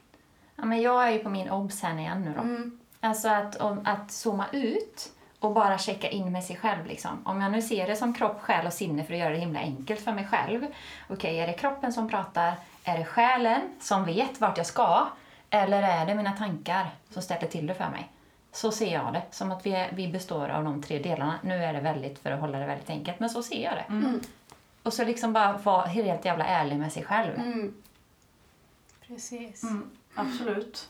Ja, 0.56 0.64
men 0.64 0.82
jag 0.82 1.08
är 1.08 1.10
ju 1.10 1.18
på 1.18 1.28
min 1.30 1.50
obs 1.50 1.82
här 1.82 1.98
igen 1.98 2.22
nu 2.22 2.32
då. 2.36 2.40
Mm. 2.40 2.78
Alltså 3.00 3.28
att, 3.28 3.56
om, 3.56 3.80
att 3.84 4.12
zooma 4.12 4.46
ut 4.52 5.12
och 5.38 5.52
bara 5.52 5.78
checka 5.78 6.08
in 6.08 6.32
med 6.32 6.44
sig 6.44 6.56
själv. 6.56 6.86
Liksom. 6.86 7.10
Om 7.24 7.40
jag 7.40 7.52
nu 7.52 7.62
ser 7.62 7.86
det 7.86 7.96
som 7.96 8.14
kropp, 8.14 8.40
själ 8.40 8.66
och 8.66 8.72
sinne 8.72 9.04
för 9.04 9.12
att 9.12 9.20
göra 9.20 9.30
det 9.30 9.38
himla 9.38 9.60
enkelt 9.60 10.00
för 10.00 10.12
mig 10.12 10.26
själv. 10.26 10.64
Okej, 10.64 11.16
okay, 11.16 11.36
är 11.36 11.46
det 11.46 11.52
kroppen 11.52 11.92
som 11.92 12.08
pratar? 12.08 12.54
Är 12.84 12.98
det 12.98 13.04
själen 13.04 13.60
som 13.80 14.04
vet 14.04 14.40
vart 14.40 14.56
jag 14.56 14.66
ska? 14.66 15.08
Eller 15.50 15.82
är 15.82 16.06
det 16.06 16.14
mina 16.14 16.32
tankar 16.32 16.90
som 17.10 17.22
ställer 17.22 17.48
till 17.48 17.66
det 17.66 17.74
för 17.74 17.90
mig? 17.90 18.10
Så 18.52 18.70
ser 18.70 18.92
jag 18.92 19.12
det, 19.12 19.22
som 19.30 19.52
att 19.52 19.66
vi, 19.66 19.88
vi 19.92 20.08
består 20.08 20.48
av 20.48 20.64
de 20.64 20.82
tre 20.82 20.98
delarna. 20.98 21.34
Nu 21.42 21.64
är 21.64 21.72
det 21.72 21.80
väldigt, 21.80 22.18
för 22.18 22.30
att 22.30 22.40
hålla 22.40 22.58
det 22.58 22.66
väldigt 22.66 22.90
enkelt, 22.90 23.20
men 23.20 23.30
så 23.30 23.42
ser 23.42 23.64
jag 23.64 23.74
det. 23.74 23.84
Mm. 23.88 24.20
Och 24.84 24.92
så 24.92 25.04
liksom 25.04 25.32
bara 25.32 25.52
vara 25.56 25.86
helt 25.86 26.24
jävla 26.24 26.44
ärlig 26.44 26.76
med 26.76 26.92
sig 26.92 27.04
själv. 27.04 27.38
Mm. 27.38 27.74
Precis. 29.06 29.62
Mm, 29.62 29.90
absolut. 30.14 30.88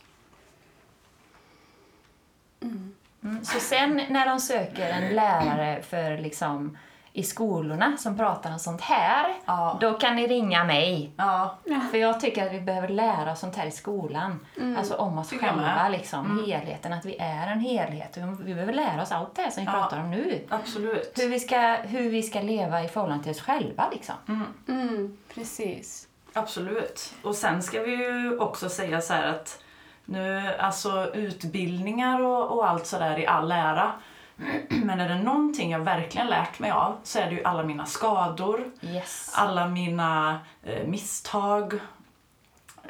Mm. 2.60 2.94
mm. 3.22 3.44
Så 3.44 3.60
sen 3.60 4.02
när 4.10 4.26
de 4.26 4.40
söker 4.40 4.88
en 4.88 5.14
lärare 5.14 5.82
för 5.82 6.18
liksom 6.18 6.78
i 7.16 7.22
skolorna 7.22 7.96
som 7.96 8.16
pratar 8.16 8.52
om 8.52 8.58
sånt 8.58 8.80
här, 8.80 9.34
ja. 9.44 9.78
då 9.80 9.92
kan 9.92 10.16
ni 10.16 10.26
ringa 10.26 10.64
mig. 10.64 11.12
Ja. 11.16 11.58
För 11.90 11.98
jag 11.98 12.20
tycker 12.20 12.46
att 12.46 12.52
vi 12.52 12.60
behöver 12.60 12.88
lära 12.88 13.32
oss 13.32 13.40
sånt 13.40 13.56
här 13.56 13.66
i 13.66 13.70
skolan. 13.70 14.46
Mm. 14.56 14.76
Alltså 14.76 14.94
om 14.94 15.18
oss 15.18 15.30
själva, 15.30 15.88
liksom, 15.88 16.30
mm. 16.30 16.44
helheten, 16.46 16.92
att 16.92 17.04
vi 17.04 17.16
är 17.18 17.46
en 17.46 17.60
helhet. 17.60 18.18
Vi 18.40 18.54
behöver 18.54 18.72
lära 18.72 19.02
oss 19.02 19.12
allt 19.12 19.34
det 19.34 19.42
här 19.42 19.50
som 19.50 19.64
vi 19.64 19.66
ja. 19.66 19.72
pratar 19.72 20.00
om 20.00 20.10
nu. 20.10 20.46
Absolut. 20.48 21.12
Hur 21.16 21.28
vi 21.28 21.40
ska, 21.40 21.76
hur 21.82 22.10
vi 22.10 22.22
ska 22.22 22.40
leva 22.40 22.84
i 22.84 22.88
förhållande 22.88 23.24
till 23.24 23.32
oss 23.32 23.40
själva. 23.40 23.88
Liksom. 23.92 24.14
Mm. 24.28 24.46
mm 24.68 25.16
precis. 25.34 26.08
Absolut. 26.32 27.14
Och 27.22 27.34
sen 27.34 27.62
ska 27.62 27.82
vi 27.82 27.90
ju 27.90 28.38
också 28.38 28.68
säga 28.68 29.00
så 29.00 29.14
att 29.14 29.62
nu, 30.04 30.54
alltså 30.58 31.10
utbildningar 31.14 32.20
och, 32.20 32.56
och 32.56 32.68
allt 32.68 32.86
sådär 32.86 33.18
i 33.18 33.26
all 33.26 33.52
ära. 33.52 33.92
Men 34.68 35.00
är 35.00 35.08
det 35.08 35.18
någonting 35.18 35.70
jag 35.70 35.78
verkligen 35.78 36.26
lärt 36.26 36.58
mig 36.58 36.70
av 36.70 36.96
så 37.02 37.18
är 37.18 37.26
det 37.26 37.32
ju 37.32 37.44
alla 37.44 37.62
mina 37.62 37.86
skador, 37.86 38.70
yes. 38.80 39.32
alla 39.36 39.68
mina 39.68 40.38
eh, 40.62 40.86
misstag. 40.86 41.74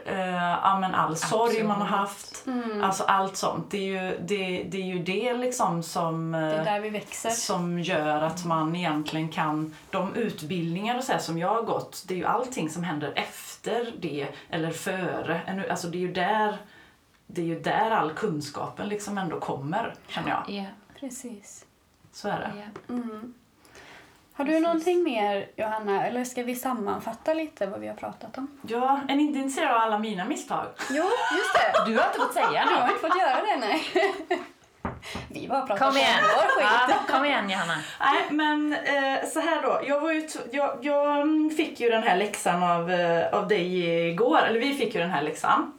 eh, 0.04 0.78
men 0.80 0.94
all 0.94 1.16
sorg 1.16 1.62
man 1.62 1.80
har 1.80 1.86
haft. 1.98 2.44
Alltså 2.82 3.04
allt 3.04 3.36
sånt. 3.36 3.70
Det 3.70 3.78
är 3.78 4.02
ju 4.02 4.18
det, 4.20 4.62
det, 4.62 4.76
är 4.76 4.86
ju 4.86 4.98
det 4.98 5.34
liksom 5.34 5.82
som, 5.82 6.34
eh, 6.34 6.64
Det 6.82 6.90
växer. 6.90 7.30
som 7.30 7.78
gör 7.78 8.22
att 8.22 8.44
man 8.44 8.76
egentligen 8.76 9.28
kan... 9.28 9.74
De 9.90 10.14
utbildningar 10.14 10.98
och 10.98 11.04
så 11.04 11.18
som 11.18 11.38
jag 11.38 11.48
har 11.54 11.62
gått, 11.62 12.04
det 12.08 12.14
är 12.14 12.18
ju 12.18 12.26
allting 12.26 12.70
som 12.70 12.84
händer 12.84 13.12
efter 13.16 13.92
det 14.00 14.28
eller 14.50 14.70
före. 14.70 15.66
Alltså 15.70 15.88
det 15.88 15.98
är 15.98 16.00
ju 16.00 16.12
där, 16.12 16.56
det 17.26 17.40
är 17.40 17.46
ju 17.46 17.60
där 17.60 17.90
all 17.90 18.10
kunskapen 18.10 18.88
liksom 18.88 19.18
ändå 19.18 19.40
kommer, 19.40 19.94
känner 20.08 20.30
jag. 20.30 20.42
Ja, 20.56 20.64
Precis. 21.08 21.64
Så 22.12 22.28
är 22.28 22.38
det. 22.38 22.50
ja. 22.56 22.94
Mm. 22.94 23.34
Har 24.34 24.44
du 24.44 24.50
Precis. 24.50 24.62
någonting 24.66 25.02
mer, 25.04 25.48
Johanna? 25.56 26.06
Eller 26.06 26.24
ska 26.24 26.42
vi 26.42 26.54
sammanfatta 26.54 27.34
lite 27.34 27.66
vad 27.66 27.80
vi 27.80 27.88
har 27.88 27.94
pratat 27.94 28.38
om? 28.38 28.58
Ja, 28.68 29.00
är 29.08 29.16
ni 29.16 29.22
inte 29.22 29.38
intresserade 29.38 29.74
av 29.76 29.80
alla 29.82 29.98
mina 29.98 30.24
misstag? 30.24 30.66
Jo, 30.90 31.02
just 31.04 31.54
det. 31.54 31.84
Du 31.90 31.98
har 31.98 32.06
inte 32.06 32.18
fått 32.18 32.32
säga 32.34 32.64
Du 32.68 32.74
har 32.74 32.80
något. 32.80 32.90
inte 32.90 33.08
fått 33.08 33.18
göra 33.20 33.36
det, 33.42 33.56
nej. 33.56 33.82
Vi 35.28 35.48
bara 35.48 35.66
pratar 35.66 35.86
Kom 35.86 35.96
igen. 35.96 36.18
om 36.24 36.30
vår 36.36 36.48
skit. 36.60 36.94
Ja, 37.08 37.14
kom 37.14 37.24
igen, 37.24 37.50
Johanna. 37.50 37.76
Nej, 38.00 38.22
men 38.30 38.72
eh, 38.72 39.28
så 39.28 39.40
här 39.40 39.62
då. 39.62 39.80
Jag, 39.86 40.00
var 40.00 40.12
ju 40.12 40.28
jag, 40.52 40.78
jag 40.82 41.26
fick 41.56 41.80
ju 41.80 41.90
den 41.90 42.02
här 42.02 42.16
läxan 42.16 42.62
av, 42.62 42.90
eh, 42.90 43.34
av 43.34 43.48
dig 43.48 43.86
igår. 44.10 44.38
Eller 44.42 44.60
vi 44.60 44.74
fick 44.74 44.94
ju 44.94 45.00
den 45.00 45.10
här 45.10 45.22
läxan. 45.22 45.72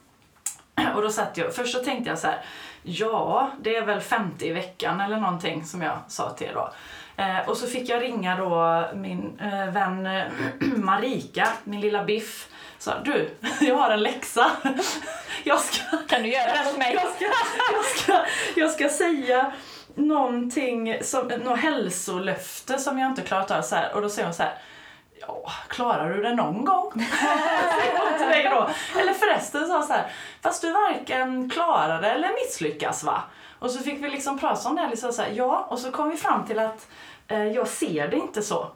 Och 0.95 1.01
då 1.01 1.09
satt 1.09 1.37
jag, 1.37 1.55
först 1.55 1.77
så 1.77 1.83
tänkte 1.83 2.09
jag 2.09 2.19
så 2.19 2.27
här. 2.27 2.41
Ja, 2.87 3.51
det 3.59 3.75
är 3.75 3.85
väl 3.85 4.01
50 4.01 4.47
i 4.47 4.51
veckan 4.51 5.01
eller 5.01 5.17
någonting 5.17 5.65
som 5.65 5.81
jag 5.81 5.97
sa 6.07 6.29
till 6.29 6.49
då. 6.53 6.69
Eh, 7.17 7.49
och 7.49 7.57
så 7.57 7.67
fick 7.67 7.89
jag 7.89 8.01
ringa 8.01 8.37
då 8.37 8.83
min 8.93 9.39
eh, 9.39 9.73
vän 9.73 10.05
eh, 10.05 10.23
Marika, 10.75 11.47
min 11.63 11.81
lilla 11.81 12.03
biff. 12.03 12.47
Sa 12.77 12.99
du, 13.05 13.29
jag 13.61 13.75
har 13.75 13.89
en 13.89 14.03
läxa. 14.03 14.51
Jag 15.43 15.59
ska, 15.59 15.97
Kan 16.07 16.23
du 16.23 16.29
göra 16.29 16.53
den 16.53 16.67
åt 16.67 16.77
mig? 16.77 16.93
jag 17.01 17.15
ska, 17.15 17.25
jag 17.73 17.85
ska, 17.85 18.25
jag 18.55 18.71
ska 18.71 18.89
säga 18.89 19.51
någonting, 19.95 20.97
som, 21.01 21.27
något 21.27 21.59
hälsolöfte 21.59 22.79
som 22.79 22.99
jag 22.99 23.11
inte 23.11 23.21
klarat 23.21 23.51
av. 23.51 23.61
Så 23.61 23.75
här. 23.75 23.93
Och 23.93 24.01
då 24.01 24.09
säger 24.09 24.27
hon 24.27 24.33
så 24.33 24.43
här. 24.43 24.57
Ja, 25.27 25.51
klarar 25.67 26.09
du 26.13 26.21
det 26.21 26.35
någon 26.35 26.65
gång? 26.65 26.91
Eller 28.99 29.13
förresten 29.13 29.67
sa 29.67 29.81
så 29.83 29.93
här. 29.93 30.11
Fast 30.41 30.61
du 30.61 30.71
varken 30.71 31.49
klarar 31.49 32.01
det 32.01 32.09
eller 32.11 32.29
misslyckas 32.45 33.03
va? 33.03 33.21
Och 33.59 33.71
så 33.71 33.83
fick 33.83 34.03
vi 34.03 34.09
liksom 34.09 34.39
prata 34.39 34.69
om 34.69 34.75
det 34.75 34.81
här. 34.81 34.89
Liksom 34.89 35.13
så 35.13 35.21
här 35.21 35.31
ja, 35.35 35.67
och 35.69 35.79
så 35.79 35.91
kom 35.91 36.09
vi 36.09 36.17
fram 36.17 36.45
till 36.45 36.59
att 36.59 36.87
eh, 37.27 37.43
jag 37.43 37.67
ser 37.67 38.07
det 38.07 38.15
inte 38.17 38.41
så. 38.41 38.67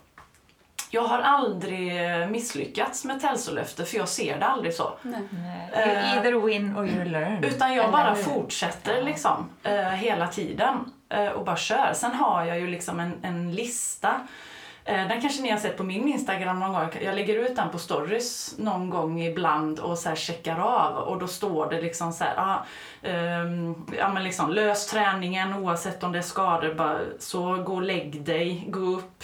Jag 0.92 1.02
har 1.02 1.20
aldrig 1.20 1.94
misslyckats 2.30 3.06
med 3.06 3.18
ett 3.18 3.24
hälsolöfte 3.24 3.86
för 3.86 3.98
jag 3.98 4.10
ser 4.10 4.40
det 4.40 4.46
aldrig 4.46 4.74
så. 4.74 4.94
Nej. 5.02 5.22
Nej, 5.32 5.88
You 5.88 6.26
either 6.26 6.46
win 6.46 6.78
or 6.78 6.88
you 6.88 7.06
learn. 7.06 7.44
Utan 7.44 7.74
jag 7.74 7.84
Eller 7.84 7.92
bara 7.92 8.14
hur? 8.14 8.24
fortsätter 8.24 9.02
liksom 9.04 9.50
eh, 9.64 9.74
hela 9.84 10.28
tiden 10.28 10.94
eh, 11.10 11.28
och 11.28 11.46
bara 11.46 11.58
kör. 11.58 11.94
Sen 11.94 12.14
har 12.14 12.46
jag 12.46 12.60
ju 12.60 12.68
liksom 12.68 13.00
en, 13.00 13.14
en 13.24 13.52
lista. 13.56 14.28
Eh, 14.90 15.08
den 15.08 15.22
kanske 15.22 15.42
ni 15.42 15.50
har 15.50 15.58
sett 15.58 15.78
på 15.78 15.84
min 15.84 16.08
Instagram 16.08 16.60
någon 16.60 16.74
gång. 16.74 16.90
Jag 17.02 17.16
lägger 17.16 17.36
ut 17.36 17.56
den 17.56 17.70
på 17.70 17.78
stories 17.78 18.56
någon 18.58 18.90
gång 18.90 19.22
ibland 19.22 19.80
och 19.80 19.98
så 19.98 20.10
här 20.10 20.16
checkar 20.16 20.60
av 20.60 20.98
och 20.98 21.20
då 21.20 21.28
står 21.28 21.70
det 21.70 21.82
liksom 21.82 22.14
så 22.14 22.24
här, 22.24 22.34
ah, 22.38 22.66
um, 23.10 23.86
ja 23.98 24.14
men 24.14 24.24
liksom 24.24 24.52
lös 24.52 24.88
träningen 24.88 25.54
oavsett 25.54 26.04
om 26.04 26.12
det 26.12 26.18
är 26.18 26.22
skador, 26.24 26.74
bara 26.74 27.00
så 27.20 27.56
gå 27.56 27.76
och 27.76 27.82
lägg 27.82 28.22
dig, 28.22 28.66
gå 28.68 28.80
upp 28.80 29.24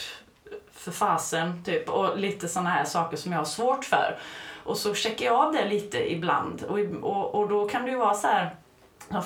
för 0.72 0.92
fasen 0.92 1.64
typ 1.64 1.90
och 1.90 2.18
lite 2.18 2.48
såna 2.48 2.70
här 2.70 2.86
saker 2.86 3.18
som 3.18 3.32
jag 3.32 3.40
har 3.40 3.46
svårt 3.46 3.86
för. 3.86 4.18
Och 4.64 4.78
så 4.78 4.94
checkar 4.94 5.26
jag 5.26 5.36
av 5.36 5.54
det 5.54 5.70
lite 5.70 6.12
ibland 6.12 6.64
och, 6.64 6.80
och, 7.02 7.36
och 7.36 7.50
då 7.50 7.70
kan 7.70 7.86
det 7.86 7.92
ju 7.92 7.98
vara 7.98 8.14
så 8.14 8.28
här 8.28 8.56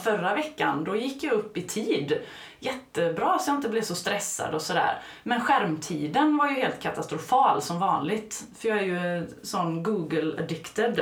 förra 0.04 0.36
veckan 0.36 0.84
då 0.84 0.96
gick 0.96 1.24
jag 1.24 1.34
upp 1.34 1.58
i 1.58 1.62
tid 1.62 2.22
jättebra 2.60 3.40
så 3.40 3.50
jag 3.50 3.58
inte 3.58 3.70
blev 3.70 3.82
så 3.82 3.96
stressad 3.96 4.56
och 4.56 4.62
sådär. 4.62 5.02
Men 5.24 5.42
skärmtiden 5.42 6.38
var 6.38 6.48
ju 6.48 6.54
helt 6.54 6.80
katastrofal 6.80 7.62
som 7.62 7.80
vanligt. 7.80 8.44
För 8.58 8.70
jag 8.70 8.78
är 8.78 8.84
ju 8.84 9.28
sån 9.44 9.84
Google 9.84 10.44
addicted. 10.44 11.02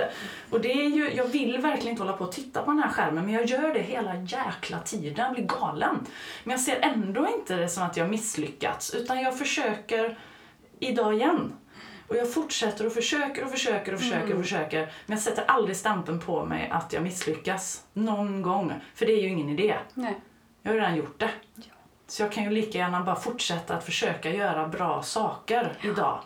Och 0.50 0.62
det 0.62 0.72
är 0.72 0.90
ju, 0.90 1.14
jag 1.14 1.26
vill 1.26 1.58
verkligen 1.58 1.90
inte 1.90 2.04
hålla 2.04 2.18
på 2.18 2.24
och 2.24 2.32
titta 2.32 2.62
på 2.62 2.72
den 2.72 2.80
här 2.80 2.90
skärmen 2.90 3.26
men 3.26 3.34
jag 3.34 3.46
gör 3.46 3.74
det 3.74 3.80
hela 3.80 4.16
jäkla 4.16 4.80
tiden, 4.80 5.26
jag 5.26 5.34
blir 5.34 5.60
galen. 5.60 6.06
Men 6.44 6.52
jag 6.52 6.60
ser 6.60 6.80
ändå 6.82 7.28
inte 7.38 7.56
det 7.56 7.70
som 7.70 7.84
att 7.84 7.98
jag 7.98 8.10
misslyckats 8.10 8.94
utan 8.94 9.22
jag 9.22 9.38
försöker 9.38 10.18
idag 10.80 11.14
igen. 11.14 11.54
Och 12.08 12.16
jag 12.16 12.34
fortsätter 12.34 12.86
och 12.86 12.94
försöker 12.94 13.44
och 13.44 13.52
försöker 13.52 13.94
och 13.94 14.00
försöker 14.00 14.34
och 14.34 14.42
försöker. 14.42 14.80
Men 14.80 15.18
jag 15.18 15.20
sätter 15.20 15.44
aldrig 15.48 15.78
stampen 15.78 16.20
på 16.20 16.46
mig 16.46 16.70
att 16.72 16.94
jag 16.94 17.04
misslyckas. 17.04 17.84
Någon 17.94 18.42
gång. 18.42 18.74
För 18.96 19.06
det 19.06 19.12
är 19.12 19.22
ju 19.22 19.28
ingen 19.28 19.50
idé. 19.50 19.76
Nej. 19.94 20.20
Jag 20.68 20.72
har 20.72 20.76
ju 20.76 20.82
redan 20.82 20.96
gjort 20.96 21.20
det. 21.20 21.30
Så 22.08 22.22
jag 22.24 22.32
kan 22.32 22.44
ju 22.44 22.50
lika 22.50 22.78
gärna 22.78 23.04
bara 23.04 23.16
fortsätta 23.16 23.76
att 23.76 23.84
försöka 23.84 24.30
göra 24.30 24.68
bra 24.68 25.04
saker 25.04 25.74
idag. 25.82 26.20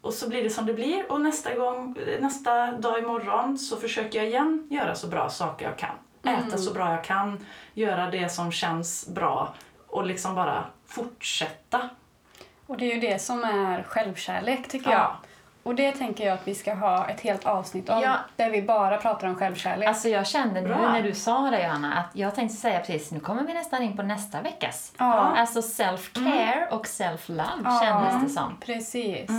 Och 0.00 0.14
så 0.14 0.28
blir 0.28 0.42
det 0.42 0.50
som 0.50 0.66
det 0.66 0.74
blir 0.74 1.12
och 1.12 1.20
nästa 1.20 1.54
gång, 1.54 1.96
nästa 2.20 2.72
dag 2.72 2.98
imorgon 2.98 3.58
så 3.58 3.76
försöker 3.76 4.18
jag 4.18 4.28
igen 4.28 4.68
göra 4.70 4.94
så 4.94 5.06
bra 5.06 5.28
saker 5.30 5.66
jag 5.66 5.78
kan. 5.78 5.94
Äta 6.38 6.58
så 6.58 6.72
bra 6.74 6.90
jag 6.90 7.04
kan, 7.04 7.46
göra 7.74 8.10
det 8.10 8.28
som 8.28 8.52
känns 8.52 9.08
bra 9.08 9.54
och 9.86 10.06
liksom 10.06 10.34
bara 10.34 10.64
fortsätta. 10.86 11.88
Och 12.66 12.76
det 12.76 12.90
är 12.92 12.94
ju 12.94 13.00
det 13.00 13.18
som 13.22 13.44
är 13.44 13.82
självkärlek, 13.82 14.68
tycker 14.68 14.90
Ja. 14.90 14.96
jag. 14.98 15.29
Och 15.62 15.74
det 15.74 15.92
tänker 15.92 16.26
jag 16.26 16.34
att 16.34 16.48
vi 16.48 16.54
ska 16.54 16.74
ha 16.74 17.08
ett 17.08 17.20
helt 17.20 17.46
avsnitt 17.46 17.88
om, 17.88 18.00
Ja. 18.00 18.16
där 18.36 18.50
vi 18.50 18.62
bara 18.62 18.96
pratar 18.96 19.28
om 19.28 19.34
självkärlek. 19.36 19.88
Alltså 19.88 20.08
jag 20.08 20.26
kände 20.26 20.60
nu 20.60 20.68
när 20.68 21.02
du 21.02 21.14
sa 21.14 21.50
det 21.50 21.62
Johanna 21.62 21.94
att 21.98 22.16
jag 22.16 22.34
tänkte 22.34 22.56
säga 22.56 22.78
precis, 22.80 23.10
nu 23.12 23.20
kommer 23.20 23.42
vi 23.42 23.54
nästan 23.54 23.82
in 23.82 23.96
på 23.96 24.02
nästa 24.02 24.42
veckas. 24.42 24.92
Ja. 24.98 25.14
Alltså 25.14 25.60
self-care 25.60 26.68
och 26.70 26.86
self-love 26.86 27.60
Ja. 27.64 27.80
kändes 27.84 28.22
det 28.22 28.40
som. 28.40 28.56
Precis. 28.60 29.30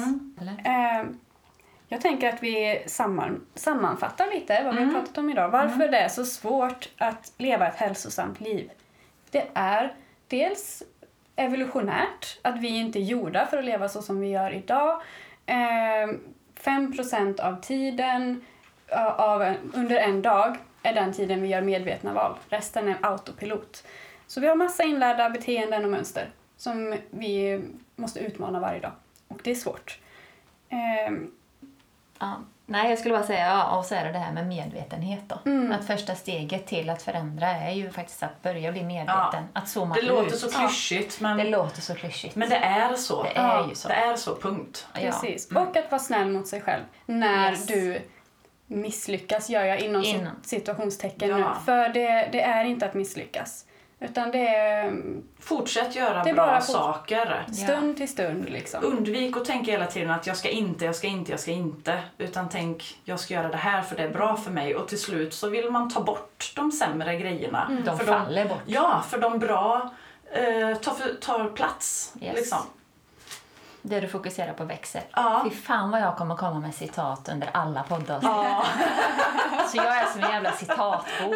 Eller? 0.41 0.61
Eh, 0.99 1.05
jag 1.87 2.01
tänker 2.01 2.29
att 2.33 2.43
vi 2.43 2.83
samman, 2.87 3.45
sammanfattar 3.55 4.27
lite 4.33 4.63
vad 4.63 4.75
vi 4.75 4.83
har 4.83 4.91
pratat 4.91 5.17
om 5.17 5.29
idag. 5.29 5.49
Varför 5.49 5.87
det 5.87 5.97
är 5.99 6.09
så 6.09 6.25
svårt 6.25 6.89
att 6.97 7.31
leva 7.37 7.67
ett 7.67 7.75
hälsosamt 7.75 8.39
liv. 8.41 8.69
Det 9.31 9.47
är 9.53 9.93
dels 10.27 10.83
evolutionärt, 11.35 12.39
att 12.41 12.57
vi 12.59 12.67
inte 12.79 12.99
är 12.99 13.03
gjorda 13.03 13.45
för 13.45 13.57
att 13.57 13.65
leva 13.65 13.89
så 13.89 14.01
som 14.01 14.19
vi 14.19 14.27
gör 14.29 14.51
idag. 14.53 15.01
Ehm, 15.45 16.19
5% 16.55 17.39
av 17.39 17.61
tiden 17.61 18.41
av 19.17 19.55
under 19.73 19.95
en 19.95 20.21
dag 20.21 20.57
är 20.83 20.93
den 20.93 21.13
tiden 21.13 21.41
vi 21.41 21.47
gör 21.47 21.61
medvetna 21.61 22.13
val. 22.13 22.37
Resten 22.49 22.87
är 22.87 22.97
autopilot. 23.01 23.83
Så 24.27 24.41
vi 24.41 24.47
har 24.47 24.55
massa 24.55 24.83
inlärda 24.83 25.29
beteenden 25.29 25.85
och 25.85 25.91
mönster 25.91 26.29
som 26.57 26.95
vi 27.09 27.61
måste 27.95 28.19
utmana 28.19 28.59
varje 28.59 28.79
dag. 28.79 28.91
Och 29.27 29.39
det 29.43 29.51
är 29.51 29.55
svårt. 29.55 29.99
Um. 30.69 31.31
Nej, 32.71 32.89
jag 32.89 32.99
skulle 32.99 33.13
bara 33.15 33.23
säga, 33.27 33.45
ja, 33.47 33.77
och 33.77 33.85
så 33.85 33.95
är 33.95 34.05
det 34.05 34.11
det 34.11 34.17
här 34.19 34.31
med 34.33 34.47
medvetenhet 34.47 35.19
då. 35.27 35.39
Mm. 35.45 35.71
Att 35.71 35.87
första 35.87 36.15
steget 36.15 36.67
till 36.67 36.89
att 36.89 37.01
förändra 37.01 37.47
är 37.47 37.71
ju 37.71 37.91
faktiskt 37.91 38.23
att 38.23 38.41
börja 38.41 38.71
bli 38.71 38.83
medveten. 38.83 39.43
Att 39.53 39.69
zooma 39.69 39.95
Det 39.95 40.01
ut. 40.01 40.07
låter 40.07 40.35
så 40.37 40.51
klyschigt 40.51 41.21
men, 41.21 41.37
Det 41.37 41.43
låter 41.43 41.81
så 41.81 41.95
klyschigt. 41.95 42.35
men 42.35 42.49
det 42.49 42.55
är 42.55 42.93
så. 42.95 43.23
Det 43.23 43.29
är 43.35 43.67
ju 43.69 43.75
så. 43.75 43.87
Det 43.87 43.93
är 43.93 44.15
så, 44.15 44.35
punkt. 44.35 44.87
Ja. 44.93 44.99
Precis. 44.99 45.51
Och 45.51 45.77
att 45.77 45.91
vara 45.91 45.99
snäll 45.99 46.29
mot 46.29 46.47
sig 46.47 46.61
själv 46.61 46.83
när 47.05 47.51
Yes. 47.51 47.65
du 47.67 48.01
misslyckas, 48.67 49.49
gör 49.49 49.63
jag 49.63 49.79
inom, 49.79 50.03
Inom. 50.03 50.33
Situationstecken 50.43 51.29
Ja. 51.29 51.37
nu. 51.37 51.45
För 51.65 51.89
det, 51.89 52.29
det 52.31 52.41
är 52.41 52.65
inte 52.65 52.85
att 52.85 52.93
misslyckas. 52.93 53.65
Utan 54.03 54.31
det 54.31 54.47
är 54.47 54.93
Fortsätt 55.39 55.95
göra 55.95 56.23
Det 56.23 56.29
är 56.29 56.33
bra 56.33 56.61
saker. 56.61 57.45
stund 57.53 57.97
till 57.97 58.09
stund 58.09 58.49
liksom. 58.49 58.83
Undvik 58.83 59.37
att 59.37 59.45
tänka 59.45 59.71
hela 59.71 59.85
tiden 59.85 60.11
att 60.11 60.27
jag 60.27 60.37
ska 60.37 60.49
inte, 60.49 60.85
jag 60.85 60.95
ska 60.95 61.07
inte, 61.07 61.31
jag 61.31 61.39
ska 61.39 61.51
inte. 61.51 61.99
Utan 62.17 62.49
tänk, 62.49 62.99
jag 63.03 63.19
ska 63.19 63.33
göra 63.33 63.47
det 63.47 63.57
här 63.57 63.81
för 63.81 63.95
det 63.95 64.03
är 64.03 64.09
bra 64.09 64.37
för 64.37 64.51
mig. 64.51 64.75
Och 64.75 64.87
till 64.87 65.01
slut 65.01 65.33
så 65.33 65.49
vill 65.49 65.69
man 65.69 65.89
ta 65.89 66.01
bort 66.01 66.53
de 66.55 66.71
sämre 66.71 67.17
grejerna. 67.17 67.67
Mm. 67.69 67.83
De 67.83 67.97
för 67.97 68.05
faller 68.05 68.45
bort. 68.45 68.61
Ja, 68.65 69.03
för 69.09 69.17
de 69.17 69.39
bra 69.39 69.89
eh, 70.31 70.77
tar, 70.77 70.93
för, 70.93 71.13
tar 71.13 71.49
plats. 71.49 72.13
Yes. 72.21 72.35
Liksom. 72.35 72.59
Det 73.81 73.99
du 73.99 74.07
fokuserar 74.07 74.53
på 74.53 74.63
växer. 74.63 75.01
Ja. 75.11 75.41
Fy 75.49 75.55
fan 75.55 75.91
vad 75.91 76.01
jag 76.01 76.17
kommer 76.17 76.35
komma 76.35 76.59
med 76.59 76.75
citat 76.75 77.29
under 77.31 77.49
alla 77.53 77.83
poddar. 77.83 78.19
Ja. 78.23 78.63
Så 79.67 79.77
jag 79.77 79.97
är 79.97 80.05
som 80.05 80.23
en 80.23 80.29
jävla 80.29 80.51
citatbok. 80.51 81.35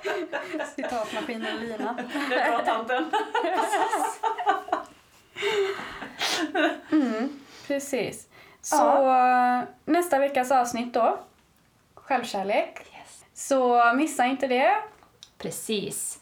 Citatmaskinen 0.76 1.60
Lina. 1.60 1.96
Det 2.28 2.34
är 2.34 2.50
bra 2.50 2.64
tanten. 2.64 3.10
Precis. 7.66 8.28
Så 8.62 9.04
nästa 9.84 10.18
veckas 10.18 10.50
avsnitt 10.50 10.94
då, 10.94 11.18
självkärlek. 11.94 12.78
Yes. 12.78 13.24
Så 13.34 13.92
missa 13.94 14.26
inte 14.26 14.46
det. 14.46 14.82
Precis. 15.38 16.19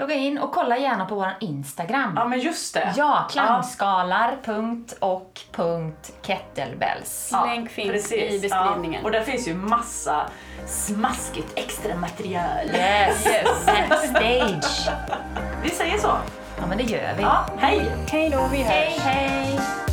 Logga 0.00 0.14
in 0.14 0.38
och 0.38 0.52
kolla 0.52 0.78
gärna 0.78 1.06
på 1.06 1.14
vår 1.14 1.32
Instagram. 1.40 2.12
Ja, 2.16 2.24
men 2.24 2.40
just 2.40 2.74
det. 2.74 2.94
Ja, 2.96 3.28
klangskalar, 3.30 4.36
punkt 4.44 4.96
och 5.00 5.40
punkt 5.52 6.12
kettlebells. 6.22 7.28
Ja, 7.32 7.44
Länk 7.44 7.70
finns 7.70 7.90
precis. 7.90 8.32
i 8.32 8.40
beskrivningen. 8.40 9.00
Ja. 9.00 9.04
Och 9.04 9.10
där 9.12 9.20
finns 9.20 9.48
ju 9.48 9.54
massa 9.54 10.26
smaskigt 10.66 11.52
extra 11.54 11.96
material. 11.96 12.66
Yes, 12.74 13.24
backstage. 13.88 14.88
Vi 15.62 15.70
säger 15.70 15.98
så. 15.98 16.16
Ja, 16.58 16.66
men 16.68 16.78
det 16.78 16.84
gör 16.84 17.14
vi. 17.16 17.22
Ja, 17.22 17.46
hej! 17.58 17.92
Hej 18.10 18.30
då, 18.30 18.48
vi 18.52 18.58
hörs. 18.62 18.68
Hej, 18.72 18.98
hej! 18.98 19.89